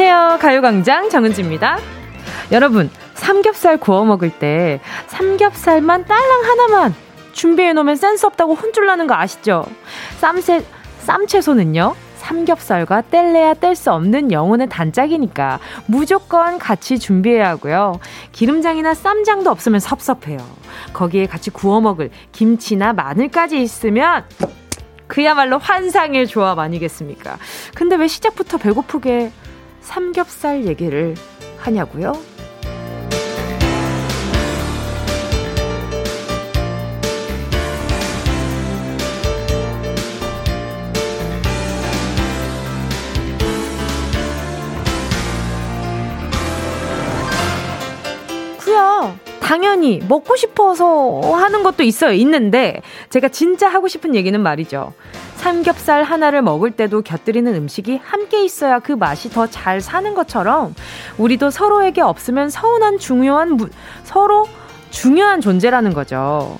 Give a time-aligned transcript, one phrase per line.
[0.00, 0.38] 안녕하세요.
[0.40, 1.76] 가요광장 정은지입니다.
[2.52, 4.78] 여러분, 삼겹살 구워 먹을 때
[5.08, 6.94] 삼겹살만 딸랑 하나만
[7.32, 9.66] 준비해 놓으면 센스 없다고 혼쭐 나는 거 아시죠?
[10.18, 10.64] 쌈채,
[11.00, 17.98] 쌈채소는요, 삼겹살과 뗄래야 뗄 수 없는 영혼의 단짝이니까 무조건 같이 준비해야 하고요.
[18.30, 20.38] 기름장이나 쌈장도 없으면 섭섭해요.
[20.92, 24.24] 거기에 같이 구워 먹을 김치나 마늘까지 있으면
[25.08, 27.36] 그야말로 환상의 조합 아니겠습니까?
[27.74, 29.32] 근데 왜 시작부터 배고프게
[29.80, 31.14] 삼겹살 얘기를
[31.58, 32.12] 하냐고요?
[49.48, 52.12] 당연히 먹고 싶어서 하는 것도 있어요.
[52.12, 54.92] 있는데 제가 진짜 하고 싶은 얘기는 말이죠.
[55.36, 60.74] 삼겹살 하나를 먹을 때도 곁들이는 음식이 함께 있어야 그 맛이 더 잘 사는 것처럼
[61.16, 63.70] 우리도 서로에게 없으면 서운한 중요한 무,
[64.04, 64.46] 서로
[64.90, 66.58] 중요한 존재라는 거죠.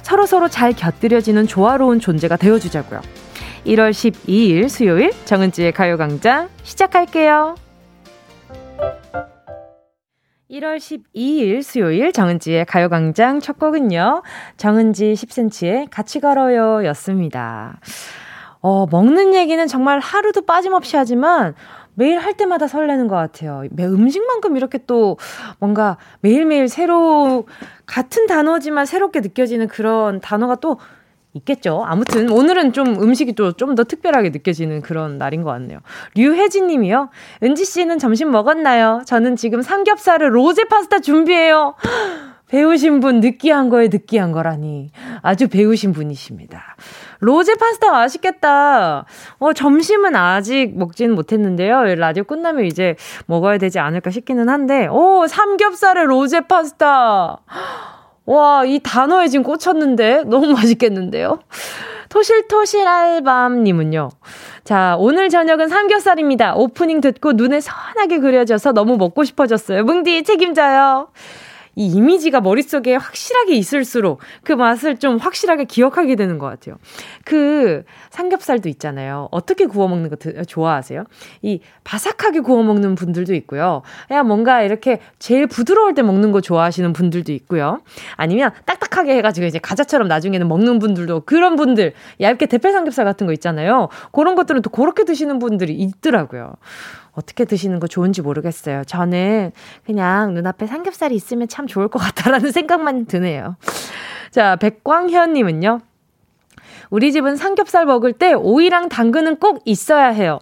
[0.00, 3.02] 서로 서로 잘 곁들여지는 조화로운 존재가 되어주자고요.
[3.66, 7.56] 1월 12일 수요일 정은지의 가요광장 시작할게요.
[10.52, 14.22] 1월 12일 수요일 정은지의 가요광장 첫 곡은요.
[14.58, 17.80] 정은지 10cm의 같이 걸어요 였습니다.
[18.60, 21.54] 어, 먹는 얘기는 정말 하루도 빠짐없이 하지만
[21.94, 23.64] 매일 할 때마다 설레는 것 같아요.
[23.70, 25.16] 매 음식만큼 이렇게 또
[25.58, 27.46] 뭔가 매일매일 새로,
[27.86, 30.78] 같은 단어지만 새롭게 느껴지는 그런 단어가 또
[31.34, 31.82] 있겠죠.
[31.86, 35.78] 아무튼 오늘은 좀 음식이 또 좀 더 특별하게 느껴지는 그런 날인 것 같네요.
[36.14, 37.08] 류혜진 님이요.
[37.42, 39.02] 은지 씨는 점심 먹었나요?
[39.06, 41.74] 저는 지금 삼겹살을 로제 파스타 준비해요.
[42.48, 44.90] 배우신 분 느끼한 거에 느끼한 거라니.
[45.22, 46.76] 아주 배우신 분이십니다.
[47.20, 49.06] 로제 파스타 맛있겠다.
[49.38, 51.94] 어, 점심은 아직 먹지는 못했는데요.
[51.94, 57.38] 라디오 끝나면 이제 먹어야 되지 않을까 싶기는 한데, 오, 삼겹살에 로제 파스타.
[58.24, 61.40] 와, 이 단어에 지금 꽂혔는데 너무 맛있겠는데요?
[62.08, 64.10] 토실토실 알밤님은요.
[64.64, 66.54] 자, 오늘 저녁은 삼겹살입니다.
[66.54, 69.84] 오프닝 듣고 눈에 선하게 그려져서 너무 먹고 싶어졌어요.
[69.84, 71.08] 뭉디 책임져요.
[71.74, 76.76] 이 이미지가 머릿속에 확실하게 있을수록 그 맛을 좀 확실하게 기억하게 되는 것 같아요.
[77.24, 79.28] 그 삼겹살도 있잖아요.
[79.30, 81.04] 어떻게 구워 먹는 거 좋아하세요?
[81.42, 83.82] 이 바삭하게 구워 먹는 분들도 있고요.
[84.08, 87.80] 그냥 뭔가 이렇게 제일 부드러울 때 먹는 거 좋아하시는 분들도 있고요.
[88.16, 93.32] 아니면 딱딱하게 해가지고 이제 가자처럼 나중에는 먹는 분들도 그런 분들 얇게 대패 삼겹살 같은 거
[93.32, 93.88] 있잖아요.
[94.12, 96.54] 그런 것들은 또 그렇게 드시는 분들이 있더라고요.
[97.12, 98.84] 어떻게 드시는 거 좋은지 모르겠어요.
[98.84, 99.52] 저는
[99.84, 103.56] 그냥 눈앞에 삼겹살이 있으면 참 좋을 것 같다라는 생각만 드네요.
[104.30, 105.80] 자, 백광현님은요.
[106.90, 110.40] 우리 집은 삼겹살 먹을 때 오이랑 당근은 꼭 있어야 해요.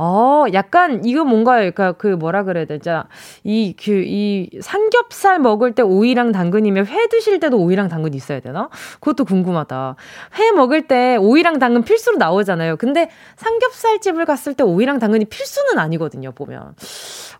[0.00, 3.02] 어, 약간 이거 뭔가 그러니까 그 뭐라 그래야 되죠?
[3.42, 8.68] 이그 이 삼겹살 먹을 때 오이랑 당근이면 회 드실 때도 오이랑 당근 있어야 되나?
[9.00, 9.96] 그것도 궁금하다.
[10.38, 12.76] 회 먹을 때 오이랑 당근 필수로 나오잖아요.
[12.76, 16.74] 근데 삼겹살 집을 갔을 때 오이랑 당근이 필수는 아니거든요, 보면.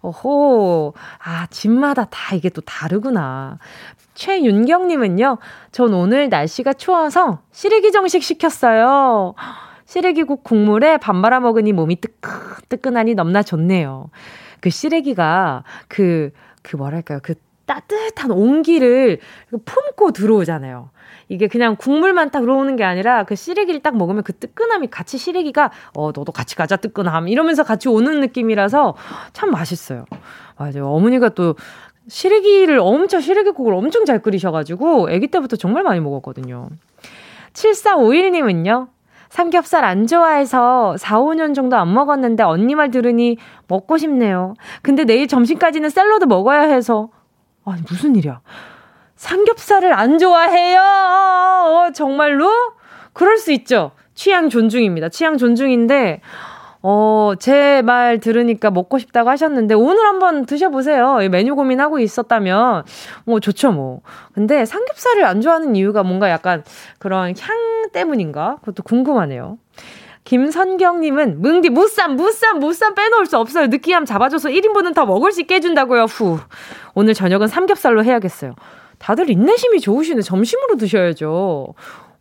[0.00, 0.94] 어호.
[1.22, 3.58] 아, 집마다 다 이게 또 다르구나.
[4.14, 5.38] 최윤경 님은요,
[5.70, 9.36] 전 오늘 날씨가 추워서 시래기 정식 시켰어요.
[9.88, 14.10] 시래기국 국물에 밥 말아 먹으니 몸이 뜨끈뜨끈하니 넘나 좋네요.
[14.60, 17.20] 그 시래기가 그, 그 뭐랄까요.
[17.22, 17.34] 그
[17.64, 19.18] 따뜻한 온기를
[19.64, 20.90] 품고 들어오잖아요.
[21.30, 25.70] 이게 그냥 국물만 딱 들어오는 게 아니라 그 시래기를 딱 먹으면 그 뜨끈함이 같이 시래기가
[25.94, 28.94] 어 너도 같이 가자 뜨끈함 이러면서 같이 오는 느낌이라서
[29.32, 30.04] 참 맛있어요.
[30.58, 30.88] 맞아요.
[30.88, 31.54] 어머니가 또
[32.08, 36.68] 시래기를 엄청 시래기국을 엄청 잘 끓이셔가지고 아기 때부터 정말 많이 먹었거든요.
[37.54, 38.97] 7451님은요.
[39.28, 43.36] 삼겹살 안 좋아해서 4, 5년 정도 안 먹었는데 언니 말 들으니
[43.66, 44.54] 먹고 싶네요.
[44.82, 47.10] 근데 내일 점심까지는 샐러드 먹어야 해서.
[47.64, 48.40] 아니, 무슨 일이야.
[49.16, 50.80] 삼겹살을 안 좋아해요!
[50.80, 52.48] 어, 정말로?
[53.12, 53.90] 그럴 수 있죠.
[54.14, 55.08] 취향 존중입니다.
[55.08, 56.20] 취향 존중인데,
[56.82, 61.18] 어, 제 말 들으니까 먹고 싶다고 하셨는데, 오늘 한번 드셔보세요.
[61.30, 62.84] 메뉴 고민하고 있었다면,
[63.24, 64.00] 뭐, 좋죠, 뭐.
[64.32, 66.64] 근데 삼겹살을 안 좋아하는 이유가 뭔가 약간
[66.98, 68.56] 그런 향 때문인가?
[68.60, 69.58] 그것도 궁금하네요.
[70.24, 73.68] 김선경님은, 뭉디, 무쌈, 무쌈, 무쌈 빼놓을 수 없어요.
[73.68, 76.04] 느끼함 잡아줘서 1인분은 더 먹을 수 있게 해준다고요.
[76.04, 76.38] 후.
[76.94, 78.54] 오늘 저녁은 삼겹살로 해야겠어요.
[78.98, 80.20] 다들 인내심이 좋으시네.
[80.22, 81.72] 점심으로 드셔야죠.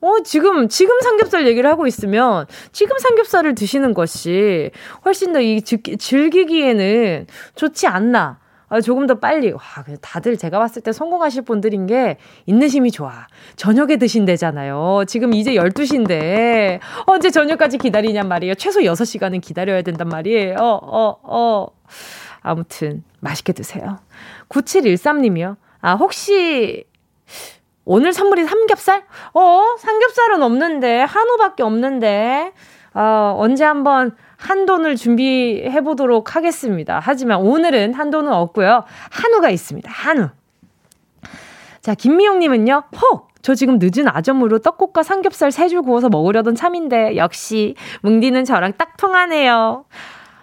[0.02, 4.70] 어, 지금, 지금 삼겹살 얘기를 하고 있으면 지금 삼겹살을 드시는 것이
[5.06, 8.40] 훨씬 더 이 즐기기에는 좋지 않나.
[8.70, 9.52] 아, 조금 더 빨리.
[9.54, 9.60] 와,
[10.02, 12.18] 다들 제가 봤을 때 성공하실 분들인 게
[12.48, 13.28] 인내심이 좋아.
[13.56, 15.06] 저녁에 드신대잖아요.
[15.08, 18.56] 지금 이제 12시인데 언제 저녁까지 기다리냔 말이에요.
[18.56, 20.56] 최소 6시간은 기다려야 된단 말이에요.
[20.60, 21.68] 어, 어, 어.
[22.42, 24.00] 아무튼 맛있게 드세요.
[24.50, 25.56] 9713님이요.
[25.80, 26.84] 아, 혹시
[27.90, 29.04] 오늘 선물이 삼겹살?
[29.34, 32.52] 어, 삼겹살은 없는데 한우밖에 없는데.
[32.94, 37.00] 어, 언제 한번 한돈을 준비해 보도록 하겠습니다.
[37.02, 38.84] 하지만 오늘은 한돈은 없고요.
[39.12, 39.90] 한우가 있습니다.
[39.90, 40.30] 한우.
[41.82, 43.28] 자, 김미영님은요, 헉!
[43.42, 48.98] 저 지금 늦은 아점으로 떡국과 삼겹살 세 줄 구워서 먹으려던 참인데, 역시, 뭉디는 저랑 딱
[48.98, 49.86] 통하네요.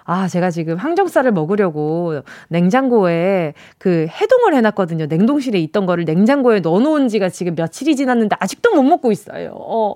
[0.07, 5.07] 아, 제가 지금 항정살을 먹으려고 냉장고에 그 해동을 해놨거든요.
[5.07, 9.53] 냉동실에 있던 거를 냉장고에 넣어놓은 지가 지금 며칠이 지났는데 아직도 못 먹고 있어요.
[9.57, 9.95] 어.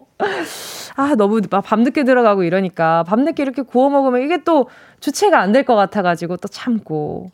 [0.96, 4.68] 아, 너무 밤늦게 들어가고 이러니까 밤늦게 이렇게 구워 먹으면 이게 또
[5.00, 7.30] 주체가 안 될 것 같아가지고 또 참고.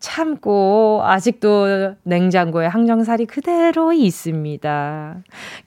[0.00, 5.16] 참고 아직도 냉장고에 항정살이 그대로 있습니다.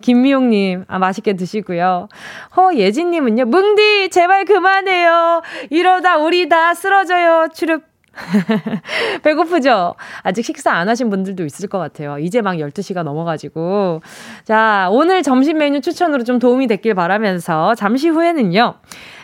[0.01, 2.09] 김미용님, 아, 맛있게 드시고요.
[2.57, 5.43] 허예진님은요, 뭉디, 제발 그만해요.
[5.69, 7.49] 이러다 우리 다 쓰러져요.
[7.53, 7.93] 추릅.
[9.23, 9.95] 배고프죠?
[10.21, 12.19] 아직 식사 안 하신 분들도 있을 것 같아요.
[12.19, 14.01] 이제 막 12시가 넘어가지고.
[14.43, 18.75] 자, 오늘 점심 메뉴 추천으로 좀 도움이 됐길 바라면서 잠시 후에는요.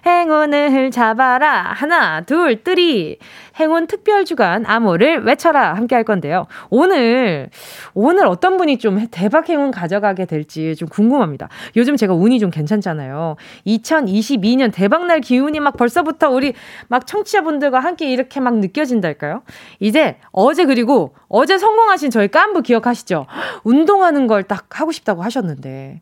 [0.05, 1.71] 행운을 잡아라.
[1.73, 3.19] 하나, 둘, 뜨리.
[3.59, 5.73] 행운 특별 주간 암호를 외쳐라.
[5.75, 6.47] 함께 할 건데요.
[6.69, 7.49] 오늘,
[7.93, 11.49] 오늘 어떤 분이 좀 대박 행운 가져가게 될지 좀 궁금합니다.
[11.75, 13.35] 요즘 제가 운이 좀 괜찮잖아요.
[13.67, 16.53] 2022년 대박 날 기운이 막 벌써부터 우리
[16.87, 19.43] 막 청취자분들과 함께 이렇게 막 느껴진달까요?
[19.79, 23.25] 이제 어제 그리고 어제 성공하신 저희 깐부 기억하시죠?
[23.63, 26.01] 운동하는 걸 딱 하고 싶다고 하셨는데.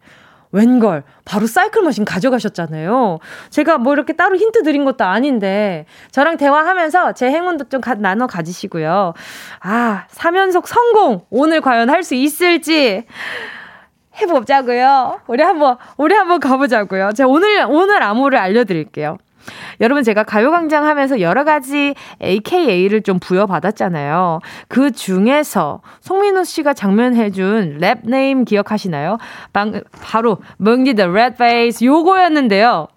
[0.51, 3.19] 웬걸 바로 사이클 머신 가져가셨잖아요.
[3.49, 8.27] 제가 뭐 이렇게 따로 힌트 드린 것도 아닌데 저랑 대화하면서 제 행운도 좀 가, 나눠
[8.27, 9.13] 가지시고요.
[9.59, 13.03] 아, 3연속 성공 오늘 과연 할 수 있을지
[14.21, 15.19] 해보자고요.
[15.27, 17.11] 우리 한번 우리 한번 가보자고요.
[17.13, 19.17] 제가 오늘 오늘 암호를 알려 드릴게요.
[19.81, 24.39] 여러분 제가 가요광장 하면서 여러 가지 AKA를 좀 부여받았잖아요.
[24.67, 29.17] 그 중에서 송민호 씨가 작명해준 랩 name 기억하시나요?
[29.53, 32.87] 방, 바로 뭉디 the red face 요거였는데요.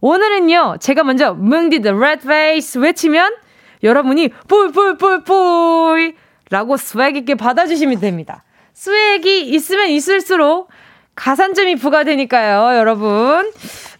[0.00, 3.34] 오늘은요, 제가 먼저 뭉디 the red face 외치면
[3.82, 6.14] 여러분이 뿔뿔뿔뿔
[6.50, 8.44] 라고 swag 있게 받아주시면 됩니다.
[8.72, 10.68] swag이 있으면 있을수록
[11.16, 13.50] 가산점이 부과되니까요, 여러분.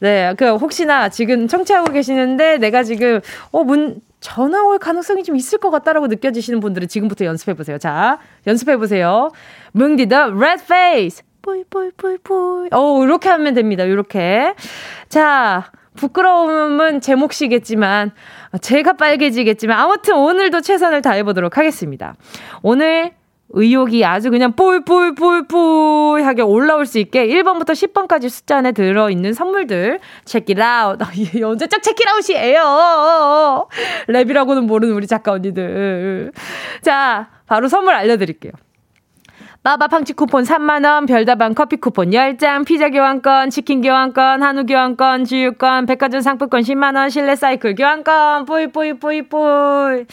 [0.01, 3.21] 네, 그 혹시나 지금 청취하고 계시는데 내가 지금
[3.51, 7.79] 어 문 전화 올 가능성이 좀 있을 것 같다라고 느껴지시는 분들은 지금부터 연습해 보세요.
[7.79, 9.31] 자, 연습해 보세요.
[9.73, 11.23] 뭉디 the red face.
[11.43, 12.71] 뿌이뿌이뿌이뿌이.
[12.73, 13.85] 어, 이렇게 하면 됩니다.
[13.85, 14.55] 이렇게.
[15.09, 18.11] 자, 부끄러움은 제 몫이겠지만
[18.61, 22.15] 제가 빨개지겠지만 아무튼 오늘도 최선을 다해 보도록 하겠습니다.
[22.63, 23.13] 오늘
[23.51, 30.01] 의욕이 아주 그냥 뿔뿔뿔뿔하게 올라올 수 있게 1번부터 10번까지 숫자 안에 들어있는 선물들.
[30.63, 30.99] 아웃
[31.43, 33.69] 언제적 아웃이에요?
[34.09, 36.33] 랩이라고는 모르는 우리 작가 언니들.
[36.83, 38.53] 자 바로 선물 알려드릴게요
[39.67, 45.87] 마바 팡치 쿠폰 3만원, 별다방 커피 쿠폰 10장, 피자 교환권, 치킨 교환권, 한우 교환권, 주유권,
[45.87, 50.05] 백화점 상품권 10만원, 실내 사이클 교환권, 뿌이, 뿌이, 뿌이, 뿌이.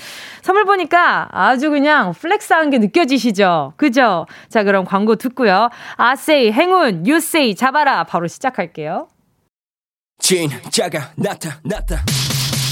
[0.42, 3.74] 선물 보니까 아주 그냥 플렉스한 게 느껴지시죠?
[3.78, 4.26] 그죠?
[4.50, 5.70] 자, 그럼 광고 듣고요.
[5.98, 8.06] 아세이, 행운, 유세이, 잡아라.
[8.06, 9.08] 바로 시작할게요.
[10.18, 12.02] 진짜가 나타났다.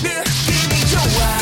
[0.01, 1.40] 느낌이 좋아.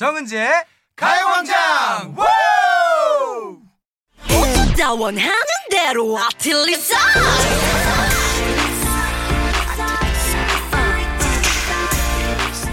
[0.00, 0.50] 정은지의
[0.96, 2.16] 가요광장
[4.98, 5.30] 원하는
[5.70, 6.96] 대로 아틀리사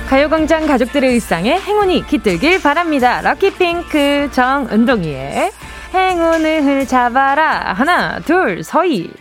[0.07, 3.19] 가요광장 가족들의 일상에 행운이 깃들길 바랍니다.
[3.19, 5.51] 럭키핑크 정은동이의
[5.93, 7.73] 행운을 잡아라.
[7.73, 9.11] 하나, 둘, 서희.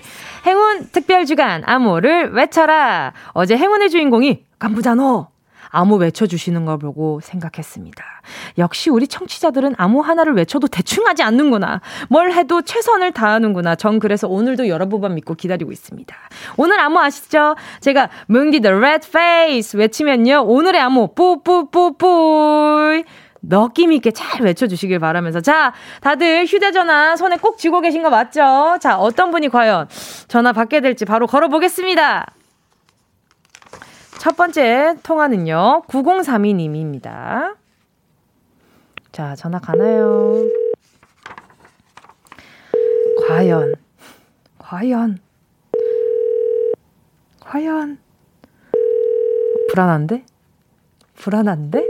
[0.46, 3.14] 행운 특별 주간 암호를 외쳐라.
[3.32, 5.35] 어제 행운의 주인공이 깜부자노.
[5.76, 8.02] 암호 외쳐주시는 걸 보고 생각했습니다.
[8.58, 11.82] 역시 우리 청취자들은 암호 하나를 외쳐도 대충 하지 않는구나.
[12.08, 13.74] 뭘 해도 최선을 다하는구나.
[13.76, 16.16] 전 그래서 오늘도 여러분만 믿고 기다리고 있습니다.
[16.56, 17.56] 오늘 암호 아시죠?
[17.80, 20.44] 제가 뭉디 the red face 외치면요.
[20.46, 23.04] 오늘의 암호 뿌뿌뿌뿌
[23.42, 25.40] 느낌 있게 잘 외쳐주시길 바라면서.
[25.40, 28.78] 자, 다들 휴대전화 손에 꼭 쥐고 계신 거 맞죠?
[28.80, 29.88] 자, 어떤 분이 과연
[30.26, 32.26] 전화 받게 될지 바로 걸어보겠습니다.
[34.26, 37.54] 첫 번째 통화는요, 9032님입니다.
[39.12, 40.48] 자, 전화 가나요?
[43.28, 43.76] 과연,
[44.58, 45.20] 과연,
[47.38, 47.98] 과연.
[49.70, 50.24] 불안한데?
[51.14, 51.86] 불안한데?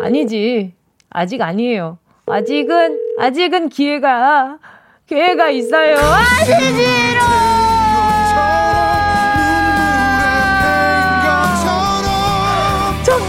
[0.00, 0.74] 아니지.
[1.08, 1.96] 아직 아니에요.
[2.26, 4.58] 아직은, 아직은 기회가,
[5.06, 5.96] 기회가 있어요.
[5.96, 7.39] 아시지로!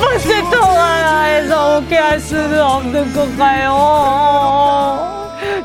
[0.02, 3.72] 번째 통화에서 오케이 할 수는 없는 건가요?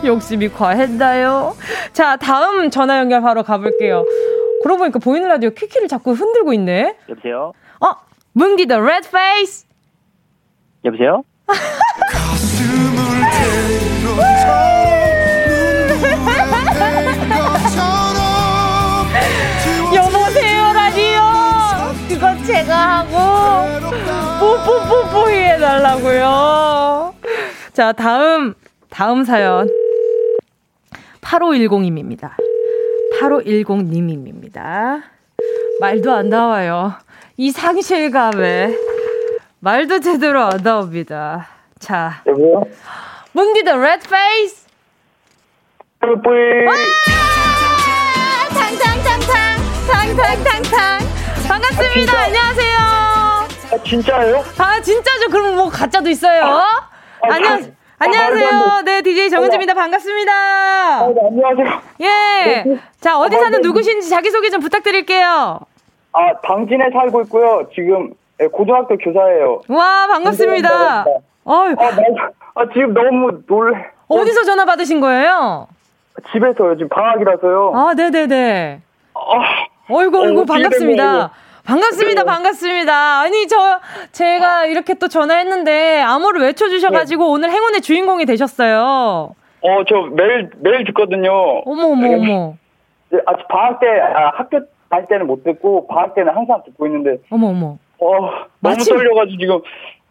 [0.05, 1.57] 욕심이 과했나요?
[1.93, 4.05] 자, 다음 전화 연결 바로 가볼게요.
[4.63, 6.97] 그러고 보니까 보이는 라디오 키키를 자꾸 흔들고 있네.
[7.09, 7.53] 여보세요?
[7.81, 7.87] 어,
[8.33, 9.65] 뭉디 the red face.
[10.85, 11.23] 여보세요?
[11.49, 11.57] 여보세요
[25.77, 27.15] 해달라고요.
[27.73, 28.55] 자 다음
[28.89, 29.69] 다음 사연
[31.21, 32.31] 8510님입니다.
[33.21, 35.03] 8510님입니다.
[35.81, 36.95] 말도 안 나와요.
[37.37, 38.75] 이 상실감에
[39.61, 41.49] 말도 제대로 안 나옵니다.
[41.79, 42.63] 자, 여보세요?
[43.33, 44.67] 뭉디 the red face.
[46.01, 46.65] 뿌이
[48.55, 49.57] 탕탕탕탕
[49.91, 50.99] 탕탕탕탕
[51.49, 51.95] 반갑습니다.
[51.95, 52.23] 진짜?
[52.23, 53.06] 안녕하세요.
[53.73, 54.43] 아, 진짜예요?
[54.59, 55.31] 아 진짜죠?
[55.31, 56.43] 그럼 뭐 가짜도 있어요?
[57.23, 57.59] 안녕 아,
[57.99, 58.51] 안녕하세요.
[58.51, 59.75] 말도 안네 DJ 정은지입니다.
[59.75, 60.33] 반갑습니다.
[60.33, 61.81] 아, 네, 안녕하세요.
[62.03, 62.65] 예.
[63.01, 63.67] 자 어디 아, 사는 네.
[63.67, 65.61] 누구신지 자기 소개 좀 부탁드릴게요.
[66.13, 67.69] 아, 당진에 살고 있고요.
[67.75, 69.63] 지금 예, 고등학교 교사예요.
[69.69, 71.05] 와 반갑습니다.
[71.45, 72.03] 어이, 아, 나,
[72.55, 73.87] 아, 지금 너무 놀래.
[74.09, 75.67] 어디서 전화 받으신 거예요?
[76.33, 76.75] 집에서요.
[76.77, 77.73] 지금 방학이라서요.
[77.75, 78.81] 아 네네네.
[79.15, 79.19] 아,
[79.93, 81.31] 어이구 어이구 어, 반갑습니다.
[81.67, 82.27] 반갑습니다, 네.
[82.27, 83.21] 반갑습니다.
[83.21, 83.81] 아니, 저,
[84.13, 87.31] 제가 이렇게 또 전화했는데, 암호를 외쳐주셔가지고, 네.
[87.31, 89.35] 오늘 행운의 주인공이 되셨어요.
[89.63, 91.33] 어, 저 매일, 매일 듣거든요.
[91.65, 92.55] 어머, 어머, 어머.
[93.11, 97.17] 네, 아, 방학 때, 아, 학교 다닐 때는 못 듣고, 방학 때는 항상 듣고 있는데,
[97.31, 97.79] 어머, 어머.
[97.99, 98.31] 어, 너무
[98.61, 99.57] 마침- 떨려가지고 지금,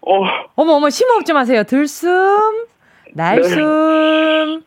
[0.01, 0.23] 어,
[0.55, 1.63] 어머, 어머, 심호흡 좀 하세요.
[1.63, 2.65] 들숨,
[3.13, 4.63] 날숨,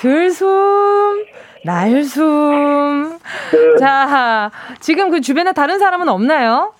[0.00, 1.24] 들숨,
[1.64, 3.18] 날숨.
[3.52, 3.76] 네.
[3.78, 4.50] 자,
[4.80, 6.74] 지금 그 주변에 다른 사람은 없나요?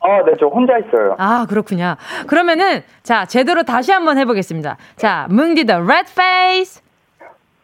[0.00, 1.16] 아, 네, 저 혼자 있어요.
[1.18, 1.96] 아, 그렇군요.
[2.26, 4.76] 그러면은, 자, 제대로 다시 한번 해보겠습니다.
[4.96, 6.80] 자, 뭉디 the red face.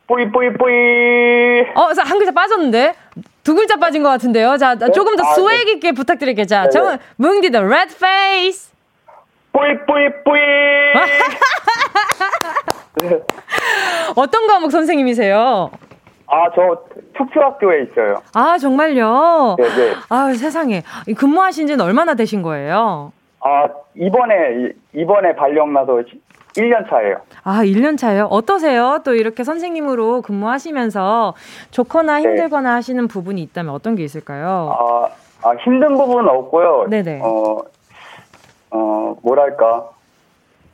[0.08, 0.72] 뿌이, 뿌이, 뿌이.
[1.74, 2.94] 어, 한 글자 빠졌는데?
[3.44, 4.56] 두 글자 빠진 것 같은데요.
[4.56, 6.46] 자, 조금 더 아, swag 있게 부탁드릴게요.
[6.46, 8.72] 자, 네, 정은, 뭉디 the red face.
[9.52, 10.40] 뿌이, 뿌이, 뿌이.
[13.08, 13.20] 네.
[14.16, 15.70] 어떤 과목 선생님이세요?
[16.34, 16.82] 아, 저
[17.14, 18.16] 특수학교에 있어요.
[18.34, 19.56] 아, 정말요?
[19.58, 19.92] 네, 네.
[20.08, 20.82] 아 세상에.
[21.06, 23.12] 이 근무하신 지는 얼마나 되신 거예요?
[23.40, 24.34] 아, 이번에,
[24.94, 26.02] 이- 이번에 발령 나서
[26.56, 27.16] 1년 차예요.
[27.44, 28.28] 아, 1년 차요?
[28.30, 29.00] 어떠세요?
[29.04, 31.34] 또 이렇게 선생님으로 근무하시면서
[31.70, 32.22] 좋거나 네.
[32.22, 34.74] 힘들거나 하시는 부분이 있다면 어떤 게 있을까요?
[34.78, 35.08] 아,
[35.46, 36.86] 아, 힘든 부분은 없고요.
[36.88, 37.20] 네네.
[37.22, 37.58] 어,
[38.70, 39.90] 어, 뭐랄까.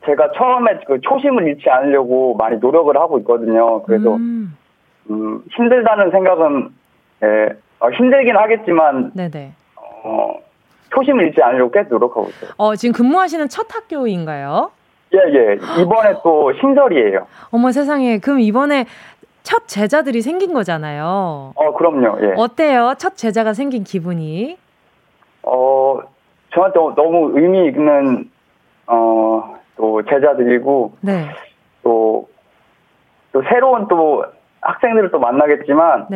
[0.06, 3.82] 제가 처음에 그 초심을 잃지 않으려고 많이 노력을 하고 있거든요.
[3.82, 4.56] 그래서, 음,
[5.10, 6.68] 음, 힘들다는 생각은,
[7.22, 7.48] 예,
[7.80, 9.52] 어, 힘들긴 하겠지만, 네네.
[9.76, 10.34] 어,
[10.94, 12.50] 초심을 잃지 않으려고 계속 노력하고 있어요.
[12.56, 14.70] 어, 지금 근무하시는 첫 학교인가요?
[15.14, 15.54] 예, 예.
[15.82, 17.26] 이번에 또 신설이에요.
[17.50, 18.18] 어머 세상에.
[18.18, 18.84] 그럼 이번에
[19.42, 21.52] 첫 제자들이 생긴 거잖아요.
[21.54, 22.18] 어, 그럼요.
[22.22, 22.34] 예.
[22.36, 22.92] 어때요?
[22.98, 24.58] 첫 제자가 생긴 기분이?
[25.42, 26.00] 어,
[26.54, 28.30] 저한테 너무 의미 있는,
[28.86, 31.28] 어, 또 제자들이고, 네.
[31.82, 32.28] 또,
[33.32, 34.24] 또 새로운 또
[34.60, 36.08] 학생들을 또 만나겠지만,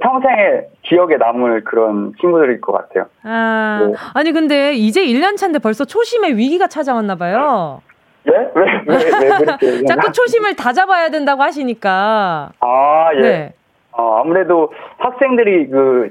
[0.00, 3.06] 평생에 기억에 남을 그런 친구들일 것 같아요.
[3.22, 3.94] 아, 네.
[4.14, 7.80] 아니 근데 이제 1년 차인데 벌써 초심의 위기가 찾아왔나 봐요.
[8.26, 8.32] 예?
[8.54, 9.84] 왜, 왜, 왜 그렇게?
[9.86, 12.50] 자꾸 초심을 다 잡아야 된다고 하시니까.
[12.58, 13.20] 아, 예.
[13.20, 13.52] 네.
[13.92, 16.10] 어, 아무래도 학생들이 그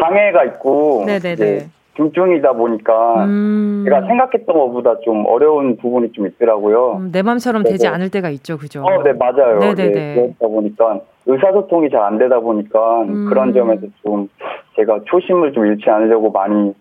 [0.00, 1.68] 장애가 있고, 네네네.
[1.96, 6.96] 중증이다 보니까, 음, 제가 생각했던 것보다 좀 어려운 부분이 좀 있더라고요.
[7.00, 7.86] 음, 내 맘처럼 되지.
[7.86, 8.82] 않을 때가 있죠, 그죠?
[8.82, 9.58] 어, 네, 맞아요.
[9.60, 9.90] 네네네.
[9.92, 13.26] 네, 그렇다 보니까 의사소통이 잘 안 되다 보니까 음.
[13.28, 14.28] 그런 점에서 좀
[14.76, 16.74] 제가 초심을 좀 잃지 않으려고 많이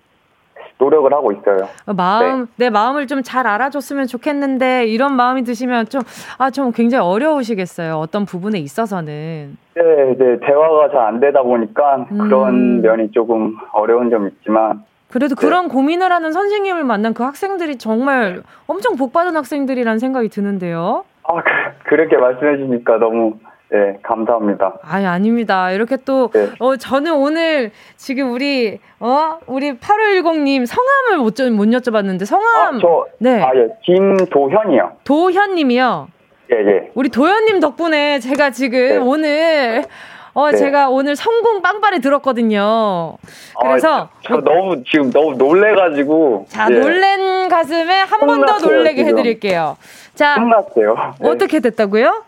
[0.79, 1.67] 노력을 하고 있어요.
[1.85, 6.01] 어, 마음, 내 마음을 좀 잘 알아줬으면 좋겠는데, 이런 마음이 드시면 좀,
[6.39, 7.95] 아, 좀 굉장히 어려우시겠어요.
[7.95, 9.57] 어떤 부분에 있어서는.
[9.75, 9.83] 네,
[10.17, 12.17] 네, 대화가 잘 안 되다 보니까 음.
[12.17, 15.39] 그런 면이 조금 어려운 점이 있지만, 그래도 네.
[15.45, 21.05] 그런 고민을 하는 선생님을 만난 그 학생들이 정말 엄청 복받은 학생들이라는 생각이 드는데요.
[21.23, 21.35] 아,
[21.87, 23.35] 그, 렇게 말씀해 주니까 너무,
[23.69, 24.79] 네, 감사합니다.
[24.81, 25.69] 아니, 아닙니다.
[25.69, 26.49] 이렇게 또, 네.
[26.59, 32.75] 어, 저는 오늘 지금 우리, 어, 우리 8510님 성함을 못, 여- 못 여쭤봤는데, 성함.
[32.75, 33.39] 아, 저, 네.
[33.39, 34.93] 아, 예, 김도현이요.
[35.03, 36.07] 도현님이요.
[36.53, 36.91] 예, 예.
[36.95, 38.97] 우리 도현님 덕분에 제가 지금 네.
[38.97, 39.83] 오늘,
[40.35, 40.57] 어, 네.
[40.57, 43.17] 제가 오늘 성공 빵빠레 들었거든요.
[43.61, 44.03] 그래서.
[44.03, 46.47] 아, 저, 저 너무, 지금 너무 놀래가지고.
[46.49, 46.73] 자, 예.
[46.79, 49.19] 놀랜 가슴에 한 번 더 놀래게 지금.
[49.19, 49.77] 해드릴게요.
[50.15, 50.35] 자.
[50.35, 51.13] 끝났어요.
[51.19, 51.29] 네.
[51.29, 52.23] 어떻게 됐다고요?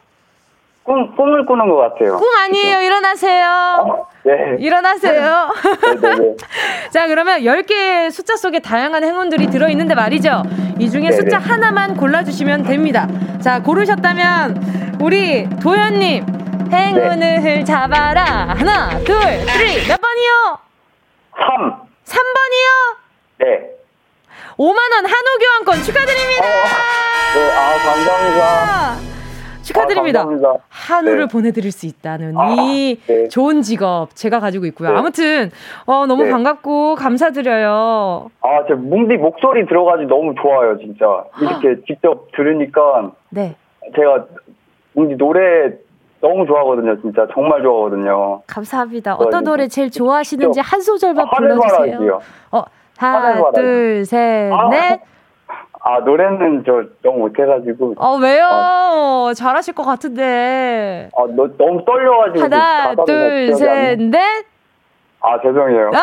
[0.83, 2.17] 꿈, 꿈을 꾸는 것 같아요.
[2.17, 2.79] 꿈 아니에요.
[2.81, 3.47] 일어나세요.
[3.87, 4.55] 어, 네.
[4.59, 5.49] 일어나세요.
[5.99, 6.35] 네, 네,
[6.93, 10.43] 자, 그러면 10개의 숫자 속에 다양한 행운들이 들어있는데 말이죠.
[10.77, 11.11] 이 중에 네네.
[11.13, 13.07] 숫자 하나만 골라주시면 됩니다.
[13.41, 16.23] 자, 고르셨다면, 우리 도현님,
[16.71, 17.63] 행운을 네.
[17.63, 18.23] 잡아라.
[18.55, 19.87] 하나, 둘, three.
[19.87, 20.57] 몇 번이요?
[21.37, 21.85] 3.
[22.05, 22.97] 3번이요?
[23.39, 23.45] 네.
[24.57, 26.45] 5만원 한우 교환권 축하드립니다.
[26.45, 29.15] 어, 네, 아, 감사합니다.
[29.63, 30.21] 축하드립니다.
[30.21, 31.25] 아, 한우를 네.
[31.27, 33.27] 보내드릴 수 있다는 아, 이 네.
[33.29, 34.91] 좋은 직업 제가 가지고 있고요.
[34.91, 34.97] 네.
[34.97, 35.51] 아무튼
[35.85, 36.29] 어, 너무 네.
[36.31, 38.29] 반갑고 감사드려요.
[38.41, 41.05] 아, 제 뭉디 목소리 들어가지 너무 좋아요, 진짜.
[41.41, 43.55] 이렇게 직접 들으니까 네.
[43.95, 44.25] 제가
[44.93, 45.73] 뭉디 노래
[46.21, 48.41] 너무 좋아하거든요, 진짜 정말 좋아하거든요.
[48.47, 49.15] 감사합니다.
[49.15, 52.19] 어떤 노래 제일 좋아하시는지 한 소절만 불러주세요.
[52.51, 52.63] 어,
[52.97, 55.01] 하나, 둘, 셋, 아, 넷.
[55.87, 57.93] 아, 노래는 저 너무 못해가지고.
[57.97, 58.49] 어, 왜요?
[58.51, 59.33] 어.
[59.35, 61.09] 잘하실 것 같은데.
[61.15, 62.43] 아, 너, 너무 떨려가지고.
[62.43, 64.45] 하나, 둘, 셋, 넷.
[65.21, 65.91] 아, 죄송해요.
[65.93, 65.99] 아!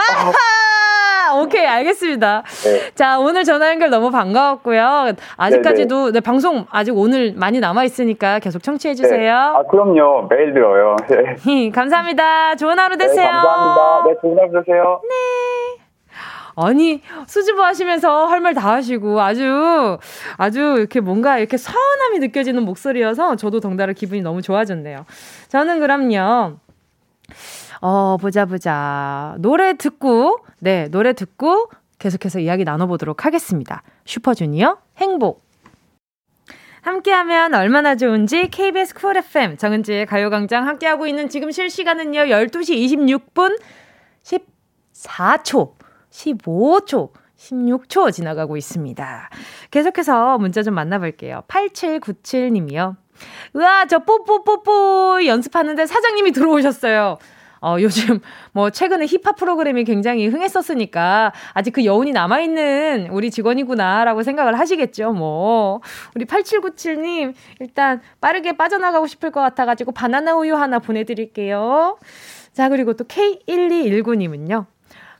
[1.40, 2.42] 오케이, 알겠습니다.
[2.64, 2.90] 네.
[2.94, 5.12] 자, 오늘 전화 연결 너무 반가웠고요.
[5.36, 6.12] 아직까지도 네, 네.
[6.12, 9.18] 네, 방송 아직 오늘 많이 남아 있으니까 계속 청취해 주세요.
[9.18, 9.28] 네.
[9.30, 10.28] 아, 그럼요.
[10.28, 10.96] 매일 들어요.
[11.44, 11.70] 네.
[11.70, 12.56] 감사합니다.
[12.56, 13.28] 좋은 하루 되세요.
[13.30, 14.04] 감사합니다.
[14.08, 15.00] 네, 좋은 하루 되세요.
[15.02, 15.82] 네.
[16.54, 19.96] 아니, 수줍어 하시면서 할 말 다 하시고 아주,
[20.36, 25.06] 아주 이렇게 뭔가 이렇게 서운함이 느껴지는 목소리여서 저도 덩달아 기분이 너무 좋아졌네요.
[25.48, 26.56] 저는 그럼요.
[27.82, 29.34] 어, 보자, 보자.
[29.40, 33.82] 노래 듣고, 네, 노래 듣고 계속해서 이야기 나눠보도록 하겠습니다.
[34.06, 35.42] 슈퍼주니어 행복.
[36.82, 42.74] 함께하면 얼마나 좋은지 KBS 쿨 FM 정은지의 가요광장 함께하고 있는 지금 실시간은요 12시
[43.34, 43.60] 26분
[44.92, 45.74] 14초
[46.10, 49.30] 15초, 16초 지나가고 있습니다.
[49.70, 51.44] 계속해서 문자 좀 만나볼게요.
[51.48, 52.96] 8797님이요.
[53.56, 57.18] 으아, 저 뽀뽀뽀뽀 연습하는데 사장님이 들어오셨어요.
[57.62, 58.20] 어, 요즘
[58.52, 65.80] 뭐 최근에 힙합 프로그램이 굉장히 흥했었으니까 아직 그 여운이 남아있는 우리 직원이구나라고 생각을 하시겠죠, 뭐.
[66.14, 71.98] 우리 8797님, 일단 빠르게 빠져나가고 싶을 것 같아가지고 바나나 우유 하나 보내드릴게요.
[72.52, 74.66] 자, 그리고 또 K1219님은요.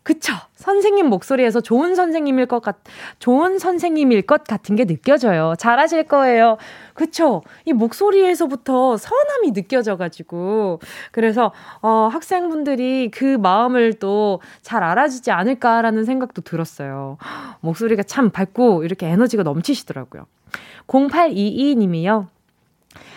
[0.05, 0.33] 그쵸.
[0.57, 2.77] 선생님 목소리에서 좋은 선생님일 것 같,
[3.19, 5.55] 좋은 선생님일 것 같은 게 느껴져요.
[5.59, 6.57] 잘하실 거예요.
[6.95, 7.43] 그쵸.
[7.65, 10.81] 이 목소리에서부터 선함이 느껴져가지고.
[11.13, 17.19] 그래서, 어, 학생분들이 그 마음을 또 잘 알아주지 않을까라는 생각도 들었어요.
[17.61, 20.27] 목소리가 참 밝고 이렇게 에너지가 넘치시더라고요.
[20.87, 22.29] 0822님이요.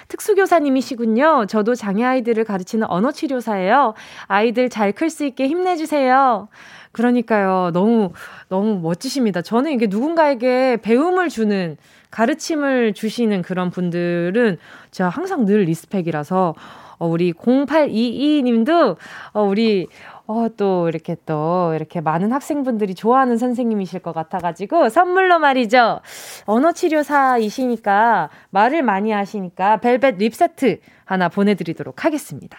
[0.07, 1.45] 특수교사님이시군요.
[1.47, 3.93] 저도 장애 아이들을 가르치는 언어치료사예요.
[4.27, 6.47] 아이들 잘 클 수 있게 힘내주세요.
[6.91, 7.71] 그러니까요.
[7.73, 8.11] 너무,
[8.47, 9.41] 너무 멋지십니다.
[9.41, 11.75] 저는 이게 누군가에게 배움을 주는,
[12.11, 14.57] 가르침을 주시는 그런 분들은
[14.91, 16.55] 제가 항상 늘 리스펙이라서,
[16.97, 18.95] 어, 우리 0822님도,
[19.33, 19.87] 어, 우리,
[20.27, 26.01] 어, 또 이렇게 또 이렇게 많은 학생분들이 좋아하는 선생님이실 것 같아가지고 선물로 말이죠.
[26.45, 32.57] 언어치료사이시니까 말을 많이 하시니까 벨벳 립 세트 하나 보내드리도록 하겠습니다.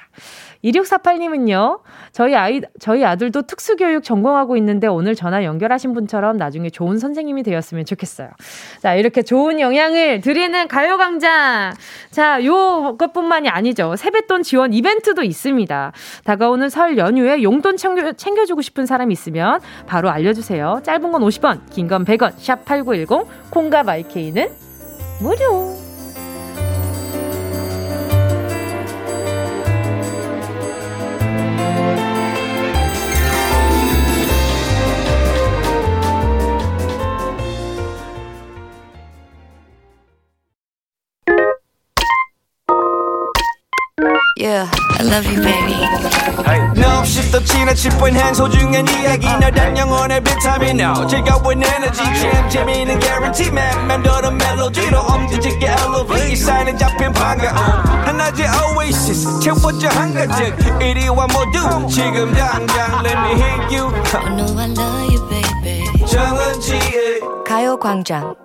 [0.64, 1.80] 2648님은요,
[2.12, 7.84] 저희 아이, 저희 아들도 특수교육 전공하고 있는데 오늘 전화 연결하신 분처럼 나중에 좋은 선생님이 되었으면
[7.84, 8.30] 좋겠어요.
[8.80, 11.74] 자, 이렇게 좋은 영향을 드리는 가요광장.
[12.10, 13.96] 자, 요 것뿐만이 아니죠.
[13.96, 15.92] 세뱃돈 지원 이벤트도 있습니다.
[16.24, 20.80] 다가오는 설 연휴에 용돈 챙겨, 챙겨주고 싶은 사람 있으면 바로 알려주세요.
[20.84, 24.48] 짧은 건 50원, 긴 건 100원, 샵 8910, 콩과 마이케이는
[25.20, 25.85] 무료.
[44.45, 45.75] Yeah, I love you, baby.
[46.79, 49.27] No, shift the china chip when hands hold you and yagi.
[49.39, 51.05] No, that young on every time you know.
[51.09, 53.87] Check out with energy, jam, Jimmy, and guarantee, man.
[53.87, 56.37] Man, do the melody, no, um, did you get elevate?
[56.37, 57.51] Sign and jump in panga.
[58.07, 60.53] And I just oasis, check what your hunger check.
[60.81, 63.87] 81 more do, 지금 당장, let me hit you.
[64.15, 66.05] I know I love you, baby.
[66.07, 68.44] 정은지의 가요광장.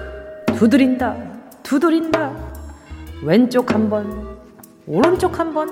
[0.61, 1.15] 두드린다,
[1.63, 2.31] 두드린다.
[3.23, 4.37] 왼쪽 한 번,
[4.85, 5.67] 오른쪽 한 번,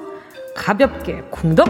[0.55, 1.67] 가볍게 쿵덕.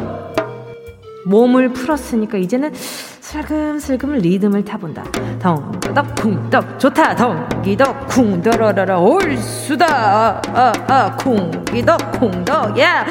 [1.25, 5.03] 몸을 풀었으니까 이제는 슬금슬금 리듬을 타본다.
[5.37, 7.13] 덩덕 쿵덕 좋다.
[7.17, 10.41] 덩기덕 쿵더러러러 올수다.
[10.53, 13.05] 아, 아, 쿵기덕 쿵덕 야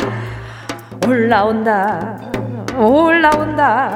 [1.07, 2.19] 올라온다.
[2.79, 3.95] 올라온다.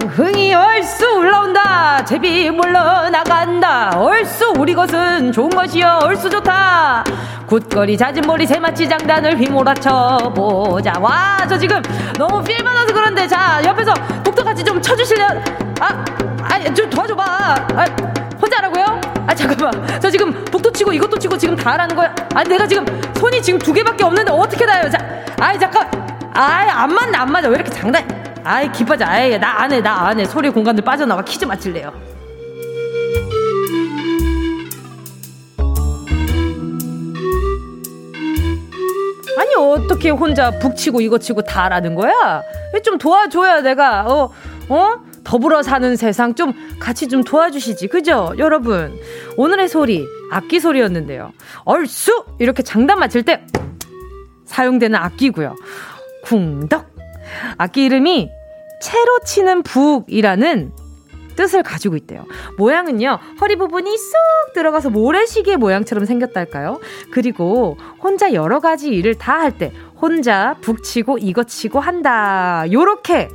[0.00, 2.02] 흥이 얼쑤 올라온다.
[2.06, 3.90] 제비 물러나간다.
[3.98, 5.98] 얼쑤 우리 것은 좋은 것이여.
[6.02, 7.04] 얼쑤 좋다.
[7.46, 10.94] 굿거리 잦은 머리 세마치 장단을 휘몰아쳐 보자.
[10.98, 11.82] 와, 저 지금
[12.16, 13.92] 너무 필 받아서 그런데 자 옆에서
[14.24, 15.28] 독도 같이 좀 쳐주실래요?
[15.80, 16.04] 아,
[16.42, 17.22] 아, 좀 도와줘봐.
[17.24, 17.84] 아,
[18.40, 19.00] 혼자라고요?
[19.26, 20.00] 아 잠깐만.
[20.00, 22.14] 저 지금 독도 치고 이것도 치고 지금 다 하라는 거야?
[22.34, 24.88] 아, 내가 지금 손이 지금 두 개밖에 없는데 어떻게 다요?
[24.90, 24.96] 자,
[25.38, 25.86] 아이 잠깐.
[26.32, 27.48] 아이 안 맞네 안 맞아.
[27.48, 28.21] 왜 이렇게 장단?
[28.44, 29.04] 아이 기뻐져.
[29.04, 30.24] 아이 나 안 해 나 안 해.
[30.24, 31.92] 소리 공간들 빠져나와 퀴즈 맞힐래요.
[39.38, 42.42] 아니 어떻게 혼자 북치고 이거 치고 다 하라는 거야?
[42.84, 44.30] 좀 도와줘야 내가 어
[44.68, 45.00] 어?
[45.24, 48.98] 더불어 사는 세상 좀 같이 좀 도와주시지 그죠 여러분
[49.36, 51.32] 오늘의 소리 악기 소리였는데요
[51.64, 53.44] 얼쑤 이렇게 장단 맞힐 때
[54.46, 55.54] 사용되는 악기고요
[56.24, 56.91] 쿵덕
[57.58, 58.30] 악기 이름이
[58.80, 60.72] 채로 치는 북이라는
[61.36, 62.26] 뜻을 가지고 있대요.
[62.58, 66.78] 모양은요, 허리 부분이 쏙 들어가서 모래시계 모양처럼 생겼달까요?
[67.10, 72.64] 그리고 혼자 여러 가지 일을 다 할 때, 혼자 북치고 이거 치고 한다.
[72.70, 73.28] 요렇게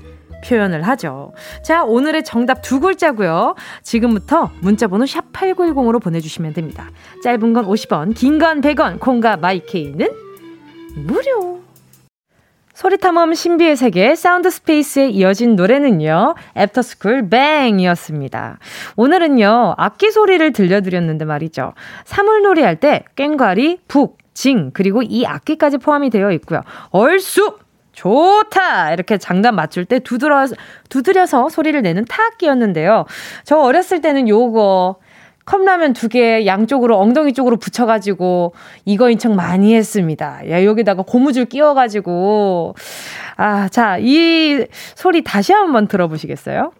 [0.46, 1.34] 표현을 하죠.
[1.64, 3.56] 자, 오늘의 정답 두 글자고요.
[3.82, 6.92] 지금부터 문자번호 샵 8910으로 보내주시면 됩니다.
[7.24, 10.08] 짧은 건 50원, 긴 건 100원, 콩과 마이케이는
[10.98, 11.62] 무료.
[12.78, 16.36] 소리탐험 신비의 세계 사운드 스페이스에 이어진 노래는요.
[16.56, 18.60] 애프터스쿨 Bang이었습니다.
[18.96, 19.74] 오늘은요.
[19.80, 21.74] 악기 소리를 들려드렸는데 말이죠.
[22.06, 26.62] 사물놀이 할 때 꽹과리, 북, 징 그리고 이 악기까지 포함이 되어 있고요.
[26.92, 27.58] 얼쑤
[27.94, 28.94] 좋다!
[28.94, 30.46] 이렇게 장단 맞출 때 두드려,
[30.90, 33.08] 두드려서 소리를 내는 타악기였는데요.
[33.44, 34.98] 저 어렸을 때는 요거
[35.48, 38.54] 컵라면 두 개 양쪽으로 엉덩이 쪽으로 붙여가지고
[38.86, 40.42] 이거 인 척 많이 했습니다.
[40.50, 42.76] 야, 여기다가 고무줄 끼워가지고.
[43.38, 46.72] 아, 자, 이 소리 다시 한번 들어보시겠어요?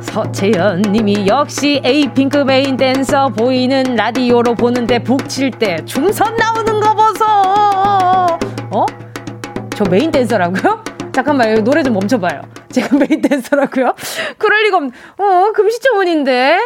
[0.00, 7.24] 서채연 님이 역시 에이핑크 메인 댄서 보이는 라디오로 보는데 북칠 때 중선 나오는 거 보소!
[8.70, 8.86] 어?
[9.74, 10.84] 저 메인 댄서라고요?
[11.14, 11.62] 잠깐만요.
[11.62, 12.42] 노래 좀 멈춰봐요.
[12.72, 13.94] 제가 메인 댄서라고요?
[14.36, 14.82] 그럴 리가 없,
[15.18, 16.58] 어, 금시초문인데?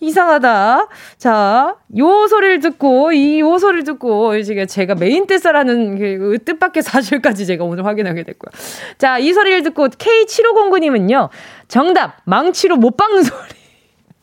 [0.00, 0.88] 이상하다.
[1.16, 7.46] 자, 요 소리를 듣고, 이 요 소리를 듣고, 지금 제가 메인 댄서라는 그 뜻밖의 사실까지
[7.46, 8.50] 제가 오늘 확인하게 됐고요.
[8.98, 11.30] 자, 이 소리를 듣고 K7509님은요,
[11.68, 13.54] 정답, 망치로 못 박는 소리.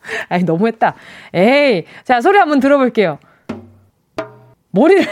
[0.28, 0.94] 아니, 너무했다.
[1.34, 1.84] 에이.
[2.04, 3.18] 자, 소리 한번 들어볼게요.
[4.70, 5.04] 머리를,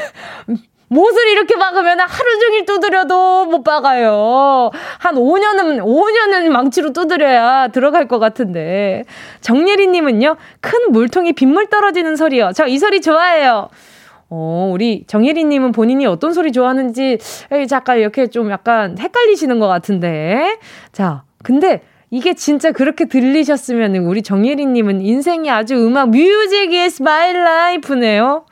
[0.90, 4.70] 못을 이렇게 박으면 하루 종일 두드려도 못 박아요.
[4.98, 9.04] 한 5년은, 5년은 망치로 두드려야 들어갈 것 같은데.
[9.40, 12.50] 정예리님은요, 큰 물통이 빗물 떨어지는 소리요.
[12.54, 13.68] 저 이 소리 좋아해요.
[14.30, 17.18] 어, 우리 정예리님은 본인이 어떤 소리 좋아하는지
[17.68, 20.58] 잠깐 이렇게 좀 약간 헷갈리시는 것 같은데.
[20.92, 28.44] 자, 근데 이게 진짜 그렇게 들리셨으면 우리 정예리님은 인생이 아주 음악 뮤직 is my life네요.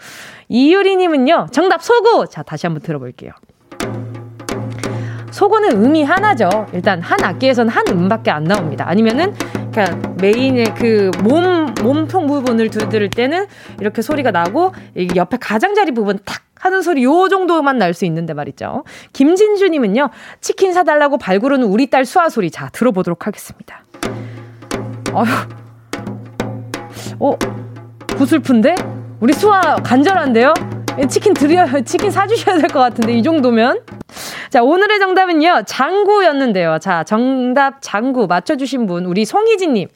[0.48, 2.26] 이유리님은요, 정답 소고!
[2.26, 3.32] 자, 다시 한번 들어볼게요.
[5.30, 6.66] 소고는 음이 하나죠.
[6.72, 8.88] 일단 한 악기에서는 한 음밖에 안 나옵니다.
[8.88, 9.34] 아니면은
[9.72, 13.46] 그냥 메인의 그 몸, 몸통 부분을 두들 때는
[13.80, 14.72] 이렇게 소리가 나고
[15.14, 18.84] 옆에 가장자리 부분 탁 하는 소리 요 정도만 날 수 있는데 말이죠.
[19.12, 20.08] 김진주님은요,
[20.40, 22.50] 치킨 사달라고 발구르는 우리 딸 수아 소리.
[22.50, 23.84] 자, 들어보도록 하겠습니다.
[25.12, 25.26] 어휴.
[27.20, 27.36] 어,
[28.16, 28.74] 구슬픈데?
[29.20, 30.54] 우리 수아 간절한데요?
[31.08, 33.80] 치킨 드려, 치킨 사주셔야 될 것 같은데, 이 정도면.
[34.50, 36.78] 자, 오늘의 정답은요, 장구였는데요.
[36.80, 39.88] 자, 정답 장구 맞춰주신 분, 우리 송희진님.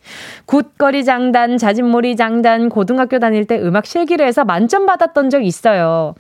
[0.46, 6.14] 굿거리 장단, 자진몰이 장단, 고등학교 다닐 때 음악 실기를 해서 만점 받았던 적 있어요.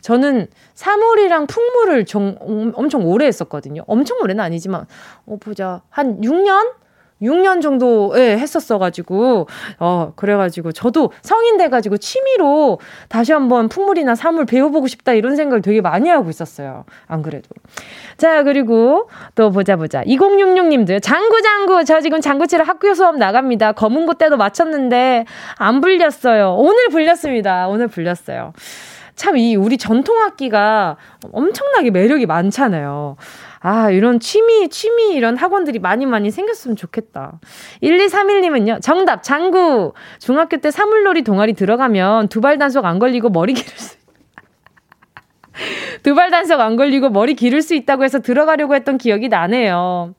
[0.00, 2.36] 저는 사물이랑 풍물을 정,
[2.74, 3.82] 엄청 오래 했었거든요.
[3.88, 4.86] 엄청 오래는 아니지만,
[5.26, 5.82] 어, 보자.
[5.90, 6.72] 한 6년?
[7.22, 9.46] 6년 정도, 예, 했었어가지고,
[9.78, 12.78] 어, 그래가지고, 저도 성인 돼가지고 취미로
[13.08, 16.84] 다시 한번 풍물이나 사물 배워보고 싶다 이런 생각을 되게 많이 하고 있었어요.
[17.06, 17.48] 안 그래도.
[18.16, 20.02] 자, 그리고 또 보자 보자.
[20.04, 21.84] 2066님들, 장구 장구!
[21.84, 23.72] 저 지금 장구치를 학교 수업 나갑니다.
[23.72, 25.24] 검은 고 때도 맞췄는데,
[25.56, 26.54] 안 불렸어요.
[26.54, 27.68] 오늘 불렸습니다.
[27.68, 28.52] 오늘 불렸어요.
[29.16, 30.96] 참, 이 우리 전통 악기가
[31.32, 33.16] 엄청나게 매력이 많잖아요.
[33.60, 37.40] 아, 이런 취미, 취미 이런 학원들이 많이 많이 생겼으면 좋겠다.
[37.82, 39.92] 1231님은요, 정답, 장구!
[40.18, 43.96] 중학교 때 사물놀이 동아리 들어가면 두 발 단속 안 걸리고 머리 기를 수,
[46.02, 50.14] 두발 단속 안 걸리고 머리 기를 수 있다고 해서 들어가려고 했던 기억이 나네요.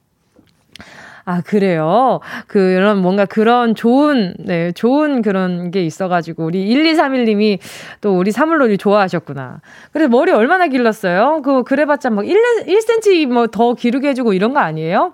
[1.30, 2.22] 아, 그래요?
[2.48, 7.60] 그런 뭔가 그런 좋은, 네, 좋은 그런 게 있어가지고, 우리 1231님이
[8.02, 9.62] 또 우리 사물놀이 좋아하셨구나.
[9.92, 11.44] 그래 머리 얼마나 길렀어요?
[11.44, 15.13] 그, 그래봤자 막 1, 1cm 뭐 더 기르게 해주고 이런 거 아니에요?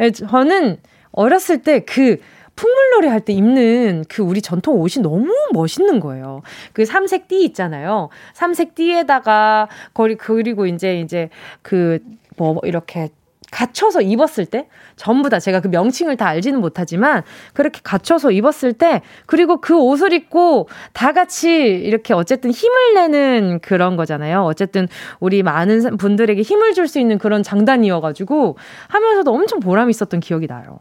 [0.00, 0.78] 예, 저는
[1.12, 2.16] 어렸을 때 그,
[2.56, 6.40] 풍물놀이 할 때 입는 그 우리 전통 옷이 너무 멋있는 거예요.
[6.72, 8.08] 그 삼색 띠 있잖아요.
[8.34, 11.28] 삼색 띠에다가 거리 그리고 이제 이제
[11.62, 11.98] 그
[12.38, 13.10] 뭐 이렇게
[13.52, 19.02] 갖춰서 입었을 때 전부 다 제가 그 명칭을 다 알지는 못하지만 그렇게 갖춰서 입었을 때
[19.26, 24.42] 그리고 그 옷을 입고 다 같이 이렇게 어쨌든 힘을 내는 그런 거잖아요.
[24.44, 24.88] 어쨌든
[25.20, 28.56] 우리 많은 분들에게 힘을 줄 수 있는 그런 장단이어가지고
[28.88, 30.78] 하면서도 엄청 보람 있었던 기억이 나요.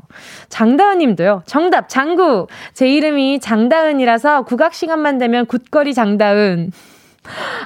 [0.50, 1.44] 장다은 님도요.
[1.46, 2.48] 정답 장구.
[2.74, 6.72] 제 이름이 장다은이라서 국악 시간만 되면 굿거리 장다은.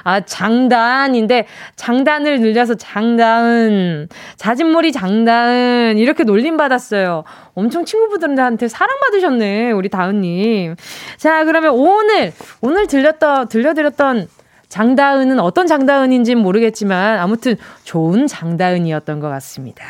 [0.04, 7.24] 아, 장단인데, 장단을 늘려서 장다은, 자진몰이 장다은, 이렇게 놀림받았어요.
[7.54, 10.76] 엄청 친구분들한테 사랑받으셨네, 우리 다은님.
[11.16, 14.28] 자, 그러면 오늘, 오늘 들렸던, 들려드렸던
[14.68, 19.84] 장다은은 어떤 장다은인지는 모르겠지만 아무튼 좋은 장다은이었던 것 같습니다.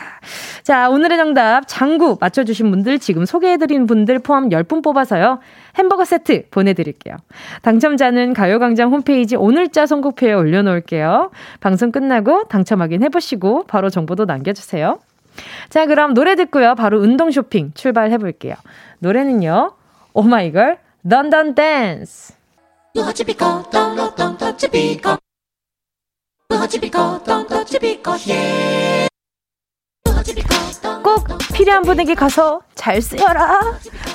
[0.67, 5.39] 자, 오늘의 정답 장구 맞춰주신 분들 지금 소개해드린 분들 포함 10분 뽑아서요.
[5.79, 7.15] 햄버거 세트 보내드릴게요.
[7.63, 11.31] 당첨자는 가요광장 홈페이지 오늘자 선곡표에 올려놓을게요.
[11.61, 14.99] 방송 끝나고 당첨 확인해보시고 바로 정보도 남겨주세요.
[15.69, 16.75] 자, 그럼 노래 듣고요.
[16.75, 18.57] 바로 운동 쇼핑 출발해볼게요.
[18.99, 19.71] 노래는요.
[20.15, 22.35] 오마이걸 Dun Dun Dance
[31.03, 33.61] 꼭 필요한 분에게 가서 잘 쓰여라.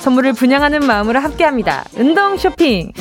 [0.00, 1.84] 선물을 분양하는 마음으로 함께합니다.
[1.96, 2.92] 운동 쇼핑.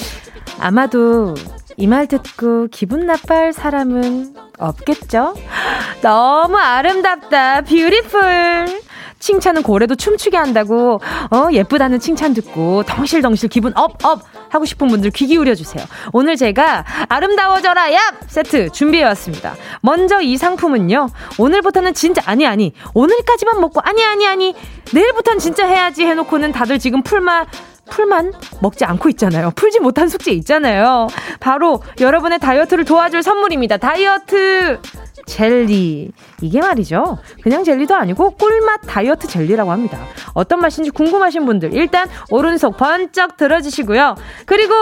[0.59, 1.35] 아마도
[1.77, 5.33] 이 말 듣고 기분 나빠할 사람은 없겠죠?
[6.01, 7.61] 너무 아름답다.
[7.61, 8.81] beautiful.
[9.21, 10.99] 칭찬은 고래도 춤추게 한다고
[11.31, 15.85] 어 예쁘다는 칭찬 듣고 덩실덩실 기분 업업 하고 싶은 분들 귀 기울여 주세요.
[16.11, 19.55] 오늘 제가 아름다워져라 얍 세트 준비해 왔습니다.
[19.81, 21.07] 먼저 이 상품은요.
[21.37, 24.55] 오늘부터는 진짜 아니 아니 오늘까지만 먹고 아니 아니 아니
[24.91, 27.45] 내일부터는 진짜 해야지 해놓고는 다들 지금 풀만
[27.89, 29.51] 풀만 먹지 않고 있잖아요.
[29.55, 31.07] 풀지 못한 숙제 있잖아요.
[31.39, 33.77] 바로 여러분의 다이어트를 도와줄 선물입니다.
[33.77, 34.79] 다이어트
[35.25, 36.11] 젤리.
[36.41, 37.19] 이게 말이죠.
[37.43, 39.99] 그냥 젤리도 아니고 꿀맛 다이어트 젤리라고 합니다.
[40.33, 44.15] 어떤 맛인지 궁금하신 분들 일단 오른손 번쩍 들어주시고요.
[44.45, 44.73] 그리고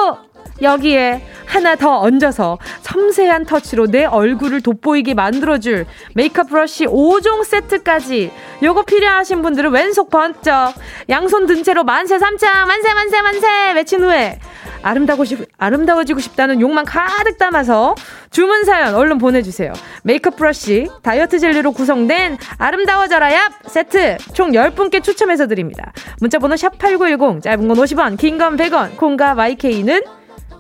[0.61, 8.83] 여기에 하나 더 얹어서 섬세한 터치로 내 얼굴을 돋보이게 만들어줄 메이크업 브러쉬 5종 세트까지 요거
[8.83, 10.73] 필요하신 분들은 왼손 번쩍
[11.09, 14.39] 양손 든 채로 만세 삼창 만세 만세 만세 외친 후에
[14.81, 17.95] 아름다워 싶, 아름다워지고 싶다는 욕만 가득 담아서
[18.31, 19.73] 주문 사연 얼른 보내주세요.
[20.03, 25.91] 메이크업 브러쉬, 다이어트 젤리로 구성된 아름다워져라 얍 세트 총 10분께 추첨해서 드립니다.
[26.21, 30.01] 문자번호 샵8910 짧은 건 50원, 긴 건 100원, 콩과 마이케이는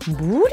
[0.07, 0.45] 무료!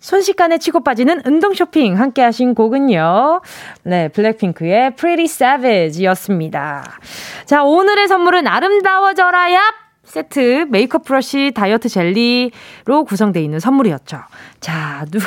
[0.00, 3.40] 순식간에 치고 빠지는 운동 쇼핑 함께 하신 곡은요.
[3.84, 6.98] 네, 블랙핑크의 Pretty Savage 였습니다.
[7.46, 9.58] 자, 오늘의 선물은 아름다워져라 얍!
[10.04, 14.18] 세트 메이크업 브러쉬 다이어트 젤리로 구성되어 있는 선물이었죠.
[14.60, 15.20] 자, 누,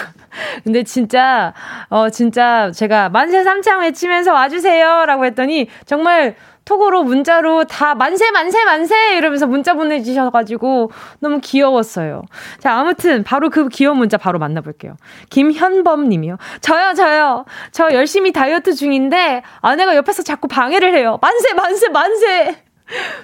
[0.63, 1.53] 근데 진짜,
[1.89, 5.05] 어, 진짜 제가 만세 삼창 외치면서 와주세요.
[5.05, 12.23] 라고 했더니 정말 톡으로 문자로 다 만세 만세 만세 이러면서 문자 보내주셔가지고 너무 귀여웠어요.
[12.59, 14.95] 자 아무튼 바로 그 귀여운 문자 바로 만나볼게요.
[15.29, 16.37] 김현범님이요.
[16.61, 17.45] 저요 저요.
[17.71, 21.19] 저 열심히 다이어트 중인데 아내가 옆에서 자꾸 방해를 해요.
[21.21, 22.63] 만세 만세 만세.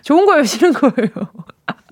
[0.04, 1.10] 좋은 거예요 싫은 거예요.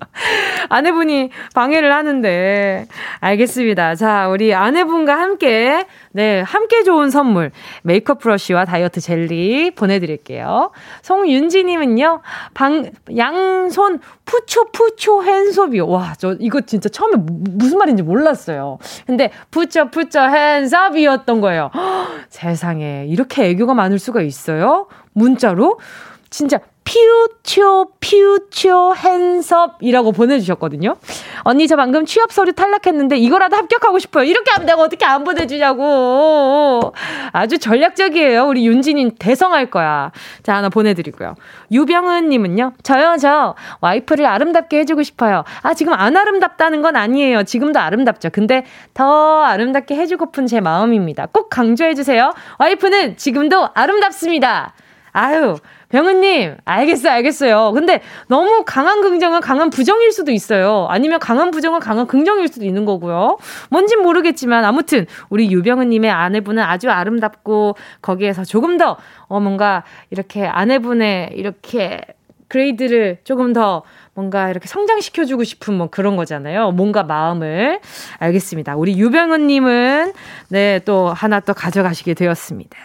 [0.68, 2.86] 아내분이 방해를 하는데
[3.20, 3.94] 알겠습니다.
[3.94, 7.50] 자, 우리 아내분과 함께 네, 함께 좋은 선물
[7.82, 10.72] 메이크업 브러쉬와 다이어트 젤리 보내 드릴게요.
[11.02, 12.22] 송윤지 님은요,
[12.54, 15.88] 방 양손 푸초 푸초 핸섭이요.
[15.88, 18.78] 와, 저 이거 진짜 처음에 무슨 말인지 몰랐어요.
[19.06, 21.70] 근데 푸초 푸초 핸섭이었던 거예요.
[21.74, 24.86] 허, 세상에 이렇게 애교가 많을 수가 있어요?
[25.12, 25.78] 문자로?
[26.30, 26.58] 진짜
[26.90, 30.96] 퓨초, 퓨초, 핸섭이라고 보내주셨거든요.
[31.42, 34.24] 언니, 저 방금 취업 서류 탈락했는데 이거라도 합격하고 싶어요.
[34.24, 36.92] 이렇게 하면 내가 어떻게 안 보내주냐고.
[37.30, 38.44] 아주 전략적이에요.
[38.44, 40.10] 우리 윤진이 대성할 거야.
[40.42, 41.36] 자, 하나 보내드리고요.
[41.70, 45.44] 유병은님은요, 저요, 저 와이프를 아름답게 해주고 싶어요.
[45.62, 47.44] 아, 지금 안 아름답다는 건 아니에요.
[47.44, 48.30] 지금도 아름답죠.
[48.32, 51.26] 근데 더 아름답게 해주고픈 제 마음입니다.
[51.26, 52.32] 꼭 강조해주세요.
[52.58, 54.74] 와이프는 지금도 아름답습니다.
[55.12, 55.56] 아유,
[55.90, 57.72] 병은님, 알겠어요, 알겠어요.
[57.74, 60.86] 근데 너무 강한 긍정은 강한 부정일 수도 있어요.
[60.88, 63.38] 아니면 강한 부정은 강한 긍정일 수도 있는 거고요.
[63.70, 71.32] 뭔진 모르겠지만, 아무튼, 우리 유병은님의 아내분은 아주 아름답고, 거기에서 조금 더, 어, 뭔가, 이렇게 아내분의
[71.34, 72.00] 이렇게
[72.46, 73.82] 그레이드를 조금 더
[74.20, 76.72] 뭔가 이렇게 성장시켜주고 싶은 뭐 그런 거잖아요.
[76.72, 77.80] 뭔가 마음을.
[78.18, 78.76] 알겠습니다.
[78.76, 80.12] 우리 유병은님은,
[80.50, 82.76] 네, 또 하나 또 가져가시게 되었습니다.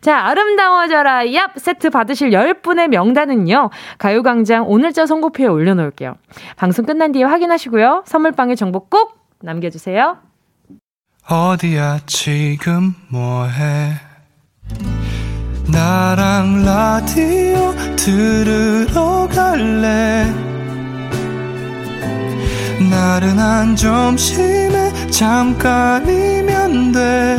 [0.00, 3.70] 자, 아름다워져라 얍 세트 받으실 10분의 명단은요.
[3.98, 6.14] 가요광장 오늘자 선고표에 올려놓을게요.
[6.56, 8.04] 방송 끝난 뒤에 확인하시고요.
[8.06, 10.18] 선물방에 정보 꼭 남겨주세요.
[11.28, 13.94] 어디야 지금 뭐해
[15.68, 20.55] 나랑 라디오 들으러 갈래
[22.78, 27.38] 나른한 점심에 잠깐이면 돼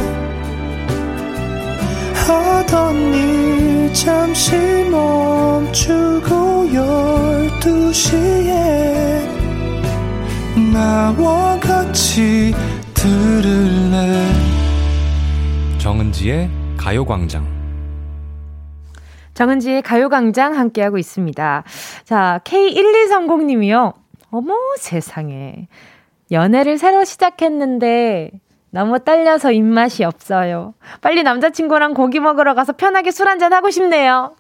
[2.27, 4.55] 하던 일 잠시
[4.89, 9.21] 멈추고 열두 시에
[10.73, 12.53] 나와 같이
[12.93, 14.27] 들을래
[15.77, 17.57] 정은지의 가요광장
[19.35, 21.63] 정은지의 가요광장 함께하고 있습니다.
[22.05, 23.93] 자, K1230님이요.
[24.37, 25.67] 어머, 세상에.
[26.31, 28.29] 연애를 새로 시작했는데,
[28.69, 30.75] 너무 떨려서 입맛이 없어요.
[31.01, 34.35] 빨리 남자친구랑 고기 먹으러 가서 편하게 술 한잔 하고 싶네요.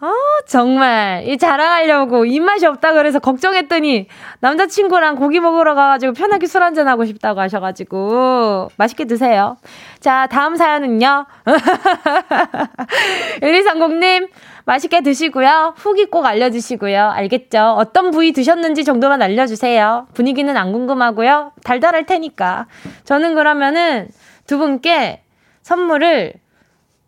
[0.00, 0.12] 아,
[0.46, 1.24] 정말.
[1.26, 4.08] 이 자랑하려고 입맛이 없다 그래서 걱정했더니
[4.40, 9.58] 남자친구랑 고기 먹으러 가가지고 편하게 술 한잔 하고 싶다고 하셔가지고 맛있게 드세요.
[10.00, 11.26] 자, 다음 사연은요.
[13.42, 14.28] 1230님,
[14.66, 15.74] 맛있게 드시고요.
[15.76, 17.10] 후기 꼭 알려주시고요.
[17.10, 17.74] 알겠죠?
[17.76, 20.06] 어떤 부위 드셨는지 정도만 알려주세요.
[20.14, 21.52] 분위기는 안 궁금하고요.
[21.64, 22.66] 달달할 테니까.
[23.04, 24.08] 저는 그러면은
[24.46, 25.22] 두 분께
[25.62, 26.32] 선물을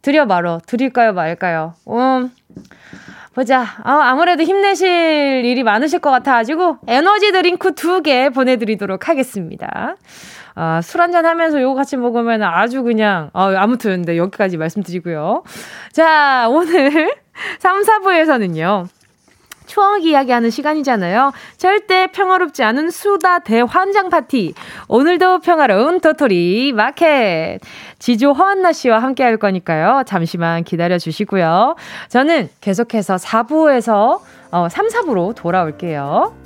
[0.02, 1.74] 드려 바로 드릴까요, 말까요?
[1.88, 2.30] 음,
[3.34, 3.62] 보자.
[3.84, 9.96] 어, 아무래도 힘내실 일이 많으실 것 같아가지고 에너지 드링크 두 개 보내드리도록 하겠습니다.
[10.54, 15.42] 아, 술 한잔 하면서 요거 같이 먹으면 아주 그냥, 어, 아무튼, 네, 여기까지 말씀드리고요.
[15.92, 17.14] 자, 오늘
[17.58, 18.88] 3, 4부에서는요.
[19.66, 21.32] 추억 이야기하는 시간이잖아요.
[21.56, 24.54] 절대 평화롭지 않은 수다 대환장 파티.
[24.88, 27.58] 오늘도 평화로운 도토리 마켓.
[27.98, 30.04] 지조 허한나 씨와 함께 할 거니까요.
[30.06, 31.74] 잠시만 기다려 주시고요.
[32.08, 34.20] 저는 계속해서 4부에서
[34.52, 36.45] 어, 3, 4부로 돌아올게요.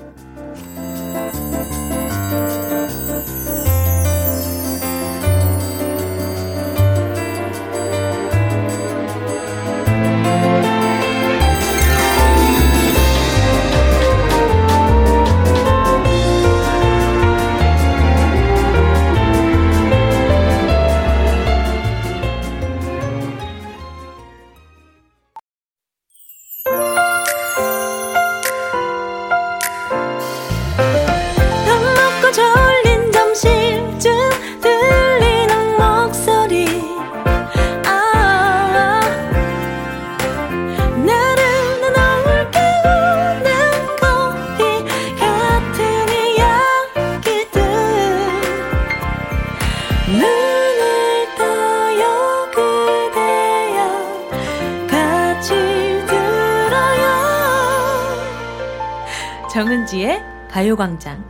[60.50, 61.24] 가요광장.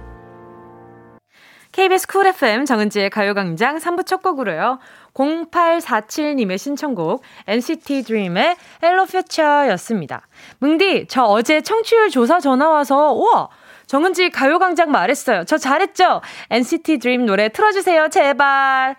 [1.72, 4.78] KBS 쿨 FM 정은지의 가요광장 3부 첫 곡으로요.
[5.12, 10.26] 0847님의 신청곡 NCT DREAM의 Hello Future 였습니다.
[10.60, 13.50] 뭉디, 저 어제 청취율 조사 전화 와서, 우와!
[13.86, 15.44] 정은지 가요광장 말했어요.
[15.44, 16.22] 저 잘했죠?
[16.48, 18.96] NCT DREAM 노래 틀어주세요, 제발.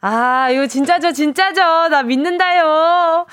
[0.00, 1.88] 아, 이거 진짜죠, 진짜죠.
[1.88, 3.26] 나 믿는다요.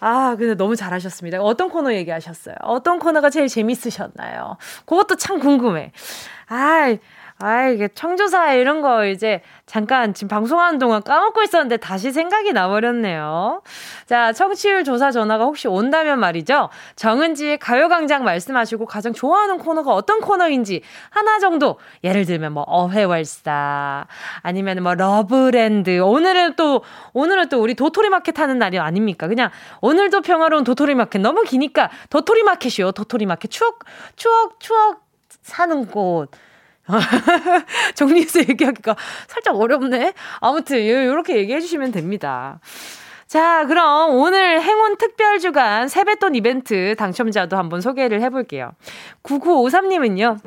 [0.00, 1.40] 아, 근데 너무 잘하셨습니다.
[1.40, 2.56] 어떤 코너 얘기하셨어요?
[2.62, 4.56] 어떤 코너가 제일 재밌으셨나요?
[4.84, 5.92] 그것도 참 궁금해.
[6.48, 6.94] 아,
[7.42, 13.62] 아, 이게 청조사 이런 거 이제 잠깐 지금 방송하는 동안 까먹고 있었는데 다시 생각이 나버렸네요.
[14.04, 16.68] 자, 청취율 조사 전화가 혹시 온다면 말이죠.
[16.96, 24.06] 정은지의 가요광장 말씀하시고 가장 좋아하는 코너가 어떤 코너인지 하나 정도 예를 들면 뭐 어회월사
[24.42, 26.82] 아니면 뭐 러브랜드 오늘은 또
[27.14, 29.28] 오늘은 또 우리 도토리 마켓 하는 날이 아닙니까?
[29.28, 32.92] 그냥 오늘도 평화로운 도토리 마켓 너무 기니까 도토리 마켓이요.
[32.92, 33.78] 도토리 마켓 추억
[34.16, 35.08] 추억 추억
[35.42, 36.28] 사는 곳
[37.94, 38.96] 정리해서 얘기하기가
[39.28, 40.12] 살짝 어렵네.
[40.40, 42.60] 아무튼 이렇게 얘기해 주시면 됩니다.
[43.26, 48.72] 자, 그럼 오늘 행운 특별 주간 세뱃돈 이벤트 당첨자도 한번 소개를 해볼게요.
[49.22, 50.38] 9953님은요.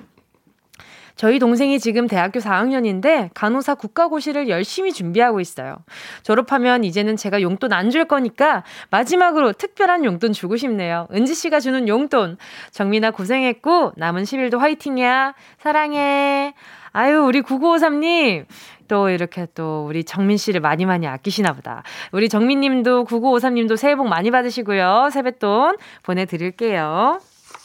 [1.16, 5.78] 저희 동생이 지금 대학교 4학년인데 간호사 국가고시를 열심히 준비하고 있어요.
[6.24, 11.08] 졸업하면 이제는 제가 용돈 안 줄 거니까 마지막으로 특별한 용돈 주고 싶네요.
[11.14, 12.38] 은지 씨가 주는 용돈.
[12.72, 15.36] 정민아 고생했고 남은 10일도 화이팅이야.
[15.60, 16.56] 사랑해.
[16.92, 18.46] 아유, 우리 9953님.
[18.88, 21.84] 또 이렇게 또 우리 정민 씨를 많이 많이 아끼시나 보다.
[22.12, 25.10] 우리 정민 님도 9953 님도 새해 복 많이 받으시고요.
[25.12, 27.20] 세뱃돈 보내드릴게요.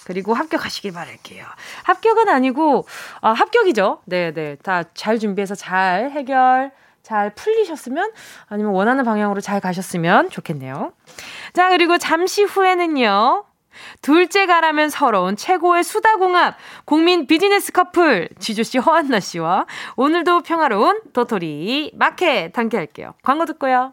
[0.09, 1.44] 그리고 합격하시길 바랄게요.
[1.84, 2.86] 합격은 아니고,
[3.20, 4.00] 아, 합격이죠.
[4.06, 4.32] 네네.
[4.32, 4.56] 네.
[4.62, 8.11] 다 잘 준비해서 잘 해결, 잘 풀리셨으면,
[8.48, 10.92] 아니면 원하는 방향으로 잘 가셨으면 좋겠네요.
[11.52, 13.44] 자, 그리고 잠시 후에는요.
[14.00, 16.56] 둘째 가라면 서러운 최고의 수다공합
[16.86, 23.12] 국민 비즈니스 커플 지주씨 허한나 씨와 오늘도 평화로운 도토리 마켓 함께 할게요.
[23.22, 23.92] 광고 듣고요.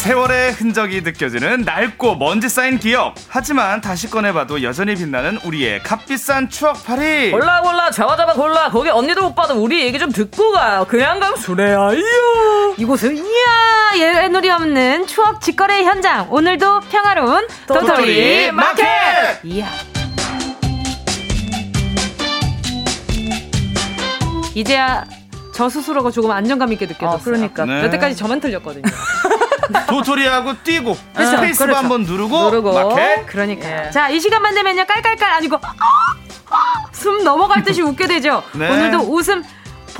[0.00, 3.14] 세월의 흔적이 느껴지는 낡고 먼지 쌓인 기억.
[3.28, 7.30] 하지만 다시 꺼내봐도 여전히 빛나는 우리의 값비싼 추억팔이.
[7.32, 8.70] 골라 골라 잡아 잡아 골라.
[8.70, 10.86] 거기 언니도 오빠도 우리 얘기 좀 듣고 가요.
[10.88, 12.74] 그냥 가면 수레야 이요.
[12.78, 16.32] 이곳은 이야 예누리 없는 추억 직거래 현장.
[16.32, 18.84] 오늘도 평화로운 도토리, 도토리 마켓.
[19.44, 19.68] 이야.
[24.54, 25.04] 이제야
[25.54, 27.16] 저 스스로가 조금 안정감 있게 느껴졌어요.
[27.16, 27.82] 아, 그러니까 네.
[27.84, 28.84] 여태까지 저만 틀렸거든요.
[29.86, 31.78] 도토리 하고 띄고 그렇죠, 스페이스바 그렇죠.
[31.78, 33.26] 한번 누르고, 누르고 마켓.
[33.26, 33.86] 그러니까.
[33.86, 33.90] 예.
[33.90, 34.84] 자, 이 시간만 되면요.
[34.86, 35.58] 깔깔깔 아니고
[36.92, 38.42] 숨 넘어갈 듯이 웃게 되죠.
[38.52, 38.68] 네.
[38.68, 39.42] 오늘도 웃음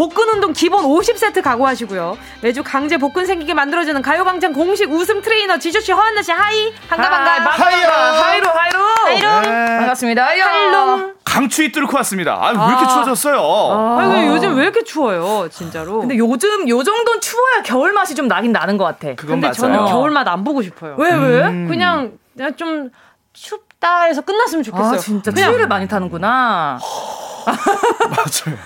[0.00, 2.16] 복근 운동 기본 50세트 각오하시고요.
[2.40, 7.50] 매주 강제 복근 생기게 만들어주는 가요광장 공식 웃음 트레이너 지조씨 허한나 씨 하이 반가 반가
[7.50, 9.66] 하이로 하이로 하이로 하이로 네.
[9.76, 10.24] 반갑습니다.
[10.24, 12.32] 하이로 강추위 뚫고 왔습니다.
[12.32, 12.88] 아, 왜 이렇게 아.
[12.88, 13.36] 추워졌어요?
[13.38, 16.00] 아, 아 요즘 왜 이렇게 추워요, 진짜로?
[16.00, 19.14] 근데 요즘 요 정도는 추워야 겨울 맛이 좀 나긴 나는 것 같아.
[19.14, 19.52] 그건 근데 맞아요.
[19.52, 20.94] 저는 겨울 맛 안 보고 싶어요.
[20.96, 21.42] 왜 왜?
[21.42, 21.68] 음.
[21.68, 22.88] 그냥 그냥 좀
[23.34, 24.94] 춥다 해서 끝났으면 좋겠어요.
[24.94, 26.78] 아, 진짜 추위를 많이 타는구나.
[28.10, 28.58] 맞아요.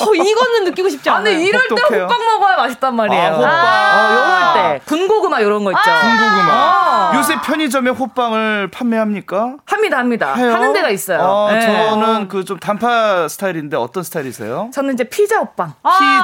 [0.00, 1.34] 어, 이거는 느끼고 싶지 않아요.
[1.34, 3.22] 아니 이럴 때 호빵 먹어야 맛있단 말이에요.
[3.22, 3.50] 아, 호빵.
[3.50, 5.90] 아, 요럴 때 군고구마 이런 거 있죠.
[5.90, 6.52] 아~ 군고구마.
[6.52, 9.56] 아~ 요새 편의점에 호빵을 판매합니까?
[9.64, 10.34] 합 니다, 합니다.
[10.34, 10.52] 해요?
[10.52, 11.20] 하는 데가 있어요.
[11.22, 11.60] 아, 네.
[11.60, 14.70] 저는 그 좀 단파 스타일인데 어떤 스타일이세요?
[14.74, 15.72] 저는 이제 피자 호빵.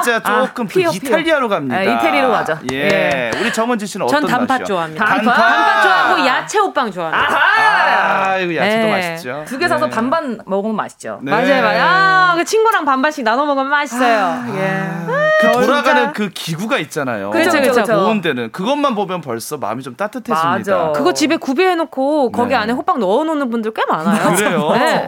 [0.00, 1.78] 피자 조금 피어, 이탈리아로 갑니다.
[1.78, 2.58] 네, 이태리로 가죠.
[2.72, 2.76] 예.
[2.76, 3.30] 예.
[3.40, 4.64] 우리 정은지 씨는 어떤 전 단팥 맛이요?
[4.66, 5.04] 좋아합니다.
[5.04, 5.34] 단팥?
[5.36, 7.26] 단팥 좋아하고 야채 호빵 좋아합니다.
[7.26, 8.30] 아하!
[8.32, 8.90] 아, 이거 야채도 네.
[8.92, 9.44] 맛있죠.
[9.46, 9.90] 두 개 사서 네.
[9.94, 11.18] 반반 먹으면 맛있죠.
[11.22, 11.30] 네.
[11.30, 11.82] 맞아요, 맞아요.
[11.84, 14.18] 아, 그 친구랑 반반씩 나눠 먹으면 맛있어요.
[14.18, 15.06] 아, 예.
[15.40, 17.30] 그 돌아가는 그 기구가 있잖아요.
[17.30, 17.84] 그렇죠, 그렇죠.
[17.84, 20.48] 보온되는 그것만 보면 벌써 마음이 좀 따뜻해집니다.
[20.48, 20.92] 맞아.
[20.92, 22.54] 그거 집에 구비해놓고 거기 네.
[22.56, 24.34] 안에 호빵 넣어놓는 분들 꽤 많아요.
[24.36, 24.70] 그래요?
[24.78, 25.06] 네.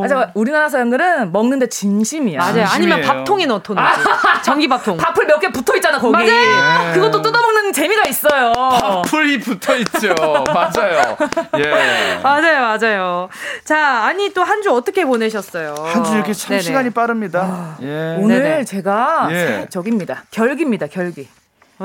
[0.00, 2.38] 맞아, 우리나라 사람들은 먹는데 진심이야.
[2.38, 2.66] 맞아요.
[2.66, 2.94] 진심이에요.
[2.94, 4.96] 아니면 밥통에 넣어놓는 아, 전기밥통.
[4.98, 6.12] 밥풀 몇 개 붙어 있잖아 거기.
[6.12, 6.26] 맞아요.
[6.26, 6.92] 네.
[6.94, 8.52] 그것도 뜯어먹는 재미가 있어요.
[8.52, 10.14] 밥풀이 붙어 있죠.
[10.52, 11.16] 맞아요.
[11.58, 12.18] 예.
[12.22, 13.28] 맞아요, 맞아요.
[13.64, 15.74] 자, 아니 또 한 주 어떻게 보내셨어요?
[15.78, 16.60] 한 주 이렇게 참 네네.
[16.62, 17.40] 시간이 빠릅니다.
[17.42, 18.16] 아, 예.
[18.18, 18.64] 오늘 네네.
[18.64, 19.66] 제가 예.
[19.70, 20.24] 저깁니다.
[20.30, 20.86] 결기입니다.
[20.88, 21.28] 결기.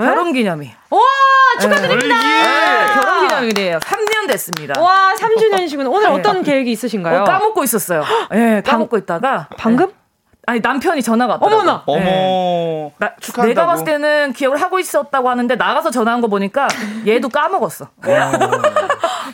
[0.03, 0.71] 결혼 기념일.
[0.89, 0.99] 와,
[1.61, 2.15] 축하드립니다.
[2.21, 3.79] 네, 결혼 기념일이에요.
[3.79, 4.81] 3년 됐습니다.
[4.81, 5.89] 와, 3주년이시구나.
[5.91, 6.13] 오늘 네.
[6.19, 7.21] 어떤 계획이 있으신가요?
[7.21, 8.03] 어, 까먹고 있었어요.
[8.33, 9.91] 예, 네, 까먹고 있다가 방금?
[10.47, 11.61] 아니 남편이 전화가 왔더라고.
[11.61, 11.83] 어머나.
[11.87, 11.99] 어머.
[12.03, 12.91] 네.
[12.99, 16.67] 나, 내가 봤을 때는 기억을 하고 있었다고 하는데 나가서 전화한 거 보니까
[17.07, 17.87] 얘도 까먹었어.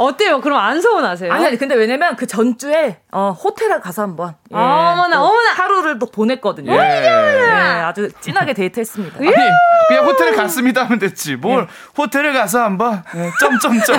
[0.02, 0.12] 어.
[0.12, 0.41] 어때요?
[0.41, 1.32] 그럼 안 서운하세요?
[1.32, 4.36] 아니, 아니, 근데 왜냐면 그 전주에, 어, 호텔에 가서 한 번.
[4.52, 5.52] 예, 어머나, 어머나!
[5.56, 6.72] 하루를 또 보냈거든요.
[6.74, 6.78] 예.
[6.78, 7.49] 네,
[7.84, 9.20] 아주 진하게 데이트했습니다.
[9.20, 9.32] 아니,
[9.88, 11.36] 그냥 호텔에 갔습니다 하면 됐지.
[11.36, 11.68] 뭘, 예.
[11.97, 13.97] 호텔에 가서 한번, 예, 점점점.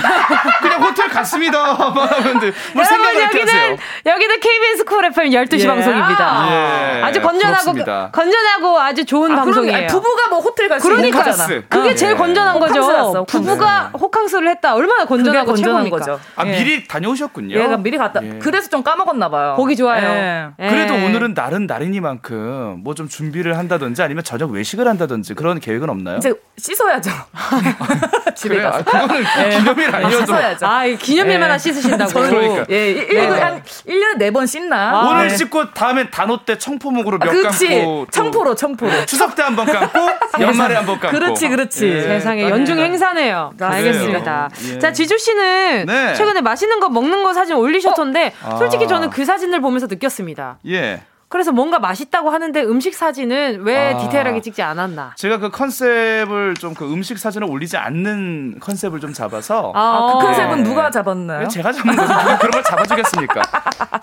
[0.60, 1.72] 그냥 호텔 갔습니다.
[1.74, 2.52] 하면 돼.
[2.74, 5.66] 뭘 생각을 여기는, 여기는 KBS 쿨 FM 12시 예.
[5.68, 6.48] 방송입니다.
[6.50, 7.02] 예.
[7.02, 8.10] 아주 건전하고, 부럽습니다.
[8.12, 9.76] 건전하고 아주 좋은 아, 방송이에요.
[9.76, 11.22] 아니, 부부가 뭐 호텔 갈수 그러니까,
[11.68, 13.24] 그게 아, 제일 건전한 거죠.
[13.26, 14.74] 부부가 호캉스를 했다.
[14.74, 16.18] 얼마나 건전하고 건전한 거죠.
[16.36, 17.56] 아, 미리 다녀오셨군요.
[17.56, 18.20] 예, 미리 갔다.
[18.40, 19.54] 그래서 좀 까먹었나 봐요.
[19.56, 20.52] 보기 좋아요.
[20.58, 26.18] 그래도 오늘은 날은 날이니만큼 뭐 좀 준비를 한다든지 아니면 저녁 외식을 한다든지 그런 계획은 없나요?
[26.18, 27.10] 이제 씻어야죠.
[28.36, 28.64] 집에 그래?
[28.64, 28.78] 가서.
[28.78, 29.24] 아, 그거는
[29.58, 30.26] 기념일 아니어도.
[30.26, 30.66] 씻어야죠.
[30.66, 31.58] 아, 기념일만 네.
[31.58, 32.12] 씻으신다고.
[32.12, 32.66] 그러니까.
[32.70, 33.26] 예, 1, 네.
[33.26, 34.90] 한 1년에 4번 씻나?
[34.90, 35.36] 아, 오늘 네.
[35.36, 38.06] 씻고 다음엔 단오 때 청포묵으로 몇 아, 감고.
[38.10, 39.06] 청포로, 청포로.
[39.06, 39.98] 추석 때 한 번 감고,
[40.40, 41.18] 연말에 한 번 감고.
[41.18, 41.88] 그렇지, 그렇지.
[41.88, 42.02] 예.
[42.02, 43.52] 세상에 연중 행사네요.
[43.58, 44.50] 자, 알겠습니다.
[44.74, 44.78] 예.
[44.78, 46.14] 자, 지주 씨는 네.
[46.14, 48.56] 최근에 맛있는 거 먹는 거 사진 올리셨던데, 어?
[48.56, 50.58] 솔직히 저는 그 사진을 보면서 느꼈습니다.
[50.68, 51.02] 예.
[51.32, 55.14] 그래서 뭔가 맛있다고 하는데 음식 사진은 왜 아, 디테일하게 찍지 않았나?
[55.16, 60.62] 제가 그 컨셉을 좀 그 음식 사진을 올리지 않는 컨셉을 좀 잡아서 아, 그 컨셉은
[60.62, 60.68] 네.
[60.68, 61.48] 누가 잡았나요?
[61.48, 62.08] 제가 잡은 거죠.
[62.12, 63.42] 누가 그런 걸 잡아주겠습니까?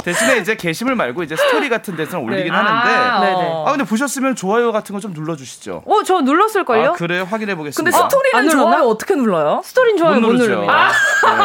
[0.03, 2.57] 대신에 이제 게시물 말고 이제 스토리 같은 데서는 올리긴 네.
[2.57, 3.63] 하는데 아, 네네.
[3.65, 5.83] 아 근데 보셨으면 좋아요 같은 거 좀 눌러주시죠.
[5.85, 6.89] 어, 저 눌렀을 걸요?
[6.89, 7.97] 아, 그래 확인해 보겠습니다.
[7.97, 9.61] 근데 스토리는 어, 좋아요 어떻게 눌러요?
[9.63, 10.73] 스토리는 좋아요 못, 못 누릅니다.
[10.73, 10.91] 아.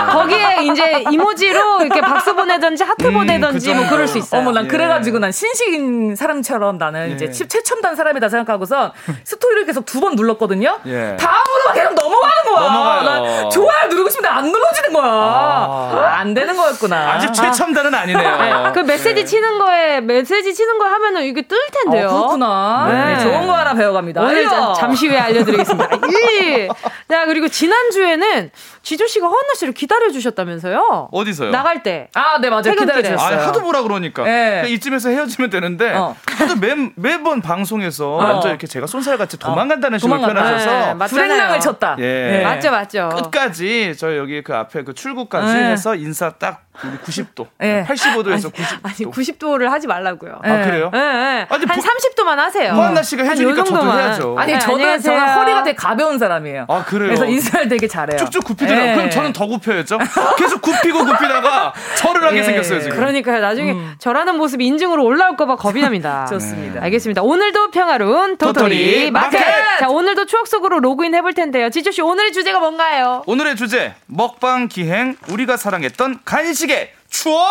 [0.07, 0.13] 네.
[0.13, 4.41] 거기에 이제 emoji로 이렇게 박수 보내든지 하트 음, 보내든지 그 뭐 그럴 수 있어요.
[4.41, 4.69] 어머 난 예.
[4.69, 7.15] 그래가지고 난 신식 인 사람처럼 나는 예.
[7.15, 8.93] 이제 최첨단 사람이다 생각하고선
[9.25, 10.79] 스토리를 계속 두 번 눌렀거든요.
[10.87, 11.17] 예.
[11.19, 12.61] 다음으로 계속 넘어가는 거야.
[12.71, 13.49] 넘어가요.
[13.49, 15.05] 좋아요 누르고 싶은데 안 눌러지는 거야.
[15.05, 16.17] 아.
[16.19, 17.13] 안 되는 거였구나.
[17.15, 18.37] 아직 최첨단은 아니네요.
[18.67, 18.73] 네.
[18.75, 19.25] 그 메시지 예.
[19.25, 22.09] 치는 거에 메시지 치는 거 하면은 이게 뜰 텐데요.
[22.09, 22.87] 어, 그렇구나.
[22.91, 23.17] 네.
[23.17, 23.23] 네.
[23.23, 24.21] 좋은 거 하나 배워갑니다.
[24.21, 24.47] 오늘
[24.77, 25.89] 잠시 후에 알려드리겠습니다.
[27.09, 28.51] 자 그리고 지난 주에는
[28.83, 31.09] 지조 씨가 허은나 씨를 기다려 주셨다면서요?
[31.13, 31.51] 어디서요?
[31.51, 32.09] 나갈 때.
[32.15, 32.75] 아, 네 맞아요.
[32.77, 33.41] 기다려 주셨어요.
[33.41, 34.25] 아, 하도 보라 그러니까.
[34.25, 34.65] 네.
[34.69, 36.15] 이쯤에서 헤어지면 되는 데 어.
[36.61, 38.17] 매, 매번 방송에서 어.
[38.17, 39.99] 완전 이렇게 제가 쏜살같이 도망간다는 어.
[39.99, 41.97] 식으로 표현하셔서 네, 불행랑을 쳤다.
[41.99, 42.03] 예.
[42.03, 42.43] 네.
[42.45, 43.09] 맞죠, 맞죠.
[43.15, 45.71] 끝까지 저 여기 그 앞에 그 출구까지 네.
[45.73, 46.65] 해서 인사 딱
[47.05, 47.47] 90도.
[47.59, 47.85] 네.
[47.89, 48.79] 85도에서 90도.
[48.83, 50.41] 아니, 90도를 하지 말라고요.
[50.43, 50.91] 아, 그래요?
[50.93, 51.47] 네, 네.
[51.49, 52.73] 아니, 한 보, 30도만 하세요.
[52.73, 54.35] 허한나 씨가 해주니까 저도 해야죠.
[54.37, 56.67] 아니, 저는, 저는 허리가 되게 가벼운 사람이에요.
[56.69, 57.09] 아, 그래요?
[57.09, 58.19] 그래서 인사를 되게 잘해요.
[58.19, 58.95] 쭉쭉 굽히더라고요.
[58.97, 59.99] 그럼 저는 더 굽혀야죠.
[60.37, 62.43] 계속 굽히고 굽히다가 절을 하게 예.
[62.43, 62.97] 생겼어요, 지금.
[62.97, 63.41] 그러니까요.
[63.41, 63.95] 나중에 음.
[63.99, 66.27] 절하는 모습이 인증으로 올라올까봐 겁이 납니다.
[66.31, 66.75] 좋습니다.
[66.75, 66.81] 네.
[66.87, 67.23] 알겠습니다.
[67.23, 69.39] 오늘도 평화로운 도토리, 도토리 마켓.
[69.39, 69.79] 마켓.
[69.81, 71.71] 자, 오늘도 추억 속으로 로그인 해볼 텐데요.
[71.71, 73.23] 지조씨, 오늘의 주제가 뭔가요?
[73.27, 77.45] 오늘의 주제, 먹방 기행, 우리가 사랑했던 간식의 추억!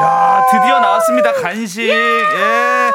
[0.00, 1.32] 야, 드디어 나왔습니다.
[1.32, 1.88] 간식.
[1.88, 2.92] 예.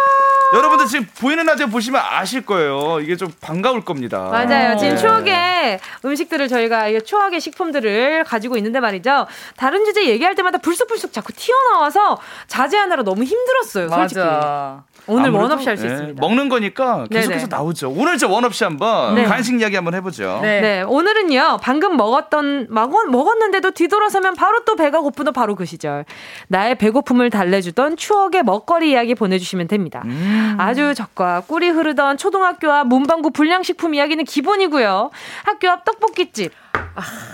[0.53, 2.99] 여러분들 지금 보이는 라디오 보시면 아실 거예요.
[3.01, 4.29] 이게 좀 반가울 겁니다.
[4.31, 4.77] 맞아요.
[4.77, 5.01] 지금 네.
[5.01, 9.27] 추억의 음식들을 저희가 추억의 식품들을 가지고 있는데 말이죠.
[9.57, 13.89] 다른 주제 얘기할 때마다 불쑥불쑥 자꾸 튀어나와서 자제하느라 너무 힘들었어요.
[13.89, 14.19] 솔직히.
[14.19, 14.83] 맞아.
[15.08, 16.20] 오늘 원업시 할수 네, 있습니다.
[16.22, 17.55] 먹는 거니까 계속해서 네네.
[17.55, 17.89] 나오죠.
[17.91, 19.24] 오늘 저 원업시 한번 네.
[19.24, 20.39] 간식 이야기 한번 해보죠.
[20.41, 20.62] 네.
[20.62, 20.82] 네.
[20.82, 21.60] 오늘은요.
[21.62, 26.05] 방금 먹었던 먹었, 먹었는데도 뒤돌아서면 바로 또 배가 고프던 바로 그 시절.
[26.47, 30.01] 나의 배고픔을 달래주던 추억의 먹거리 이야기 보내주시면 됩니다.
[30.05, 30.55] 음.
[30.60, 35.10] 아주 적과 꿀이 흐르던 초등학교와 문방구 불량식품 이야기는 기본이고요.
[35.43, 36.51] 학교 앞 떡볶이집.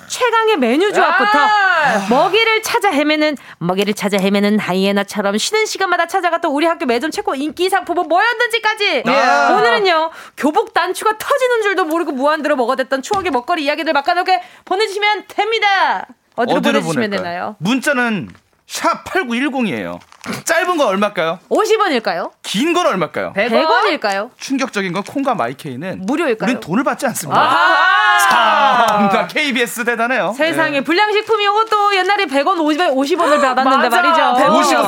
[0.08, 6.66] 최강의 메뉴 조합부터 아~ 먹이를 찾아 헤매는 먹이를 찾아 헤매는 하이에나처럼 쉬는 시간마다 찾아갔던 우리
[6.66, 9.04] 학교 매점 최고 인기 상품은 뭐였는지까지.
[9.06, 16.08] 아~ 오늘은요 교복 단추가 터지는 줄도 모르고 무한대로 먹어댔던 추억의 먹거리 이야기들 맛깔나게 보내주시면 됩니다.
[16.36, 17.24] 어디로, 어디로 보내주시면 보낼까요?
[17.24, 17.56] 되나요?
[17.60, 18.30] 문자는
[18.68, 20.00] 샵 8910이에요
[20.46, 21.40] 짧은 건 얼마일까요?
[21.50, 22.32] 50원일까요?
[22.44, 23.34] 긴 건 얼마일까요?
[23.34, 23.88] 100원?
[23.90, 26.48] 일까요 충격적인 건 콩과 마이케이는 무료일까요?
[26.50, 27.42] 우린 돈을 받지 않습니다.
[27.42, 30.34] 아~ 참, KBS 대단해요.
[30.38, 30.84] 세상에 네.
[30.84, 34.22] 불량식품이 이것도 옛날에 100원, 50원, 50원을 받았는데 말이죠.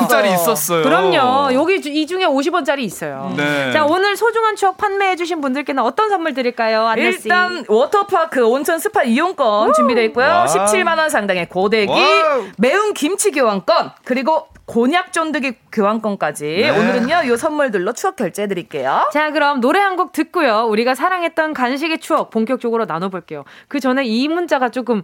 [0.08, 0.84] 50원짜리 있었어요.
[0.84, 1.54] 그럼요.
[1.54, 3.34] 여기 이 중에 50원짜리 있어요.
[3.36, 3.74] 네.
[3.74, 6.88] 자, 오늘 소중한 추억 판매해 주신 분들께는 어떤 선물 드릴까요?
[6.88, 7.24] 한나 씨.
[7.24, 10.28] 일단 워터파크 온천 스파 이용권 준비되어 있고요.
[10.28, 10.46] 와.
[10.46, 12.46] 17만 원 상당의 고데기, 와우.
[12.58, 16.70] 매운 김치 교환권, 그리고 곤약 쫀득이 교환권까지 네.
[16.70, 19.10] 오늘은요 이 선물들로 추억 결제해 드릴게요.
[19.12, 23.46] 자 그럼 노래 한 곡 듣고요 우리가 사랑했던 간식의 추억 본격적으로 나눠볼게요.
[23.70, 25.04] 그 전에 이 문자가 조금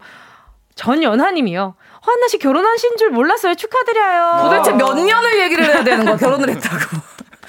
[0.75, 1.75] 전연하님이요.
[2.05, 3.55] 허한나 씨 결혼하신 줄 몰랐어요.
[3.55, 4.39] 축하드려요.
[4.43, 6.75] 도대체 몇 년을 얘기를 해야 되는 거야 결혼을 했다고.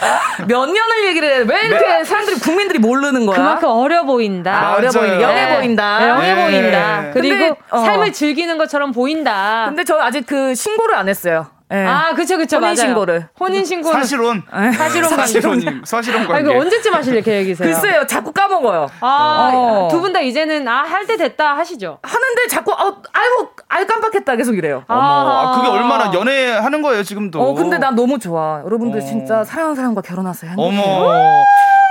[0.49, 1.39] 몇 년을 얘기를 해.
[1.39, 2.05] 왜 이렇게 네.
[2.05, 3.37] 사람들이 국민들이 모르는 거야?
[3.37, 4.53] 그만큼 어려 보인다.
[4.53, 5.23] 아, 어려 보인다.
[5.23, 5.57] 영해 네.
[5.57, 5.99] 보인다.
[6.01, 6.45] 네, 영해 네.
[6.61, 7.11] 보인다.
[7.13, 7.79] 그리고 근데, 어.
[7.79, 9.65] 삶을 즐기는 것처럼 보인다.
[9.69, 11.47] 근데 저 아직 그 신고를 안 했어요.
[11.73, 11.87] 네.
[11.87, 12.59] 아, 그쵸, 그쵸.
[12.59, 13.29] 혼인 신고를.
[13.41, 13.91] 혼인 신고.
[13.91, 14.43] 사실혼.
[14.77, 15.09] 사실혼.
[15.09, 15.83] 사실혼.
[15.85, 16.35] 사실혼 관계.
[16.35, 17.67] 아, 이거 언제쯤 하실 계획이세요?
[17.73, 18.91] 글쎄요, 자꾸 까먹어요.
[19.01, 19.89] 아, 어.
[19.91, 21.99] 두분 다 이제는 아, 할 때 됐다 하시죠?
[22.03, 22.77] 하는데 자꾸, 어,
[23.13, 24.85] 아이고, 아이 깜빡했다 계속 이래요.
[24.87, 27.41] 어머, 아, 그게 얼마나 연애하는 거예요, 지금도.
[27.43, 28.63] 어, 근데 난 너무 좋아.
[28.65, 29.05] 여러분들 어.
[29.05, 30.53] 진짜 사랑하는 사람과 결혼하세요.
[30.59, 31.09] 어머.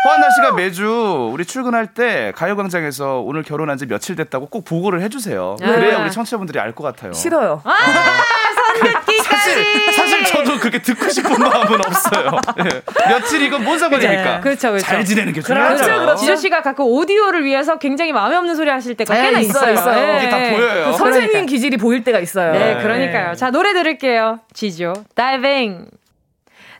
[0.03, 5.57] 허한나 씨가 매주 우리 출근할 때 가요광장에서 오늘 결혼한 지 며칠 됐다고 꼭 보고를 해주세요.
[5.59, 5.67] 네.
[5.67, 7.13] 그래야 우리 청취자분들이 알 것 같아요.
[7.13, 7.61] 싫어요.
[7.63, 7.71] 아,
[9.23, 12.31] 사실, 사실 저도 그렇게 듣고 싶은 마음은 없어요.
[12.57, 12.81] 네.
[13.09, 14.39] 며칠이건 뭔 상관입니까?
[14.41, 14.85] 그렇죠, 그렇죠.
[14.85, 15.83] 잘 지내는 게 중요하죠.
[15.83, 16.19] 그렇죠, 그렇죠.
[16.19, 19.73] 지조 씨가 가끔 오디오를 위해서 굉장히 마음에 없는 소리 하실 때가 네, 꽤나 있어요.
[19.73, 19.95] 있어요.
[19.95, 20.17] 네.
[20.17, 20.91] 이게 다 보여요.
[20.91, 21.49] 그 선생님 그러니까.
[21.49, 22.51] 기질이 보일 때가 있어요.
[22.53, 23.35] 네, 그러니까요.
[23.35, 24.39] 자, 노래 들을게요.
[24.53, 25.87] 지조, 다이빙.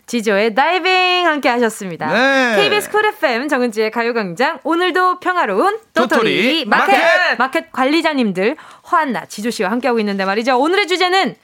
[0.08, 2.08] 지조의 다이빙 함께 하셨습니다.
[2.08, 2.56] 네.
[2.58, 6.92] KBS 쿨 FM 정은지의 가요광장 오늘도 평화로운 도토리, 마켓.
[6.92, 8.58] 마켓 마켓 관리자님들
[8.92, 10.60] 허한나 지조 씨와 함께하고 있는데 말이죠.
[10.60, 11.36] 오늘의 주제는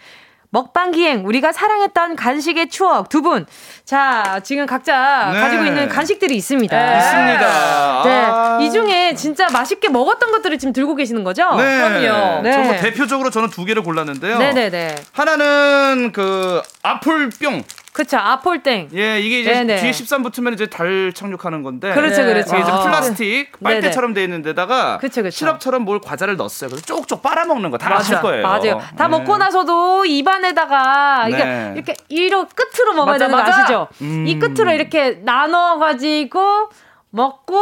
[0.49, 3.45] 먹방 기행 우리가 사랑했던 간식의 추억 두 분.
[3.83, 5.39] 자, 지금 각자 네.
[5.39, 6.77] 가지고 있는 간식들이 있습니다.
[6.77, 6.97] 네.
[6.97, 8.03] 있습니다.
[8.05, 8.25] 네.
[8.25, 8.59] 아.
[8.61, 11.53] 이 중에 진짜 맛있게 먹었던 것들을 지금 들고 계시는 거죠?
[11.55, 11.63] 네.
[11.99, 12.41] 그럼요.
[12.43, 12.57] 네.
[12.57, 14.37] 뭐 대표적으로 저는 두 개를 골랐는데요.
[14.37, 14.95] 네네네.
[15.11, 17.63] 하나는 그 아폴뿅
[17.97, 18.89] 그쵸, 아폴땡.
[18.93, 19.77] 예, 이게 이제 네네.
[19.77, 21.95] 뒤에 13 붙으면 이제 달 착륙하는 건데.
[21.95, 22.53] 그렇죠, 그렇죠.
[22.55, 22.83] 이게 이제 아.
[22.83, 25.31] 플라스틱 빨대처럼 돼 있는 데다가 그쵸, 그쵸.
[25.35, 26.69] 시럽처럼 뭘 과자를 넣었어요.
[26.69, 28.43] 그래서 쪽쪽 빨아먹는 거 다 아실 거예요.
[28.43, 28.79] 맞아요.
[28.95, 29.17] 다 네.
[29.17, 31.71] 먹고 나서도 입안에다가 이게 네.
[31.75, 33.61] 이렇게 이로 끝으로 먹어야 맞아, 되는 거 맞아.
[33.63, 33.87] 아시죠?
[34.01, 34.27] 음.
[34.27, 36.69] 이 끝으로 이렇게 나눠 가지고
[37.09, 37.57] 먹고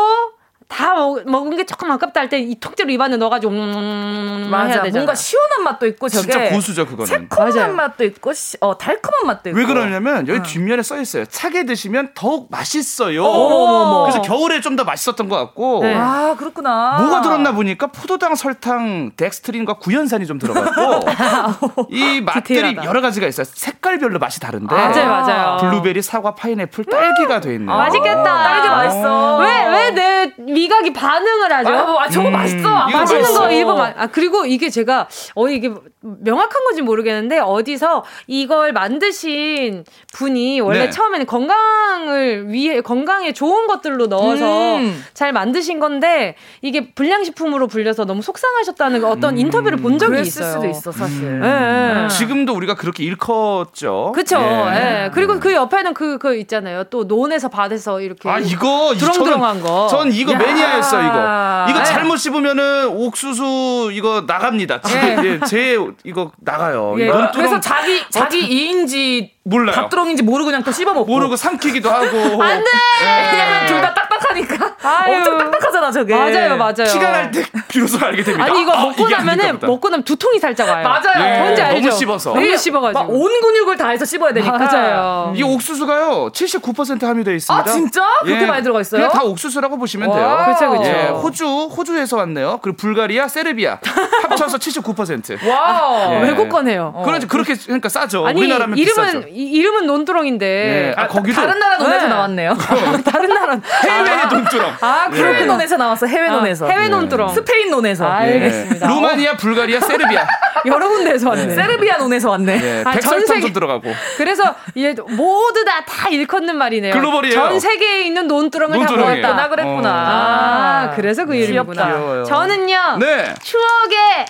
[0.68, 4.84] 다 먹, 먹은 게 조금 아깝다 할 때 이 통째로 입안에 넣어가지고 음, 맞아.
[4.91, 7.05] 뭔가 시원한 맛도 있고 저게 진짜 고수죠 그거는.
[7.05, 7.74] 새콤한 맞아요.
[7.74, 9.59] 맛도 있고 시, 어 달콤한 맛도 있고.
[9.59, 10.43] 왜 그러냐면 여기 어.
[10.43, 11.26] 뒷면에 써 있어요.
[11.26, 13.24] 차게 드시면 더욱 맛있어요.
[13.24, 14.01] 어머머머.
[14.03, 15.80] 그래서 겨울에 좀 더 맛있었던 것 같고.
[15.84, 15.95] 네.
[15.95, 16.97] 아 그렇구나.
[16.99, 22.84] 뭐가 들었나 보니까 포도당 설탕 덱스트린과 구연산이 좀 들어갔고 이 맛들이 디테일하다.
[22.89, 23.45] 여러 가지가 있어요.
[23.49, 25.57] 색깔별로 맛이 다른데 맞아요 맞아요.
[25.61, 27.78] 블루베리 사과 파인애플 딸기가 돼 있네요.
[27.78, 28.24] 맛있겠다.
[28.24, 29.38] 딸기 맛있어.
[29.38, 31.70] 왜 왜 내 미각이 반응을 하죠.
[31.70, 32.88] 아, 뭐, 아 저거 음, 맛있어.
[32.88, 33.93] 맛있는 거 일본 맛.
[33.97, 39.84] 아 그리고 이게 제가 어 이게 명확한 건지 모르겠는데 어디서 이걸 만드신
[40.14, 40.89] 분이 원래 네.
[40.89, 45.03] 처음에는 건강을 위해 건강에 좋은 것들로 넣어서 음.
[45.14, 49.39] 잘 만드신 건데 이게 불량식품으로 불려서 너무 속상하셨다는 어떤 음.
[49.39, 50.53] 인터뷰를 본 적이 있어요.
[50.53, 51.24] 수도 있어 사실.
[51.24, 51.41] 음.
[51.41, 52.08] 네.
[52.16, 54.12] 지금도 우리가 그렇게 일컸죠.
[54.14, 54.38] 그렇죠.
[54.39, 54.80] 예.
[54.80, 55.12] 네.
[55.14, 56.86] 그리고 그 옆에는 그, 그 있잖아요.
[56.86, 59.88] 또 논에서 밭에서 이렇게 아 이거 드렁드렁한 거.
[59.89, 60.38] 전 이거 야.
[60.45, 61.65] 매니아였어 이거.
[61.69, 61.83] 이거 네.
[61.85, 64.81] 잘못 씹으면은 옥수수 이거 나갑니다.
[64.81, 65.15] 네.
[65.15, 66.95] 제, 제 이거 나가요.
[66.99, 67.09] 예.
[67.33, 69.75] 그래서 자기 자기 이인지 몰라요.
[69.75, 71.05] 밥두렁인지 모르고 그냥 또 씹어 먹고.
[71.05, 72.41] 모르고 삼키기도 하고.
[72.43, 72.65] 안 돼!
[73.03, 73.65] 예.
[73.67, 74.76] 둘다 딱 딱하니까.
[74.84, 75.17] 아유.
[75.17, 76.15] 엄청 딱딱하잖아, 저게.
[76.15, 76.73] 맞아요, 맞아요.
[76.91, 78.45] 피가 날 때 비로소 알게 됩니다.
[78.45, 80.84] 아니, 이거 아, 먹고 나면은, 먹고 나면 두통이 살짝 와요.
[80.88, 81.26] 맞아요.
[81.36, 81.39] 예.
[81.39, 81.88] 뭔지 알죠?
[81.88, 82.34] 너무 씹어서.
[82.34, 83.05] 너무 씹어가지고.
[83.13, 84.57] 온 근육을 다 해서 씹어야 되니까.
[84.57, 85.34] 맞아요.
[85.36, 87.69] 이 옥수수가요, 79% 함유되어 있습니다.
[87.69, 88.01] 아, 진짜?
[88.23, 88.45] 그렇게 예.
[88.45, 89.09] 많이 들어가 있어요?
[89.09, 90.38] 다 옥수수라고 보시면 돼요.
[90.45, 90.89] 그렇죠, 그렇죠.
[90.89, 91.05] 예.
[91.07, 91.45] 호주,
[91.76, 92.59] 호주에서 왔네요.
[92.61, 93.80] 그리고 불가리아, 세르비아.
[94.23, 95.45] 합쳐서 79%.
[95.49, 96.19] 와, 예.
[96.21, 96.93] 외국 거네요.
[96.95, 97.03] 어.
[97.03, 98.26] 그렇지, 그렇게, 그러니까 싸죠.
[98.26, 99.28] 아니, 우리나라면 이름은, 비싸죠.
[99.30, 100.45] 이름은 논두렁 논두렁인데.
[100.45, 100.93] 예.
[101.01, 102.07] 아, 거기도 다른 나라 논에서 네.
[102.07, 102.53] 나왔네요.
[103.05, 104.26] 다른 나라 해외 아.
[104.28, 104.74] 논두렁.
[104.82, 105.45] 아, 그렇게 예.
[105.45, 106.05] 논에서 나왔어.
[106.07, 106.68] 해외 아, 논에서.
[106.68, 107.34] 해외 논두렁.
[107.34, 108.05] 스페인 논에서.
[108.05, 108.86] 아, 알겠습니다.
[108.86, 108.93] 예.
[108.93, 110.26] 루마니아, 불가리아, 세르비아.
[110.66, 111.53] 여러 군데에서 왔네.
[111.53, 112.59] 세르비아 논에서 왔네.
[112.61, 112.84] 예.
[112.86, 113.93] 아, 백설탕도 들어가고.
[114.18, 116.93] 그래서 이제 모두 다 다 일컫는 말이네요.
[116.93, 117.34] 글로벌이에요.
[117.36, 119.34] 전 세계에 있는 논두렁을 다 모았다.
[119.34, 119.89] 나 그랬구나.
[119.89, 119.93] 어.
[119.93, 122.24] 아, 그래서 그 이름이구나.
[122.26, 122.97] 저는요.
[122.99, 123.34] 네.
[123.43, 124.26] 추억의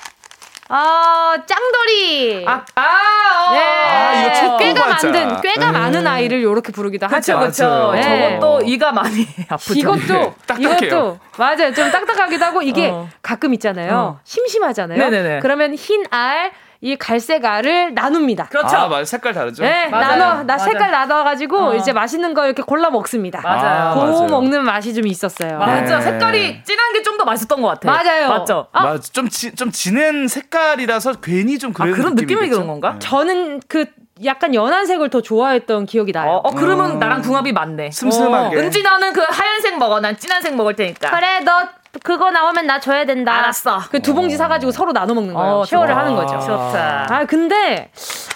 [0.68, 2.44] 아, 짱돌이.
[2.48, 3.52] 아, 아, 어.
[3.54, 3.60] 네.
[3.60, 5.74] 아, 이거 초 꽤가 만든, 꽤가 음.
[5.74, 7.38] 많은 아이를 이렇게 부르기도 하죠.
[7.40, 7.92] 그렇죠.
[7.94, 8.02] 네.
[8.40, 9.74] 저것도 이가 많이 아프죠.
[9.80, 11.72] 이것도, 이것도, 맞아요.
[11.74, 13.08] 좀 딱딱하기도 하고, 이게 어.
[13.22, 13.96] 가끔 있잖아요.
[13.96, 14.20] 어.
[14.24, 14.98] 심심하잖아요.
[14.98, 15.40] 네네네.
[15.42, 16.52] 그러면 흰 알,
[16.82, 18.46] 이 갈색 알을 나눕니다.
[18.46, 18.76] 그렇죠.
[18.76, 19.06] 아, 맞아.
[19.06, 19.64] 색깔 다르죠?
[19.64, 20.08] 네, 맞아요.
[20.08, 20.70] 나눠, 나 맞아요.
[20.70, 21.76] 색깔 나눠가지고 어.
[21.76, 23.42] 이제 맛있는 거 이렇게 골라 먹습니다.
[23.42, 23.94] 맞아요.
[23.96, 24.28] 고 맞아요.
[24.28, 25.58] 먹는 맛이 좀 있었어요.
[25.58, 25.98] 맞아.
[25.98, 26.02] 네.
[26.02, 27.92] 색깔이 진한 게 좀 더 맛있었던 것 같아요.
[27.94, 28.28] 맞아요.
[28.28, 28.68] 맞죠?
[28.74, 28.84] 아.
[28.84, 29.12] 맞아.
[29.14, 32.94] 좀, 지, 좀 진한 색깔이라서 괜히 좀 그런, 아, 그런 느낌이 그런 건가?
[32.94, 33.00] 네.
[33.00, 33.86] 저는 그
[34.26, 36.30] 약간 연한 색을 더 좋아했던 기억이 나요.
[36.32, 37.00] 어, 어 그러면 음.
[37.00, 37.92] 나랑 궁합이 맞네.
[37.92, 38.56] 슴슴하게.
[38.56, 38.60] 어.
[38.60, 40.00] 은지 너는 그 하얀색 먹어.
[40.02, 41.12] 난 진한색 먹을 테니까.
[41.12, 41.68] 그래, 너
[42.04, 43.34] 그거 나오면 나 줘야 된다.
[43.34, 43.80] 알았어.
[43.92, 45.54] 그 두 봉지 사가지고 서로 나눠 먹는 거예요.
[45.60, 46.40] 어, 쉐어를 하는 거죠.
[46.40, 47.08] 좋다.
[47.10, 47.90] 아 근데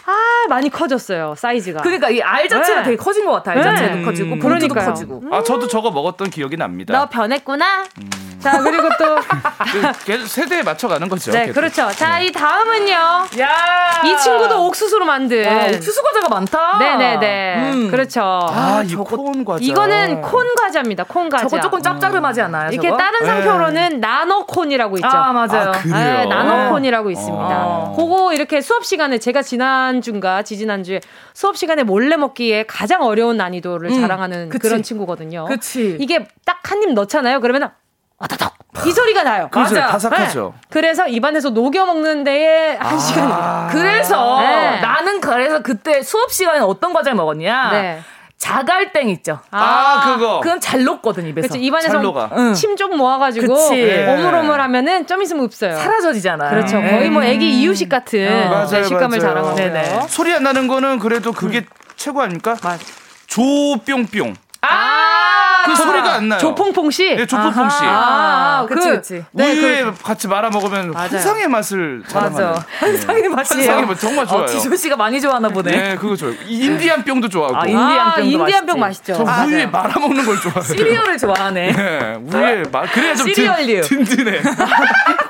[0.09, 1.81] 아 많이 커졌어요 사이즈가.
[1.81, 2.83] 그러니까 이 알 자체가 네.
[2.85, 3.51] 되게 커진 것 같아.
[3.51, 4.03] 알 자체도 네.
[4.03, 5.21] 커지고 그러니까 커지고.
[5.31, 6.93] 아 저도 저거 먹었던 기억이 납니다.
[6.97, 7.83] 너 변했구나.
[8.01, 8.09] 음.
[8.39, 9.17] 자, 그리고 또.
[10.05, 11.29] 그 세대에 맞춰가는 거죠.
[11.31, 11.91] 네, 그렇죠.
[11.91, 12.27] 자, 네.
[12.27, 12.91] 이 다음은요.
[13.39, 14.01] 야!
[14.05, 15.45] 이 친구도 옥수수로 만든.
[15.45, 16.77] 와, 옥수수 과자가 많다.
[16.79, 17.71] 네네네.
[17.73, 17.91] 음.
[17.91, 18.21] 그렇죠.
[18.23, 19.59] 아, 이 콘 과자.
[19.61, 21.03] 이거는 콘 과자입니다.
[21.03, 21.49] 콘 과자.
[21.49, 22.69] 저거 조금 짭짤하지 않아요?
[22.71, 23.97] 이게 다른 상표로는 네.
[23.97, 25.07] 나노콘이라고 있죠.
[25.07, 25.71] 아, 맞아요.
[25.73, 27.43] 아, 네, 나노콘이라고 있습니다.
[27.45, 27.93] 아.
[27.95, 31.01] 그거 이렇게 수업 시간에 제가 지난 주인가 지지난주에
[31.33, 34.61] 수업 시간에 몰래 먹기에 가장 어려운 난이도를 음, 자랑하는 그치.
[34.67, 35.45] 그런 친구거든요.
[35.45, 35.97] 그치.
[35.99, 37.39] 이게 딱 한 입 넣잖아요.
[37.41, 37.71] 그러면
[38.19, 38.53] 아다닥
[38.85, 39.49] 이 소리가 나요.
[39.51, 39.75] 그렇죠.
[39.75, 39.87] 맞아.
[39.87, 40.53] 바삭하죠.
[40.55, 40.61] 네.
[40.69, 43.69] 그래서 입안에서 녹여 먹는 데에 한 아~ 시간입니다.
[43.71, 44.79] 그래서 네.
[44.81, 47.71] 나는 그래서 그때 수업 시간에 어떤 과자를 먹었냐?
[47.71, 47.99] 네.
[48.39, 49.39] 자갈땡 있죠.
[49.51, 50.39] 아, 아, 그거.
[50.39, 51.49] 그건 잘 녹거든 입에서.
[51.49, 52.53] 그치, 입안에서 응.
[52.53, 54.07] 침좀 모아가지고 네.
[54.11, 55.75] 오물오물하면은 좀 있으면 없어요.
[55.75, 56.49] 사라져지잖아요.
[56.49, 56.79] 그렇죠.
[56.79, 56.89] 네.
[56.91, 58.49] 거의 뭐 애기 이유식 같은 네.
[58.49, 59.55] 맞아요, 식감을 자랑하고.
[59.55, 60.07] 네네.
[60.07, 61.65] 소리 안 나는 거는 그래도 그게 음.
[61.97, 62.55] 최고 아닙니까?
[62.63, 62.79] 맞.
[63.27, 64.33] 조뿅뿅.
[64.61, 66.39] 아, 그 소리가 안 나요.
[66.39, 67.15] 조퐁퐁 씨?
[67.15, 67.77] 네, 조퐁퐁 씨.
[67.83, 69.25] 아, 그, 그치, 그치.
[69.31, 71.09] 네, 우유에 그, 같이 말아 먹으면 맞아요.
[71.11, 72.47] 환상의 맛을 자랑하는.
[72.47, 72.65] 맞아.
[72.79, 73.29] 환상의 네.
[73.29, 74.43] 맛이 환상의 맛 정말 좋아요.
[74.43, 75.71] 어, 지조 씨가 많이 좋아하나 보네.
[75.71, 76.33] 네, 그거 좋아요.
[76.45, 77.57] 인디안 뿅도 좋아하고.
[77.57, 79.13] 아, 인디안 뿅도 인디안 뿅 맛있죠.
[79.13, 80.61] 저 아, 우유에 말아 먹는 걸 좋아해요.
[80.63, 81.71] 시리얼을 좋아하네.
[81.71, 83.81] 네, 우유에 말 그래야 좀 시리얼류.
[83.81, 84.41] 든, 든든해.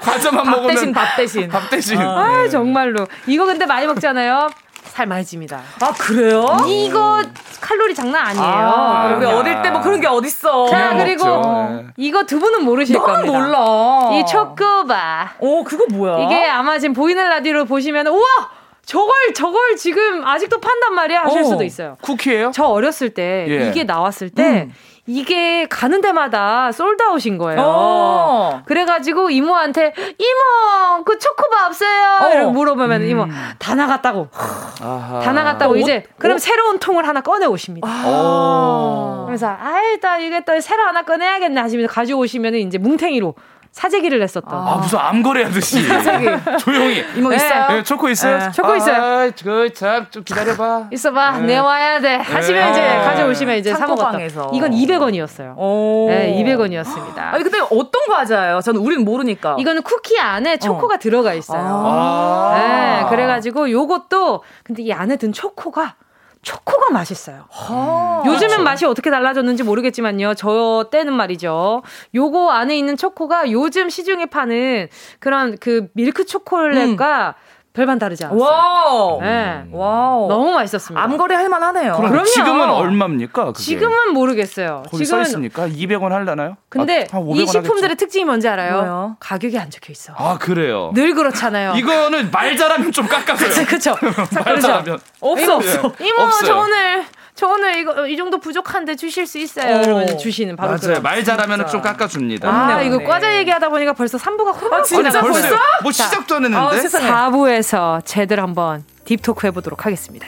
[0.01, 1.49] 과자만 밥 먹으면 대신 밥 대신.
[1.49, 2.01] 밥 대신.
[2.01, 3.07] 아, 아 정말로.
[3.27, 4.49] 이거 근데 많이 먹잖아요.
[4.99, 5.61] 살 많이 찝니다.
[5.79, 6.57] 아 그래요?
[6.67, 7.23] 이거
[7.61, 8.45] 칼로리 장난 아니에요.
[8.45, 10.67] 아, 우리 어릴 때 뭐 그런 게 어딨어.
[10.69, 11.23] 자 그리고
[11.69, 11.85] 네.
[11.95, 13.31] 이거 두 분은 모르실 겁니다.
[13.31, 14.09] 몰라.
[14.11, 15.35] 이 초코바.
[15.39, 16.25] 오 그거 뭐야?
[16.25, 18.25] 이게 아마 지금 보이는 라디오로 보시면 우와
[18.85, 21.95] 저걸 저걸 지금 아직도 판단 말이야 하실 오, 수도 있어요.
[22.01, 22.51] 쿠키예요?
[22.53, 23.69] 저 어렸을 때 예.
[23.69, 24.73] 이게 나왔을 때 음.
[25.09, 27.59] 이게 가는 데마다 솔드아웃인 거예요.
[27.61, 28.61] 어.
[28.65, 32.19] 그래가지고 이모한테 이모 그 초코바 없어요.
[32.21, 32.29] 어.
[32.31, 33.07] 이렇게 물어보면 음.
[33.07, 34.27] 이모 다 나갔다고.
[34.81, 35.19] 아하.
[35.19, 36.13] 다 나갔다고 어, 이제 어?
[36.19, 37.87] 그럼 새로운 통을 하나 꺼내 오십니다.
[37.89, 39.23] 아.
[39.25, 43.33] 그래서 아이 또 이게 또 새로 하나 꺼내야겠네 하시면서 가져오시면 이제 뭉탱이로
[43.79, 44.53] 사재기를 냈었던.
[44.53, 45.81] 아, 무슨 암거래 하듯이.
[45.87, 46.25] 사재기.
[46.59, 47.01] 조용히.
[47.15, 47.67] 이모 있어요?
[47.69, 48.37] 네, 초코 있어요?
[48.37, 48.51] 네.
[48.51, 49.01] 초코 있어요.
[49.01, 50.89] 아, 그, 참, 좀 기다려봐.
[50.91, 51.37] 있어봐.
[51.39, 51.45] 네.
[51.45, 52.17] 내와야 돼.
[52.17, 52.71] 하시면 네.
[52.71, 54.19] 이제 가져오시면 이제 사 먹었던.
[54.53, 55.53] 이건 200원이었어요.
[55.55, 56.07] 오.
[56.09, 57.17] 네, 200원이었습니다.
[57.19, 58.59] 아니, 근데 어떤 과자예요?
[58.59, 59.55] 저는 우리는 모르니까.
[59.57, 60.97] 이거는 쿠키 안에 초코가 어.
[60.97, 61.61] 들어가 있어요.
[61.63, 62.55] 아.
[62.57, 65.95] 네, 그래가지고 요것도, 근데 이 안에 든 초코가
[66.41, 67.45] 초코가 맛있어요.
[67.51, 68.63] 아, 요즘은 그렇죠.
[68.63, 70.35] 맛이 어떻게 달라졌는지 모르겠지만요.
[70.35, 71.83] 저 때는 말이죠.
[72.15, 74.87] 요거 안에 있는 초코가 요즘 시중에 파는
[75.19, 77.48] 그런 그 밀크 초콜릿과 음.
[77.73, 78.41] 별반 다르지 않았어요.
[78.43, 79.21] 와우.
[79.21, 79.63] 네.
[79.71, 80.27] 와우.
[80.27, 81.01] 너무 맛있었습니다.
[81.03, 81.93] 암거래 할 만 하네요.
[81.97, 83.45] 그럼 지금은 얼마입니까?
[83.45, 83.59] 그게?
[83.63, 84.83] 지금은 모르겠어요.
[84.91, 85.67] 거기 지금은 써 있습니까?
[85.67, 86.57] 200원 할라나요?
[86.69, 87.95] 근데 아, 이 식품들의 하겠죠?
[87.95, 88.73] 특징이 뭔지 알아요?
[88.81, 89.17] 뭐요?
[89.19, 90.13] 가격이 안 적혀 있어.
[90.17, 90.91] 아, 그래요.
[90.93, 91.73] 늘 그렇잖아요.
[91.75, 93.49] 이거는 말 잘하면 좀 깎아서요.
[93.65, 93.95] 그렇죠.
[94.45, 95.93] 말 잘하면 없어 없어.
[95.99, 96.47] 이모 없어요.
[96.47, 97.05] 저 오늘
[97.39, 99.81] 저 오늘 이거 이 정도 부족한데 주실 수 있어요.
[99.81, 100.99] 그러면 주시는 바로 맞아요.
[100.99, 102.49] 말 잘하면 좀 깎아줍니다.
[102.49, 103.05] 아 네, 이거 네.
[103.05, 105.55] 과자 얘기하다 보니까 벌써 3부가 아, 진짜 벌써?
[105.81, 107.07] 뭐 시작도 안 했는데.
[107.07, 110.27] 아, 4부에서 제대로 한번 딥토크 해보도록 하겠습니다.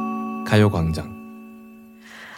[0.51, 1.21] 가요광장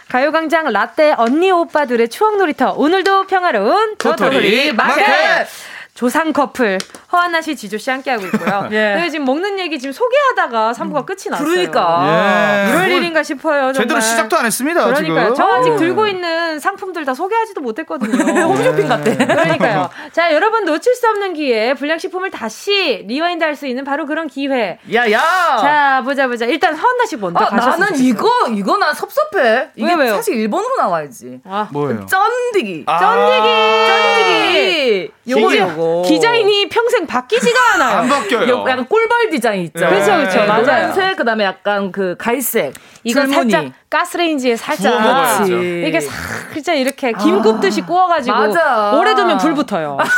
[0.08, 5.00] 가요광장 라떼 언니 오빠들의 추억놀이터 오늘도 평화로운 도토리 마켓.
[5.00, 5.46] 마켓.
[5.94, 6.78] 조상 커플
[7.12, 8.68] 허한나 씨, 지조 씨 함께 하고 있고요.
[8.72, 8.96] 예.
[8.96, 11.46] 네, 지금 먹는 얘기 지금 소개하다가 3부가 끝이 났어요.
[11.46, 12.66] 그러니까.
[12.66, 12.70] 예.
[12.72, 13.72] 이럴 일인가 싶어요.
[13.72, 13.74] 정말.
[13.74, 14.84] 제대로 시작도 안 했습니다.
[14.86, 15.34] 그러니까요.
[15.34, 18.16] 저 아직 들고 있는 상품들 다 소개하지도 못했거든요.
[18.44, 19.16] 홈쇼핑 같대.
[19.16, 19.88] 그러니까요.
[20.12, 24.80] 자, 여러분 놓칠 수 없는 기회, 불량식품을 다시 rewind 할 수 있는 바로 그런 기회.
[24.92, 25.20] 야야.
[25.60, 26.44] 자, 보자 보자.
[26.46, 28.04] 일단 허한나 씨 먼저 아, 가셨으면 나는.
[28.04, 29.68] 이거 이거 나 섭섭해.
[29.76, 30.16] 이게 왜, 왜요?
[30.16, 31.40] 사실 일본으로 나와야지.
[31.44, 31.68] 아.
[31.72, 32.04] 뭐예요?
[32.06, 32.82] 쩐디기.
[32.86, 33.48] 아~ 쩐디기.
[33.86, 35.12] 쩐디기.
[35.30, 35.83] 요거 요거.
[35.84, 36.02] 바뀌더라고.
[36.06, 37.98] 디자인이 평생 바뀌지가 않아요.
[37.98, 38.60] 안 바뀌어요.
[38.68, 39.78] 약간 꿀벌 디자인 있죠.
[39.80, 40.40] 그렇죠, 그렇죠.
[40.40, 40.62] 네, 맞아요.
[40.62, 42.74] 노란색 그 다음에 약간 그 갈색.
[43.06, 43.50] 줄무늬.
[43.50, 45.48] 살짝 가스레인지에 살짝.
[45.48, 48.92] 이게 살짝 이렇게 김 굽듯이 구워가지고 맞아.
[48.96, 49.98] 오래 두면 불 붙어요.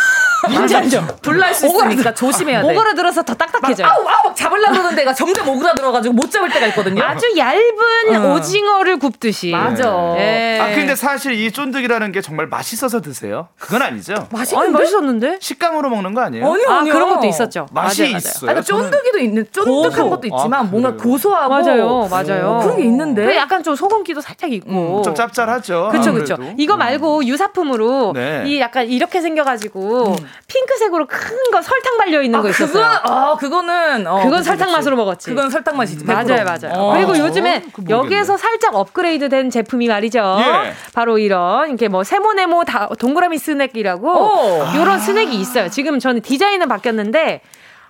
[0.49, 0.81] 맞아.
[1.23, 2.69] 불날 수 있으니까 조심해야 돼.
[2.75, 3.87] 오그라들어서 더 딱딱해져요.
[3.87, 7.03] 아우 아우 막 잡으려고 그러는 데가 점점 오그라들어가지고 못 잡을 때가 있거든요.
[7.03, 8.35] 아주 얇은 어.
[8.35, 9.51] 오징어를 굽듯이.
[9.51, 10.14] 맞아.
[10.19, 10.59] 예.
[10.61, 13.49] 아 근데 사실 이 쫀득이라는 게 정말 맛있어서 드세요?
[13.59, 14.14] 그건 아니죠.
[14.14, 14.79] 아니 맛있는데?
[14.79, 15.39] 맛있었는데?
[15.57, 16.45] 식감으로 먹는 거 아니에요?
[16.53, 16.93] 아니요, 아 아니요.
[16.93, 17.67] 그런 것도 있었죠.
[17.73, 18.19] 맛이 맞아요, 맞아요.
[18.19, 18.51] 있어요.
[18.51, 20.11] 아니, 쫀득이도 있는 쫀득한 고소.
[20.11, 20.93] 것도 있지만 아, 뭔가?
[20.95, 22.61] 고소하고 맞아요, 맞아요.
[22.63, 25.03] 그런 게 있는데 그 약간 좀 소금기도 살짝 있고.
[25.03, 25.89] 좀 짭짤하죠.
[25.93, 26.37] 그쵸, 아무래도.
[26.37, 26.55] 그쵸.
[26.59, 28.45] 이거 말고 유사품으로 네.
[28.47, 32.73] 이 약간 이렇게 생겨가지고 핑크색으로 큰 거 설탕 발려 있는 아, 거 있었어요.
[32.73, 34.77] 그건 아 그거는 어, 그건 설탕 그치.
[34.77, 35.31] 맛으로 먹었지.
[35.31, 36.05] 그건 설탕 맛이지.
[36.05, 36.45] 맞아요, 100%.
[36.45, 36.73] 맞아요.
[36.75, 36.93] 어.
[36.95, 37.91] 그리고 요즘에 그 모르겠네.
[37.91, 40.19] 여기에서 살짝 업그레이드된 제품이 말이죠.
[40.41, 40.73] 예.
[40.93, 44.65] 바로 이런 이렇게 뭐 세모네모 다, 동그라미 스낵이라고 오.
[44.75, 45.69] 이런 스낵이 있어요.
[45.71, 47.41] 지금 저는 디자인은 바뀌었는데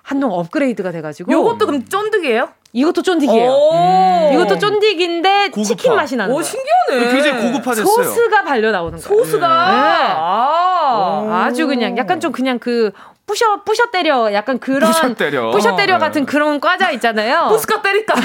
[0.03, 2.49] 한층 업그레이드가 돼가지고 요것도 그럼 쫀득이에요?
[2.73, 3.49] 이것도 쫀디기예요.
[3.49, 4.29] 오.
[4.33, 5.63] 이것도 쫀디기인데 고급화.
[5.63, 6.43] 치킨 맛이 나는 오 거예요.
[6.43, 7.11] 신기하네.
[7.13, 7.85] 굉장히 고급화됐어요.
[7.85, 9.23] 소스가 발려 나오는 거예요.
[9.23, 10.13] 소스가 네.
[10.15, 11.43] 아.
[11.47, 12.91] 아주 그냥 약간 좀 그냥 그
[13.25, 15.51] 부셔 부셔 때려 약간 그런 부셔 때려.
[15.51, 15.99] 부셔 때려 네.
[15.99, 17.47] 같은 그런 과자 있잖아요.
[17.51, 18.15] 부스카 때릴까?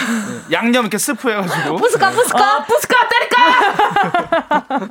[0.52, 1.76] 양념 이렇게 스프 해가지고.
[1.76, 4.90] 부스카 부스카 아, 부스카 때릴까?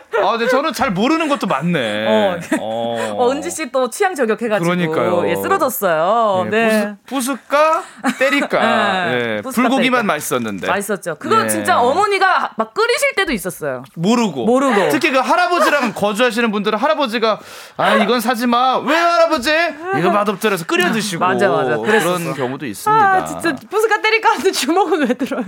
[0.22, 2.06] 아, 근데 저는 잘 모르는 것도 많네.
[2.06, 2.38] 어.
[2.60, 3.14] 어.
[3.18, 5.28] 어, 은지 씨 또 취향 저격해가지고 그러니까요.
[5.28, 6.46] 예, 쓰러졌어요.
[6.50, 6.68] 네.
[6.68, 6.94] 네.
[7.06, 7.82] 부스, 부스까
[8.18, 8.60] 때릴까.
[8.60, 9.18] 네.
[9.18, 9.42] 네.
[9.42, 10.12] 부스까 불고기만 때릴까.
[10.14, 10.66] 맛있었는데.
[10.68, 11.16] 맛있었죠.
[11.18, 11.48] 그거 네.
[11.48, 13.82] 진짜 어머니가 막 끓이실 때도 있었어요.
[13.94, 14.44] 모르고.
[14.46, 14.90] 모르고.
[14.90, 17.40] 특히 그 할아버지랑 거주하시는 분들은 할아버지가
[17.76, 18.78] 아 이건 사지 마.
[18.78, 19.50] 왜 할아버지?
[19.98, 21.20] 이거 맛없더라서 끓여 드시고.
[21.24, 21.76] 맞아, 맞아.
[21.78, 22.18] 그랬었어.
[22.18, 23.04] 그런 경우도 있습니다.
[23.12, 25.44] 아 진짜 부스카 때릴까 하는데 주먹은 왜 들어요?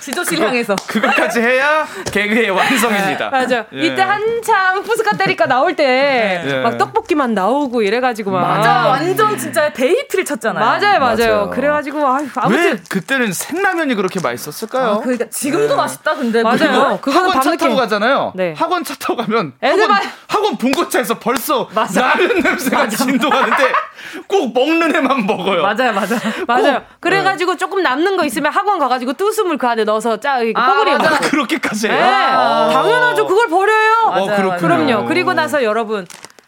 [0.00, 0.76] 지조실 향해서.
[0.86, 3.30] 그것까지 해야 개그의 완성입니다.
[3.30, 3.64] 맞아.
[3.72, 3.86] 예.
[3.86, 6.60] 이때 한참 부스카 때릴까 나올 때 예.
[6.62, 8.88] 막 떡볶이만 나오고 이래가지고 막 맞아.
[8.88, 10.64] 완전 진짜 히트를 쳤잖아요.
[10.64, 11.16] 맞아요, 맞아요.
[11.16, 11.50] 맞아요.
[11.50, 14.86] 그래가지고 아유, 왜 아무튼 그때는 생라면이 그렇게 맛있었을까요?
[14.94, 16.14] 아, 그러니까 지금도 맛있다.
[16.14, 16.56] 근데 맞아요.
[16.58, 18.32] 그거- 그거는 학원 차 타고 가잖아요.
[18.34, 18.54] 네.
[18.56, 22.00] 학원 차 타고 가면 애들 학원, 봐- 학원 봉고차에서 벌써 맞아.
[22.08, 23.72] 라면 냄새가 진동하는데
[24.26, 25.62] 꼭 먹는 애만 먹어요.
[25.62, 26.18] 맞아요, 맞아요.
[26.46, 26.82] 맞아요.
[27.00, 30.92] 그래가지고 조금 남는 거 있으면 학원 가가지고 뚜스물 그 안에 넣어서 짜 이거 아, 뽀글이
[30.92, 31.10] 맞아.
[31.10, 31.28] 먹어.
[31.30, 32.04] 그렇게까지 네, 해요?
[32.04, 32.68] 아.
[32.72, 33.26] 당연하죠.
[33.26, 33.94] 그걸 버려요.
[34.06, 34.56] 어.
[34.56, 35.04] 그럼요.
[35.06, 36.06] 그리고 나서 여러분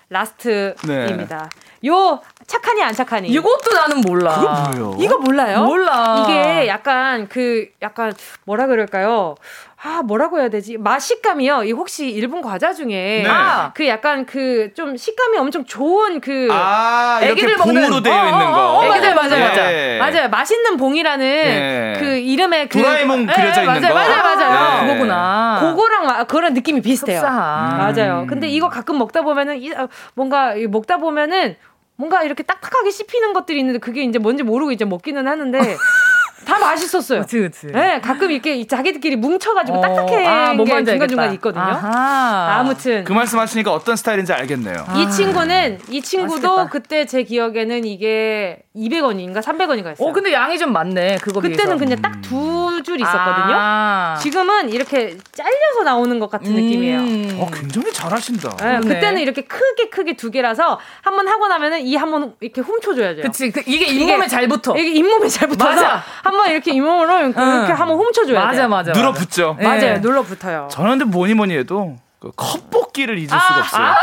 [0.08, 1.48] 라스트입니다.
[1.86, 3.28] 요 착하니 안 착하니.
[3.28, 4.36] 이것도 나는 몰라.
[4.72, 4.96] 뭐예요?
[4.98, 5.64] 이거 몰라요?
[5.64, 6.24] 몰라.
[6.24, 8.12] 이게 약간 그 약간
[8.44, 9.36] 뭐라 그럴까요?
[9.82, 10.76] 아 뭐라고 해야 되지?
[10.76, 11.64] 맛 식감이요.
[11.64, 13.26] 이 혹시 일본 과자 중에 네.
[13.26, 18.26] 아, 그 약간 그 좀 식감이 엄청 좋은 그 아, 이렇게 애기들 봉으로 먹는- 되어
[18.26, 18.58] 있는 거.
[18.60, 19.98] 어, 어, 어, 맞아요, 맞아요, 예.
[19.98, 20.12] 맞아요.
[20.12, 20.28] 맞아요.
[20.28, 21.96] 맛있는 봉이라는 예.
[21.98, 23.94] 그 이름의 그 도라에몽 예, 그려져 있는 맞아요, 거.
[23.94, 24.82] 맞아요, 맞아요.
[24.82, 24.86] 네.
[24.88, 25.58] 그거구나.
[25.60, 27.18] 그거랑 와- 그런 느낌이 비슷해요.
[27.18, 27.78] 흡사한.
[27.78, 28.26] 맞아요.
[28.28, 31.56] 근데 이거 가끔 먹다 보면은 이, 어, 뭔가 이 먹다 보면은
[31.96, 35.58] 뭔가 이렇게 딱딱하게 씹히는 것들이 있는데 그게 이제 뭔지 모르고 이제 먹기는 하는데
[36.44, 37.20] 다 맛있었어요.
[37.22, 37.66] 그치, 그치.
[37.68, 41.34] 네, 가끔 이렇게 자기들끼리 뭉쳐가지고 어, 딱딱해 아, 뭔게 중간중간.
[41.34, 41.62] 있거든요.
[41.62, 42.58] 아하.
[42.60, 44.86] 아무튼 그 말씀 하시니까 어떤 스타일인지 알겠네요.
[44.96, 46.68] 이 친구는 이 친구도 맛있겠다.
[46.70, 50.08] 그때 제 기억에는 이게 200원인가 300원인가 했어요.
[50.08, 51.18] 어, 근데 양이 좀 많네.
[51.20, 51.76] 그거 그때는 비해서.
[51.76, 53.54] 그냥 딱 두 줄 있었거든요.
[53.58, 54.16] 아.
[54.22, 56.98] 지금은 이렇게 잘려서 나오는 것 같은 느낌이에요.
[57.00, 57.38] 음.
[57.40, 58.56] 어, 굉장히 잘하신다.
[58.56, 58.80] 네.
[58.80, 63.20] 그때는 이렇게 크게 크게 두 개라서 한 번 하고 나면은 이 한 번 이렇게 훔쳐줘야죠.
[63.22, 63.50] 그치.
[63.50, 64.74] 그, 이게 잇몸에 잘 붙어.
[64.78, 66.02] 이게 잇몸에 잘 붙어서 맞아.
[66.30, 67.80] 한번 이렇게 잇몸으로 이렇게 응.
[67.80, 68.68] 한번 훔쳐줘야 맞아, 돼요.
[68.68, 68.92] 맞아.
[68.92, 69.52] 맞아.
[69.60, 69.82] 맞아요.
[69.82, 70.00] 예.
[70.00, 70.68] 눌러 붙어요.
[70.70, 73.94] 저는 근데 뭐니 뭐니 해도 그 컵볶이를 잊을 수가 없어요.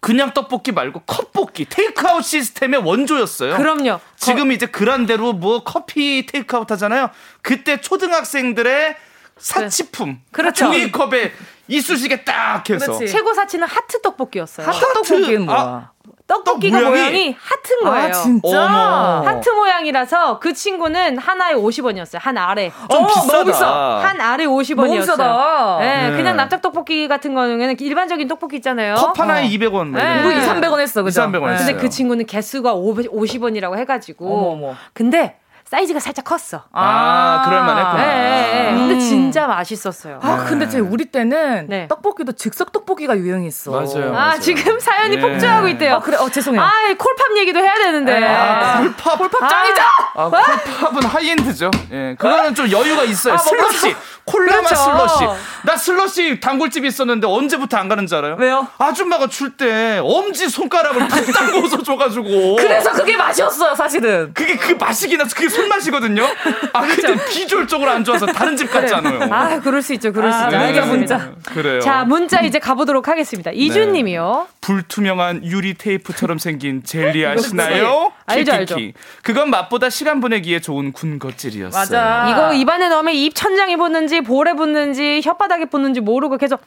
[0.00, 3.56] 그냥 떡볶이 말고 컵볶이 테이크아웃 시스템의 원조였어요.
[3.56, 3.98] 그럼요.
[4.16, 7.10] 지금 이제 그란대로 뭐 커피 테이크아웃 하잖아요.
[7.42, 8.96] 그때 초등학생들의
[9.38, 10.20] 사치품.
[10.30, 10.66] 그렇죠.
[10.66, 11.32] 종이컵에
[11.68, 12.92] 이쑤시개 딱 해서.
[12.92, 13.08] 그렇지.
[13.12, 14.66] 최고 사치는 하트 떡볶이였어요.
[14.66, 15.58] 하트 떡볶이는 뭐야?
[15.58, 15.90] 아,
[16.28, 18.06] 떡볶이가 떡 모양이- 모양이, 하트인 거예요.
[18.08, 18.64] 아, 진짜?
[18.66, 19.26] 어머.
[19.26, 22.18] 하트 모양이라서 그 친구는 하나에 50원이었어요.
[22.20, 22.70] 한 알에.
[22.90, 23.44] 좀 어, 비싸다.
[23.44, 23.66] 비싸.
[24.02, 25.00] 한 알에 너무 50원이었어요.
[25.00, 25.78] 비싸다.
[25.80, 26.16] 네, 네.
[26.16, 28.94] 그냥 납작 떡볶이 같은 거는 일반적인 떡볶이 있잖아요.
[28.96, 29.96] 컵 하나에 200원.
[29.96, 30.20] 네.
[30.20, 31.22] 이거 2, 300원 했어, 그죠?
[31.22, 31.56] 2, 300원 네.
[31.56, 31.72] 근데.
[31.76, 34.26] 그 친구는 개수가 50원이라고 해 가지고.
[34.52, 34.74] 어머, 어머.
[34.92, 35.38] 근데
[35.68, 36.62] 사이즈가 살짝 컸어.
[36.72, 38.02] 아, 그럴만했구나.
[38.02, 38.74] 예, 예, 예.
[38.74, 39.00] 근데 음.
[39.00, 40.18] 진짜 맛있었어요.
[40.22, 41.86] 아, 근데 제 우리 때는 네.
[41.88, 43.72] 떡볶이도 즉석 떡볶이가 유행했어.
[43.72, 44.08] 맞아요.
[44.08, 44.40] 아, 맞아요.
[44.40, 45.20] 지금 사연이 예.
[45.20, 45.96] 폭주하고 있대요.
[45.96, 46.16] 아, 그래?
[46.16, 46.62] 어, 죄송해요.
[46.62, 48.24] 아, 콜팝 얘기도 해야 되는데.
[48.24, 49.18] 아, 콜팝.
[49.18, 49.82] 콜팝 짱이죠?
[50.14, 51.70] 아, 콜팝은 high-end죠.
[51.92, 52.16] 예.
[52.18, 53.34] 그거는 좀 여유가 있어요.
[53.34, 53.94] 아, 뭐 슬러시.
[54.24, 54.84] 콜라맛 그렇죠.
[54.84, 55.24] 슬러시.
[55.64, 58.36] 나 슬러시 단골집 있었는데 언제부터 안 가는 줄 알아요?
[58.38, 58.68] 왜요?
[58.78, 62.56] 아줌마가 줄 때 엄지 손가락을 푹 담궈서 줘가지고.
[62.56, 64.32] 그래서 그게 맛이었어요, 사실은.
[64.34, 66.24] 그게 그 맛이긴 해서 그게 술 마시거든요.
[66.72, 69.28] 아 근데 비주얼적으로 안 좋아서 다른 집 같지 않아요.
[69.32, 70.12] 아 그럴 수 있죠.
[70.12, 70.56] 그럴 수 있죠.
[70.56, 70.80] 아, 네.
[70.82, 71.32] 문자.
[71.44, 71.80] 그래요.
[71.80, 73.50] 자 문자 이제 가보도록 하겠습니다.
[73.52, 74.46] 이준님이요.
[74.48, 74.58] 네.
[74.60, 78.12] 불투명한 유리 테이프처럼 생긴 젤리 아시나요?
[78.26, 78.76] 알죠 알죠.
[79.22, 81.80] 그건 맛보다 시간 보내기에 좋은 군것질이었어요.
[81.80, 82.28] 맞아.
[82.30, 86.60] 이거 입안에 넣으면 입 천장에 붙는지 볼에 붙는지 혓바닥에 붙는지 모르고 계속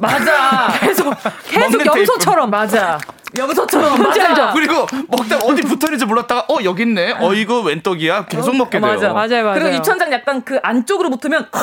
[0.00, 0.72] 맞아.
[0.80, 1.14] 계속
[1.48, 2.98] 계속 염소처럼 맞아.
[3.36, 4.28] 염소처럼 맞아.
[4.28, 4.50] 알죠?
[4.54, 7.16] 그리고 먹다 어디 붙어 있는지 몰랐다가 어 여기 있네.
[7.20, 8.26] 어 이거 웬 떡이야?
[8.26, 8.92] 계속 먹게 돼요.
[8.92, 9.54] 맞아 맞아요 맞아요.
[9.54, 11.48] 그리고 입천장 약간 그 안쪽으로 붙으면.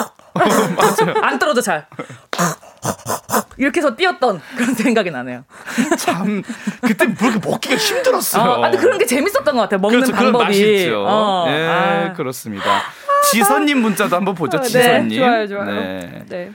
[1.21, 1.87] 안 떨어져 잘.
[3.57, 5.43] 이렇게 해서 뛰었던 그런 생각이 나네요.
[5.97, 6.43] 참
[6.81, 8.43] 그때 그렇게 먹기가 힘들었어요.
[8.43, 9.79] 어, 아, 근데 그런 게 재밌었던 것 같아요.
[9.79, 10.45] 먹는 그렇죠, 방법이.
[10.45, 11.03] 맛있죠.
[11.07, 11.45] 어.
[11.47, 12.13] 네, 아.
[12.13, 12.83] 그렇습니다.
[13.31, 14.59] 지선님 문자도 한번 보죠.
[14.59, 15.09] 네, 지선님.
[15.09, 15.65] 네, 좋아요, 좋아요.
[15.65, 16.23] 네.
[16.29, 16.51] 네.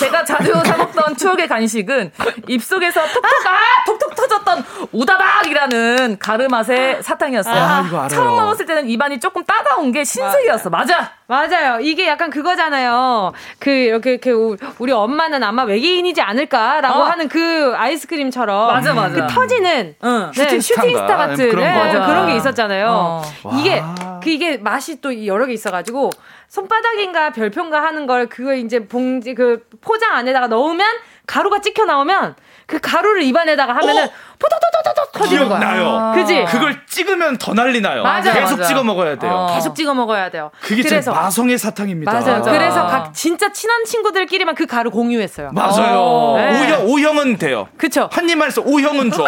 [0.00, 2.10] 제가 자주 사 먹던 추억의 간식은
[2.48, 7.54] 입속에서 톡톡 아 톡톡 터졌던 우다닥이라는 가르 맛의 사탕이었어요.
[7.54, 8.08] 아, 이거 알아요.
[8.08, 10.70] 처음 먹었을 때는 입안이 조금 따가운 게 신세계였어.
[10.70, 11.12] 맞아.
[11.30, 11.78] 맞아요.
[11.80, 13.32] 이게 약간 그거잖아요.
[13.60, 17.04] 그 이렇게 그 우리 엄마는 아마 외계인이지 않을까라고 어.
[17.04, 19.14] 하는 그 아이스크림처럼 맞아 맞아.
[19.14, 20.30] 그 터지는 응.
[20.34, 23.22] 네, 슈팅, 슈팅 스타 같은 그런, 네, 그런 게 있었잖아요.
[23.44, 23.56] 어.
[23.56, 23.80] 이게
[24.20, 26.10] 그 이게 맛이 또 여러 개 있어가지고
[26.48, 30.84] 손바닥인가 별표인가 하는 걸 그거 이제 봉지 그 포장 안에다가 넣으면
[31.28, 32.34] 가루가 찍혀 나오면
[32.66, 34.10] 그 가루를 입안에다가 하면은 어?
[34.40, 35.58] 포도도도도도 터지는 거야.
[35.58, 36.12] 나요.
[36.14, 36.44] 그지?
[36.48, 38.02] 그걸 찍으면 더 난리 나요.
[38.02, 38.68] 맞아, 계속 맞아.
[38.68, 39.32] 찍어 먹어야 돼요.
[39.32, 39.54] 어.
[39.54, 40.50] 계속 찍어 먹어야 돼요.
[40.62, 42.10] 그게 그래서 마성의 사탕입니다.
[42.10, 42.38] 맞아요.
[42.38, 42.50] 맞아.
[42.50, 45.50] 그래서 각 진짜 친한 친구들끼리만 그 가루 공유했어요.
[45.52, 45.98] 맞아요.
[46.00, 46.36] 어.
[46.38, 46.60] 네.
[46.62, 47.68] 오형 오형은 돼요.
[47.76, 48.08] 그쵸?
[48.12, 49.24] 한 입만 해서 오형은 줘.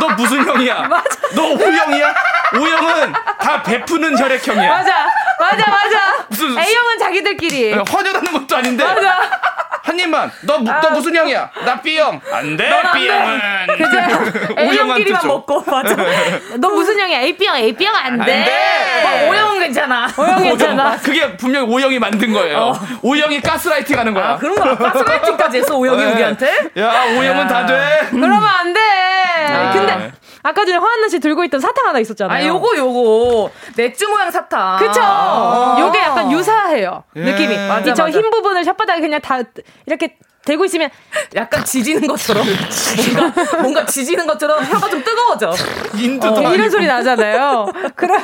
[0.00, 0.82] 너 무슨 형이야?
[0.88, 1.04] 맞아.
[1.34, 2.14] 너 오형이야?
[2.54, 4.68] O형은 다 베푸는 혈액형이야.
[4.68, 5.06] 맞아.
[5.40, 6.24] 맞아, 맞아.
[6.28, 7.72] 무슨 A형은 자기들끼리.
[7.72, 8.84] 헌혈하는 것도 아닌데.
[8.84, 9.18] 맞아.
[9.82, 10.30] 한 입만.
[10.42, 10.80] 너, 아.
[10.80, 11.50] 너 무슨 형이야?
[11.66, 12.20] 나 B형.
[12.32, 13.66] 안 돼, B형은.
[13.76, 14.41] 그죠?
[14.58, 15.96] A형끼리만 먹고, 맞아.
[16.58, 17.20] 너 무슨 형이야?
[17.20, 18.32] AB형, AB형 안 돼.
[18.32, 19.26] 안 돼.
[19.26, 20.08] 어, O형 괜찮아.
[20.16, 20.96] O형 괜찮아.
[20.98, 22.58] 그게 분명 O형이 만든 거예요.
[22.58, 22.80] 어.
[23.02, 24.30] O형이 가스라이팅 하는 거야.
[24.30, 26.12] 아, 그런 거 가스라이팅까지 했어, O형이 네.
[26.12, 26.52] 우리한테?
[26.78, 28.00] 야, O형은 다 돼.
[28.10, 28.80] 그러면 안 돼.
[29.48, 29.70] 아.
[29.72, 30.12] 근데
[30.42, 32.44] 아까 전에 허한나 씨 들고 있던 사탕 하나 있었잖아요.
[32.44, 34.78] 아, 요거 요거 넷주 모양 사탕.
[34.78, 35.00] 그쵸?
[35.02, 37.04] 아~ 요게 약간 유사해요.
[37.16, 37.20] 예.
[37.20, 37.56] 느낌이.
[37.68, 39.38] 맞아, 저흰 부분을 혓바닥에 그냥 다
[39.86, 40.90] 이렇게 대고 있으면
[41.36, 42.44] 약간 지지는 것처럼
[43.14, 45.52] 뭔가 뭔가 지지는 것처럼 혀가 좀 뜨거워져.
[45.94, 47.66] 인도 어, 이런 소리 나잖아요.
[47.94, 48.16] 그러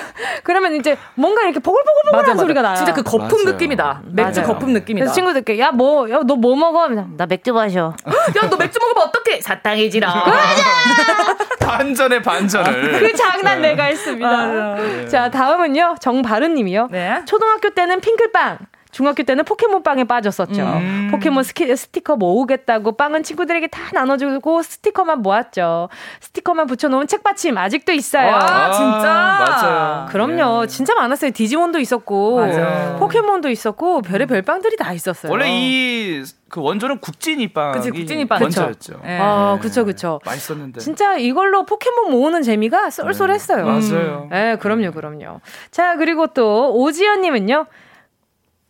[0.42, 2.74] 그러면 이제 뭔가 이렇게 보글보글보글한 소리가 나요.
[2.74, 3.52] 진짜 그 거품 맞아요.
[3.52, 4.02] 느낌이다.
[4.06, 4.52] 맥주 맞아요.
[4.52, 5.04] 거품 느낌이다.
[5.04, 6.88] 그래서 친구들께 야 뭐 야 너 뭐 먹어?
[6.88, 7.94] 나 맥주 마셔.
[8.36, 9.40] 야 너 맥주 먹으면 어떡해?
[9.40, 10.08] 사탕이지라.
[10.12, 11.36] 맞아.
[11.68, 12.98] 반전의 반전을.
[12.98, 14.28] 그 장난 내가 했습니다.
[14.28, 14.76] 아,
[15.08, 16.88] 자 다음은요 정바른 님이요.
[16.90, 17.22] 네.
[17.26, 18.58] 초등학교 때는 핑클빵.
[18.98, 20.60] 중학교 때는 포켓몬 빵에 빠졌었죠.
[20.60, 21.08] 음.
[21.12, 25.88] 포켓몬 스키, 스티커 모으겠다고 빵은 친구들에게 다 나눠주고 스티커만 모았죠.
[26.20, 28.32] 스티커만 붙여놓은 책받침 아직도 있어요.
[28.32, 29.06] 와, 진짜?
[29.38, 30.06] 맞아요.
[30.10, 30.62] 그럼요.
[30.62, 30.66] 네.
[30.66, 31.30] 진짜 많았어요.
[31.30, 32.96] 디지몬도 있었고, 맞아.
[32.98, 35.30] 포켓몬도 있었고, 별의별 빵들이 다 있었어요.
[35.30, 37.72] 원래 이 그 원조는 국진이 빵.
[37.72, 38.40] 그치, 국진이 빵.
[38.40, 39.00] 원조였죠.
[39.04, 39.18] 네.
[39.20, 40.18] 아, 그쵸, 그쵸.
[40.24, 40.80] 맛있었는데.
[40.80, 43.64] 진짜 이걸로 포켓몬 모으는 재미가 쏠쏠했어요.
[43.66, 43.70] 네.
[43.70, 44.28] 맞아요.
[44.30, 45.40] 네, 그럼요, 그럼요.
[45.70, 47.66] 자, 그리고 또 오지연님은요.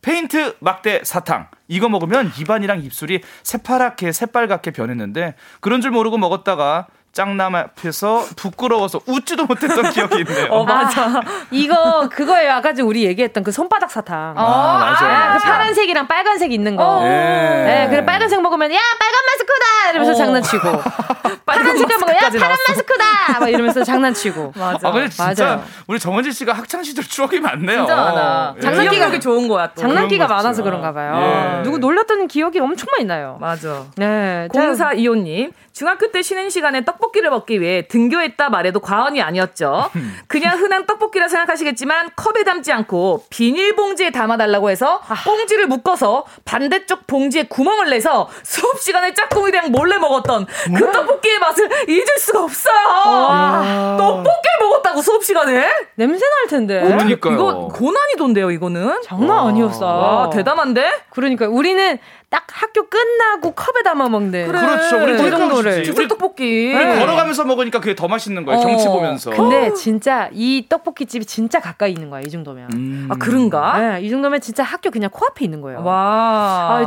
[0.02, 1.48] 페인트 막대 사탕.
[1.66, 9.46] 이거 먹으면 입안이랑 입술이 새파랗게 새빨갛게 변했는데 그런 줄 모르고 먹었다가 짱남 앞에서 부끄러워서 웃지도
[9.46, 10.52] 못했던 기억이 있네요.
[10.52, 11.02] 어, 맞아.
[11.02, 12.52] 아, 이거 그거예요.
[12.52, 14.34] 아까 우리 얘기했던 그 손바닥 사탕.
[14.36, 15.32] 아, 아 맞아요.
[15.32, 16.84] 아, 그 파란색이랑 빨간색 있는 거.
[16.84, 17.02] 어.
[17.02, 17.64] 네.
[17.64, 17.88] 네.
[17.90, 20.14] 그래 빨간색 먹으면 야 빨간 마스크다 이러면서 어.
[20.14, 20.82] 장난치고.
[21.44, 24.52] 파란색 먹으면 야 파란 마스크다 막 이러면서 장난치고.
[24.56, 24.88] 맞아.
[24.88, 25.64] 아 근데 진짜 맞아요.
[25.86, 27.78] 우리 정원진 씨가 학창 시절 추억이 많네요.
[27.78, 28.54] 진짜 많아.
[28.58, 28.60] 예.
[28.60, 29.68] 장난기가 좋은 거야.
[29.74, 29.80] 또.
[29.80, 31.58] 장난기가 많아서 그런가 봐요.
[31.58, 31.62] 예.
[31.62, 33.38] 누구 놀렸던 기억이 엄청 많이 나요.
[33.40, 33.84] 맞아.
[33.96, 34.48] 네.
[34.52, 39.90] 공사 이호님 중학교 때 쉬는 시간에 떡 볶이를 먹기 위해 등교했다 말해도 과언이 아니었죠.
[40.28, 45.14] 그냥 흔한 떡볶이라 생각하시겠지만 컵에 담지 않고 비닐봉지에 담아달라고 해서 아.
[45.24, 50.92] 봉지를 묶어서 반대쪽 봉지에 구멍을 내서 수업 시간에 짝꿍이랑 몰래 먹었던 그 뭐?
[50.92, 53.96] 떡볶이의 맛을 잊을 수가 없어요.
[53.98, 55.68] 떡볶이 먹었다고 수업 시간에?
[55.94, 56.80] 냄새 날 텐데.
[56.80, 57.34] 그러니까요.
[57.34, 59.02] 이거 고난이돈데요, 이거는.
[59.02, 59.86] 장난 아니었어.
[59.86, 60.92] 와, 대담한데?
[61.10, 61.98] 그러니까 우리는
[62.30, 64.60] 딱 학교 끝나고 컵에 담아 먹는 그래.
[64.60, 64.96] 그렇죠.
[65.02, 65.82] 우리 그 정도를.
[65.96, 66.74] 우리 떡볶이.
[66.74, 66.98] 우리 네.
[66.98, 68.60] 걸어가면서 먹으니까 그게 더 맛있는 거예요.
[68.60, 68.62] 어.
[68.66, 69.30] 경치 보면서.
[69.30, 72.20] 근데 진짜 이 떡볶이 집이 진짜 가까이 있는 거야.
[72.20, 72.70] 이 정도면.
[72.74, 73.08] 음.
[73.10, 73.78] 아 그런가?
[73.78, 75.82] 네, 이 정도면 진짜 학교 그냥 코앞에 있는 거예요.
[75.82, 75.94] 와.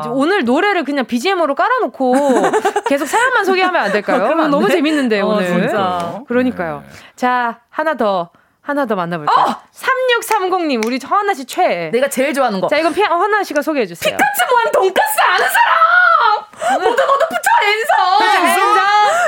[0.04, 2.14] 아, 오늘 노래를 그냥 BGM으로 깔아놓고
[2.88, 4.26] 계속 사연만 소개하면 안 될까요?
[4.40, 5.48] 안 너무 재밌는데 어, 오늘.
[5.48, 6.22] 진짜.
[6.28, 6.84] 그러니까요.
[6.86, 6.94] 네.
[7.16, 8.30] 자 하나 더.
[8.62, 9.36] 하나 더 만나볼게요.
[9.36, 9.62] 어!
[9.74, 11.90] 3630님, 우리 허나 씨 최애.
[11.92, 12.68] 내가 제일 좋아하는 거.
[12.68, 14.16] 자, 이건 피, 허나 씨가 소개해주세요.
[14.18, 16.51] 피카츄 모한 돈까스 아는 사람!
[16.74, 18.48] 모두 모두 붙여, 앤서!
[18.48, 18.72] 앤서!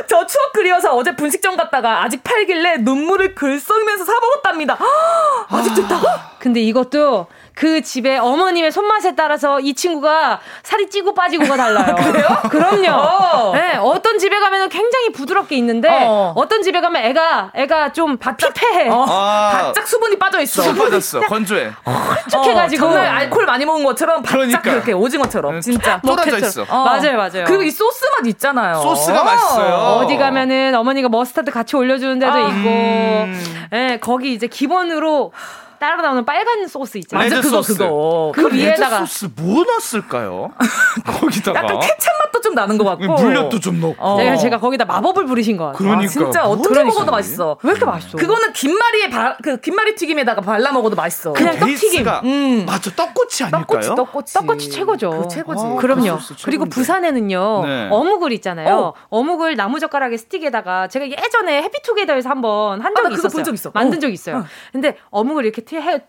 [0.07, 4.77] 저 추억 그 그리워서 어제 분식점 갔다가 아직 팔길래 눈물을 글썽이면서 사 먹었답니다.
[5.49, 6.07] 아직도 있다고?
[6.39, 11.95] 근데 이것도 그 집의 어머님의 손맛에 따라서 이 친구가 살이 찌고 빠지고가 달라요.
[12.01, 12.27] 그래요?
[12.49, 12.91] 그럼요.
[12.91, 13.51] 어.
[13.53, 18.89] 네, 어떤 집에 가면 굉장히 부드럽게 있는데 어떤 집에 가면 애가 애가 좀 바짝 피폐해.
[18.89, 19.05] 어.
[19.07, 19.51] 아.
[19.53, 20.63] 바짝 수분이 빠져 있어.
[20.63, 21.21] 수분 빠졌어.
[21.21, 21.71] 건조해.
[21.85, 24.61] 홀쭉해가지고 어, 정말 알코올 많이 먹은 것처럼 바짝 그러니까.
[24.61, 26.65] 그렇게 오징어처럼 진짜 쫄아져 있어.
[26.69, 26.83] 어.
[26.83, 27.45] 맞아요, 맞아요.
[27.45, 28.75] 그리고 이 소스 맛 있잖아요.
[28.81, 29.73] 소스가 맛있어요.
[30.01, 32.39] 어디 가면은 어머니가 머스타드 같이 올려주는 데도 아.
[32.39, 33.67] 있고, 음.
[33.73, 35.31] 예, 거기 이제 기본으로
[35.83, 37.29] 따로 나오는 빨간 소스 있잖아요.
[37.29, 37.73] 맞아, 그거, 소스.
[37.77, 38.31] 그거.
[38.33, 38.99] 그, 그 위에다가.
[38.99, 40.53] 소스 뭐 넣었을까요?
[41.05, 41.59] 거기다가.
[41.59, 43.21] 약간 케찹 맛도 좀 나는 것 같고.
[43.21, 43.95] 물엿도 좀 넣고.
[43.97, 44.17] 어.
[44.17, 45.77] 제가, 제가 거기다 마법을 부리신 것 같아요.
[45.79, 46.05] 그러니까.
[46.05, 46.93] 아, 진짜 어떻게 그러니까.
[46.93, 47.57] 먹어도 맛있어.
[47.63, 48.17] 왜 이렇게 맛있어?
[48.17, 51.33] 그거는 김말이에 바, 그 김말이 튀김에다가 발라 먹어도 맛있어.
[51.33, 52.07] 그냥 떡튀김.
[52.23, 52.65] 음.
[52.65, 52.91] 맞죠.
[52.95, 53.65] 떡꼬치 아닐까요?
[53.65, 54.33] 떡꼬치, 떡꼬치.
[54.35, 55.09] 떡꼬치 최고죠.
[55.23, 55.65] 그 최고지.
[55.65, 56.17] 아, 그럼요.
[56.45, 57.65] 그리고 부산에는요.
[57.65, 57.87] 네.
[57.91, 58.73] 어묵을 있잖아요.
[58.73, 58.93] 어.
[59.09, 63.43] 어묵을 나무젓가락에 스틱에다가 제가 예전에 해피투게더에서 한번 한 적이 아, 있었어요.
[63.43, 63.71] 적 있어.
[63.73, 63.99] 만든 어.
[63.99, 64.37] 적 있어요.
[64.37, 64.43] 어.
[64.71, 65.61] 근데 어묵을 이렇게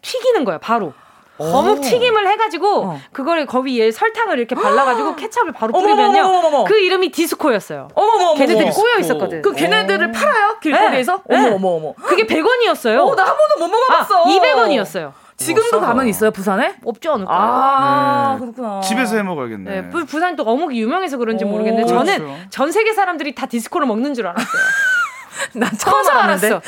[0.02, 0.92] 튀기는 거예요, 바로.
[1.36, 3.00] 어묵 튀김을 해가지고 어.
[3.12, 6.64] 그거를 거기 위에 설탕을 이렇게 발라가지고 케찹을 바로 뿌리면요 어머머머머머.
[6.64, 7.88] 그 이름이 디스코였어요.
[7.94, 9.42] 어머머 걔네들이 꼬여 있었거든.
[9.42, 11.22] 그 걔네들을 팔아요 길거리에서?
[11.28, 11.36] 네.
[11.36, 11.92] 어머 어머 어머.
[11.94, 12.98] 그게 100원이었어요.
[13.04, 14.22] 어, 나 한 번도 못 먹어봤어.
[14.22, 15.12] 아, 200원이었어요.
[15.36, 16.76] 지금도 가면 있어요 부산에?
[16.84, 17.32] 없지 않을까?
[17.34, 18.40] 아 네.
[18.40, 18.80] 그렇구나.
[18.80, 19.80] 집에서 해 먹어야겠네.
[19.82, 22.36] 네, 부산 또 어묵이 유명해서 그런지 모르겠는데 저는 그렇죠.
[22.50, 24.46] 전 세계 사람들이 다 디스코를 먹는 줄 알았어요.
[25.54, 26.60] 난 처음 알았어.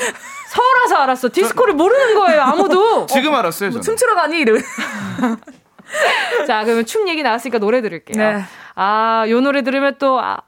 [0.49, 1.29] 서울 와서 알았어.
[1.31, 3.07] 디스코를 모르는 거예요, 아무도.
[3.13, 4.39] 지금 알았어요, 뭐 춤추러 가니?
[4.41, 4.57] 이러
[6.47, 8.17] 자, 그러면 춤 얘기 나왔으니까 노래 들을게요.
[8.17, 8.43] 네.
[8.75, 10.39] 아, 요 노래 들으면 또, 아.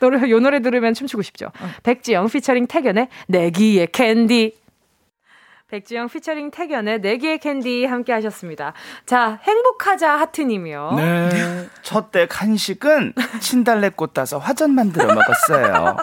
[0.00, 1.46] 노래, 요 노래 들으면 춤추고 싶죠.
[1.60, 1.70] 어.
[1.82, 4.57] 백지영 피처링 태견의 내 귀에 캔디.
[5.70, 8.72] 백지영 피처링 태견의 내기의 캔디 함께 하셨습니다.
[9.04, 10.94] 자, 행복하자 하트님이요.
[10.96, 11.68] 네.
[11.82, 15.96] 첫댁 한식은 친달래꽃 따서 화전 만들어 먹었어요.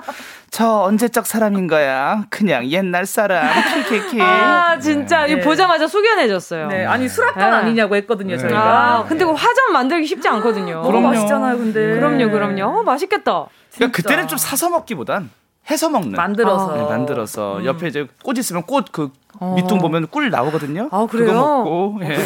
[0.51, 2.26] 저 언제적 사람인 거야?
[2.30, 3.43] 그냥 옛날 사람.
[3.89, 4.22] 키키키.
[4.22, 5.26] 아, 진짜.
[5.26, 5.39] 네.
[5.39, 6.68] 보자마자 숙연해졌어요.
[6.68, 6.86] 네.
[6.86, 7.57] 아니, 수락관 네.
[7.57, 8.59] 아니냐고 했거든요, 저희가.
[8.59, 10.84] 아, 근데 그 화전 만들기 쉽지 않거든요.
[10.84, 11.95] 너무 맛있잖아요, 근데.
[11.95, 12.82] 그럼요, 그럼요.
[12.82, 13.47] 어, 맛있겠다.
[13.74, 15.32] 그러니까 그때는 좀 사서 먹기보단
[15.70, 16.11] 해서 먹는.
[16.11, 16.76] 만들어서.
[16.76, 17.57] 네, 만들어서.
[17.57, 17.66] 음.
[17.66, 19.53] 옆에 이제 꽃 있으면 꽃그 어.
[19.55, 20.89] 밑둥 보면 꿀 나오거든요.
[20.91, 21.28] 아, 그래요?
[21.28, 22.18] 그거 먹고 예.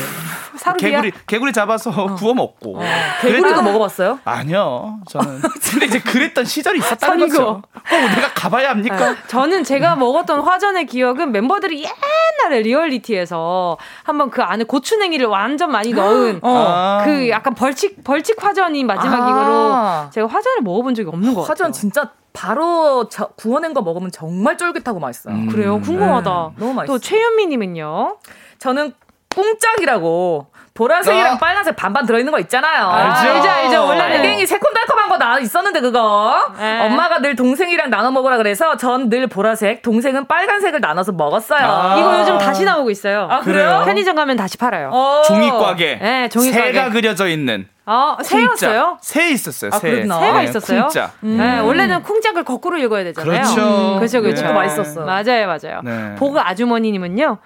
[0.77, 2.15] 개구리 개구리 잡아서 어.
[2.15, 2.77] 구워 먹고.
[2.77, 2.81] 어.
[3.21, 4.19] 개구리도 먹어봤어요?
[4.25, 5.41] 아니요, 저는.
[5.71, 7.61] 근데 이제 그랬던 시절이 있었다는 거죠.
[7.73, 9.11] 꼭 내가 가봐야 합니까?
[9.11, 9.17] 네.
[9.27, 11.85] 저는 제가 먹었던 화전의 기억은 멤버들이
[12.43, 17.01] 옛날에 리얼리티에서 한번 그 안에 고추냉이를 완전 많이 넣은 어.
[17.05, 20.09] 그 약간 벌칙 벌칙 화전이 마지막이로 아.
[20.11, 21.51] 제가 화전을 먹어본 적이 없는 것 같아요.
[21.51, 25.33] 화전 진짜 바로 저, 구워낸 거 먹으면 정말 쫄깃하고 맛있어요.
[25.35, 25.47] 음.
[25.49, 25.79] 그래요?
[25.81, 26.51] 궁금하다.
[26.55, 26.59] 네.
[26.59, 26.93] 너무 맛있어.
[26.93, 28.17] 또 최현미님은요?
[28.59, 28.93] 저는
[29.33, 30.47] 꿍짝이라고
[30.79, 31.37] 보라색이랑 어?
[31.37, 32.87] 빨간색 반반 들어있는 거 있잖아요.
[32.87, 33.85] 알죠, 알죠, 알죠.
[33.85, 36.53] 원래 알갱이 새콤달콤한 거 나 있었는데 그거.
[36.57, 36.79] 네.
[36.85, 41.59] 엄마가 늘 동생이랑 나눠 먹으라 그래서 전 늘 보라색, 동생은 빨간색을 나눠서 먹었어요.
[41.65, 43.27] 아~ 이거 요즘 다시 나오고 있어요.
[43.29, 43.81] 아, 그래요?
[43.85, 44.89] 편의점 가면 다시 팔아요.
[44.93, 45.99] 어~ 종이과게.
[46.01, 46.73] 네, 종이과게.
[46.73, 47.67] 새가 그려져 있는.
[47.85, 48.97] 아, 새였어요?
[49.01, 49.71] 새 있었어요.
[49.71, 49.77] 새.
[50.09, 50.83] 아, 새가 네, 있었어요.
[50.83, 51.11] 쿵짝.
[51.23, 51.37] 음.
[51.37, 53.31] 네, 원래는 쿵짝을 거꾸로 읽어야 되잖아요.
[53.41, 53.61] 그렇죠.
[53.93, 54.43] 음, 그렇죠, 그렇죠.
[54.45, 54.53] 네.
[54.53, 55.01] 맛있었어.
[55.01, 55.81] 맞아요, 맞아요.
[55.83, 56.15] 네.
[56.15, 57.37] 보그 아주머니님은요.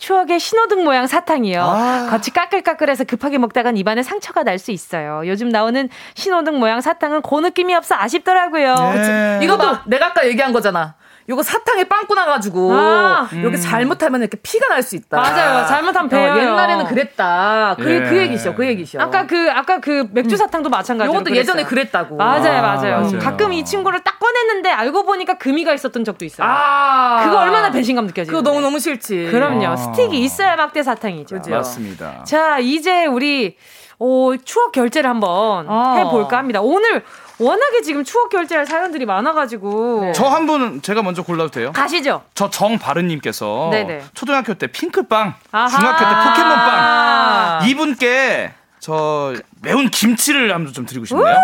[0.00, 1.62] 추억의 신호등 모양 사탕이요.
[1.62, 2.06] 아.
[2.10, 5.22] 겉이 까끌까끌해서 급하게 먹다간 입안에 상처가 날 수 있어요.
[5.24, 8.74] 요즘 나오는 신호등 모양 사탕은 그 느낌이 없어 아쉽더라고요.
[8.74, 9.40] 네.
[9.42, 10.94] 이것도 내가 아까 얘기한 거잖아.
[11.30, 13.60] 요거 사탕에 빵꾸 나가지고 아, 여기 음.
[13.60, 15.16] 잘못하면 이렇게 피가 날 수 있다.
[15.20, 15.66] 맞아요.
[15.66, 16.32] 잘못하면 배요.
[16.32, 17.76] 어, 옛날에는 그랬다.
[17.78, 18.00] 그, 예.
[18.02, 18.54] 그 얘기죠.
[18.54, 19.00] 그 얘기죠.
[19.00, 21.14] 아까 그 아까 그 맥주 사탕도 마찬가지로.
[21.14, 22.16] 요것도 예전에 그랬다고.
[22.16, 23.00] 맞아요, 아, 맞아요.
[23.02, 23.18] 맞아요.
[23.20, 26.48] 가끔 이 친구를 딱 꺼냈는데 알고 보니까 금이가 있었던 적도 있어요.
[26.48, 29.28] 아, 그거 얼마나 배신감 느껴지요 그거 너무 너무 싫지.
[29.30, 29.66] 그럼요.
[29.66, 29.76] 아.
[29.76, 31.36] 스틱이 있어야 막대 사탕이죠.
[31.36, 31.50] 그죠?
[31.52, 32.24] 맞습니다.
[32.24, 33.56] 자, 이제 우리
[34.00, 35.94] 오, 추억 결제를 한번 아.
[35.98, 36.60] 해볼까 합니다.
[36.62, 37.04] 오늘
[37.38, 40.00] 워낙에 지금 추억 결제할 사연들이 많아가지고.
[40.02, 40.12] 네.
[40.12, 41.70] 저한 분은 제가 먼저 골라도 돼요?
[41.72, 42.22] 가시죠.
[42.34, 44.02] 저 정바른님께서 네네.
[44.14, 45.68] 초등학교 때 핑크빵, 아하.
[45.68, 46.68] 중학교 때 포켓몬빵.
[46.74, 47.60] 아.
[47.66, 51.36] 이분께 저 매운 김치를 한번 좀 드리고 싶네요.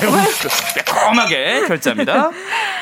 [0.00, 0.14] 매운
[0.76, 2.30] 매콤하게 결제합니다.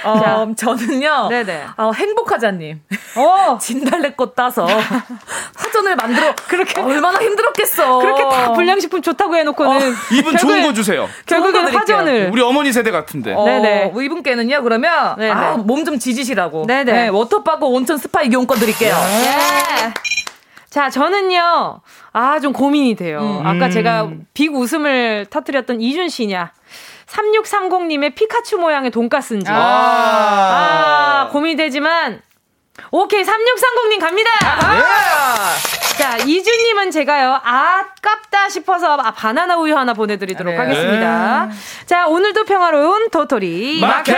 [0.04, 1.28] 어, 저는요.
[1.28, 1.64] 네네.
[1.76, 2.80] 어, 행복하자님.
[3.16, 3.56] 어.
[3.62, 4.66] 진달래꽃 따서
[5.56, 7.98] 화전을 만들어 그렇게 얼마나 힘들었겠어.
[8.00, 11.08] 그렇게 다 불량식품 좋다고 해놓고는 어, 이분 좋은 거 주세요.
[11.26, 13.32] 결국엔 화전을 우리 어머니 세대 같은데.
[13.32, 13.86] 어, 네네.
[13.86, 14.62] 뭐 이분께는요.
[14.62, 16.64] 그러면 아, 몸 좀 지지시라고.
[16.66, 16.92] 네네.
[16.92, 18.96] 네, 워터파크 온천 스파 이용권 드릴게요.
[18.96, 19.92] 예.
[20.74, 23.20] 자, 저는요, 아, 좀 고민이 돼요.
[23.20, 23.46] 음.
[23.46, 26.52] 아까 제가 big 웃음을 터뜨렸던 이준 씨냐.
[27.06, 29.48] 3630님의 피카츄 모양의 돈가스인지.
[29.52, 32.20] 아, 아 고민이 되지만,
[32.90, 34.30] 오케이, 3630님 갑니다!
[34.42, 35.54] 아~
[35.98, 40.58] 자, 이준님은 제가요, 아깝다 싶어서 아, 바나나 우유 하나 보내드리도록 네.
[40.58, 41.48] 하겠습니다.
[41.86, 44.16] 자, 오늘도 평화로운 도토리 마켓!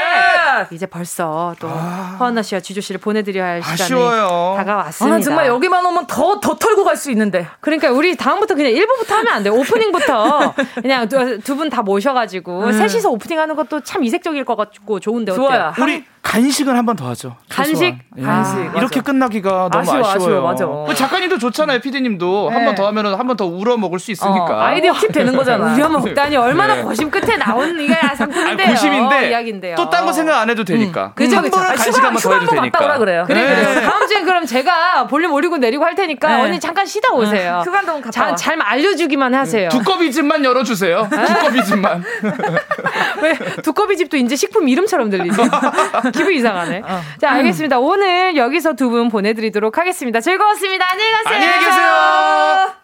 [0.70, 2.16] 이제 벌써 또 아.
[2.18, 4.54] 허한나 씨와 지조 씨를 보내드려야 할 시간이 아쉬워요.
[4.56, 5.16] 다가왔습니다.
[5.16, 7.46] 아, 정말 여기만 오면 더, 더 털고 갈 수 있는데.
[7.60, 9.52] 그러니까 우리 다음부터 그냥 1부부터 하면 안 돼요.
[9.52, 11.06] 오프닝부터 그냥
[11.44, 12.72] 두 분 다 모셔가지고 음.
[12.72, 15.46] 셋이서 오프닝 하는 것도 참 이색적일 것 같고 좋은데 어때요?
[15.46, 15.74] 좋아요.
[15.80, 17.36] 우리 간식을 한 번 더 하죠.
[17.48, 17.98] 간식?
[18.18, 18.22] 예.
[18.22, 18.56] 간식.
[18.76, 20.48] 이렇게 끝나기가 너무 아쉬워, 아쉬워요.
[20.48, 20.94] 아쉬워, 맞아.
[20.94, 22.48] 작가님도 좋잖아요, 피디님도.
[22.50, 22.56] 네.
[22.56, 24.44] 한번 더 하면 한번 더 우려 먹을 수 있으니까.
[24.44, 25.72] 어, 아이디어 팁 되는 거잖아.
[25.74, 26.82] 우려 먹다니 얼마나 네.
[26.82, 28.68] 거심 끝에 나온 이게 상품인데요.
[28.68, 29.76] 고심인데 이야기인데요.
[29.76, 31.06] 또 딴 거 생각 안 해도 되니까.
[31.06, 31.12] 음.
[31.14, 31.58] 그죠, 그죠.
[31.58, 32.98] 아, 간식 한번 더 해도 되니까.
[32.98, 33.24] 그래요.
[33.26, 33.74] 그래, 네.
[33.74, 33.80] 그래.
[33.86, 36.42] 다음 주에 그럼 제가 볼륨 올리고 내리고 할 테니까 네.
[36.42, 37.62] 언니 잠깐 쉬다 오세요.
[37.64, 39.68] 휴가 동안 갔다 잘 알려주기만 하세요.
[39.68, 41.08] 두꺼비 집만 열어주세요.
[41.10, 42.02] 두꺼비 집만.
[43.22, 45.36] 왜 두꺼비 집도 이제 식품 이름처럼 들리지?
[46.16, 46.78] 기분 이상하네.
[46.84, 47.00] 어.
[47.20, 47.78] 자, 알겠습니다.
[47.78, 50.20] 오늘 여기서 두 분 보내드리도록 하겠습니다.
[50.20, 50.86] 즐거웠습니다.
[50.90, 51.34] 안녕히 가세요.
[51.34, 52.76] 안녕히 계세요.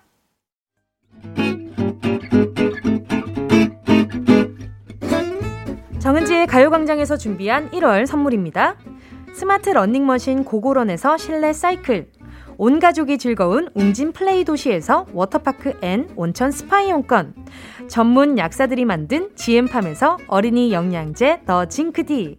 [6.00, 8.76] 정은지의 가요광장에서 준비한 1월 선물입니다.
[9.34, 12.08] 스마트 러닝머신 고고런에서 실내 사이클.
[12.58, 17.34] 온 가족이 즐거운 웅진 플레이 도시에서 워터파크 and 온천 스파 이용권.
[17.88, 22.38] 전문 약사들이 만든 GM팜에서 어린이 영양제 더 징크디.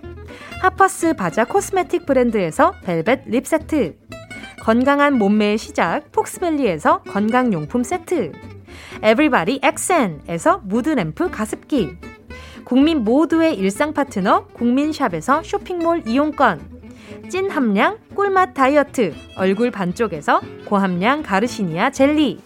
[0.61, 3.95] 하퍼스 바자 코스메틱 브랜드에서 벨벳 lip 세트.
[4.61, 8.31] 건강한 몸매의 시작 폭스밸리에서 건강용품 세트.
[9.01, 11.97] 에브리바디 엑센에서 mood lamp 가습기.
[12.63, 16.61] 국민 모두의 일상 파트너 국민샵에서 쇼핑몰 이용권.
[17.27, 22.39] 찐 함량 꿀맛 다이어트 얼굴 반쪽에서 고함량 가르시니아 젤리.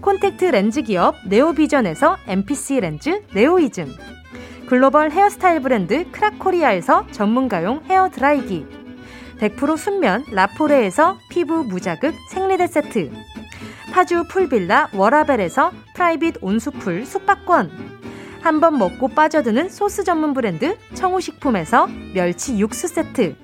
[0.00, 4.13] 콘택트 렌즈 기업 네오비전에서 MPC 렌즈 네오이즘.
[4.74, 8.66] 글로벌 헤어스타일 브랜드 크라코리아에서 전문가용 헤어 드라이기.
[9.38, 13.12] 100% 순면 라포레에서 피부 무자극 생리대 세트.
[13.92, 17.70] 파주 풀빌라 워라벨에서 private 온수풀 숙박권.
[18.42, 23.36] 한 번 먹고 빠져드는 소스 전문 브랜드 청우식품에서 멸치 육수 세트.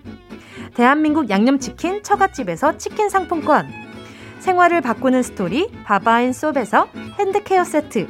[0.74, 3.68] 대한민국 양념치킨 처갓집에서 치킨 상품권.
[4.40, 6.88] 생활을 바꾸는 스토리 바바앤솝에서
[7.20, 8.08] hand care 세트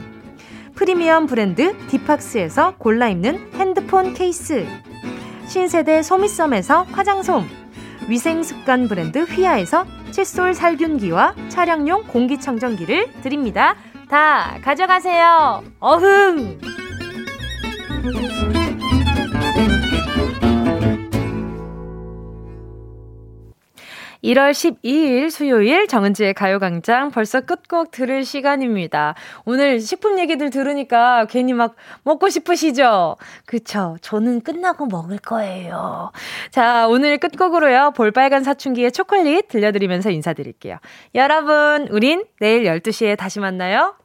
[0.81, 4.67] 프리미엄 브랜드 디팍스에서 골라 입는 핸드폰 케이스
[5.47, 7.45] 신세대 소미썸에서 화장솜
[8.09, 13.77] 위생습관 브랜드 휘하에서 칫솔 살균기와 차량용 공기청정기를 드립니다.
[14.09, 15.63] 다 가져가세요.
[15.81, 16.59] 어흥!
[24.25, 29.15] 1월 12일 수요일 정은지의 가요광장 벌써 끝곡 들을 시간입니다.
[29.45, 33.17] 오늘 식품 얘기들 들으니까 괜히 막 먹고 싶으시죠?
[33.47, 33.97] 그쵸.
[34.01, 36.13] 저는 끝나고 먹을 거예요.
[36.51, 37.93] 자, 오늘 끝곡으로요.
[37.97, 40.79] 볼빨간 사춘기의 초콜릿 들려드리면서 인사드릴게요.
[41.15, 44.00] 여러분, 우린 내일 12시에 다시 만나요.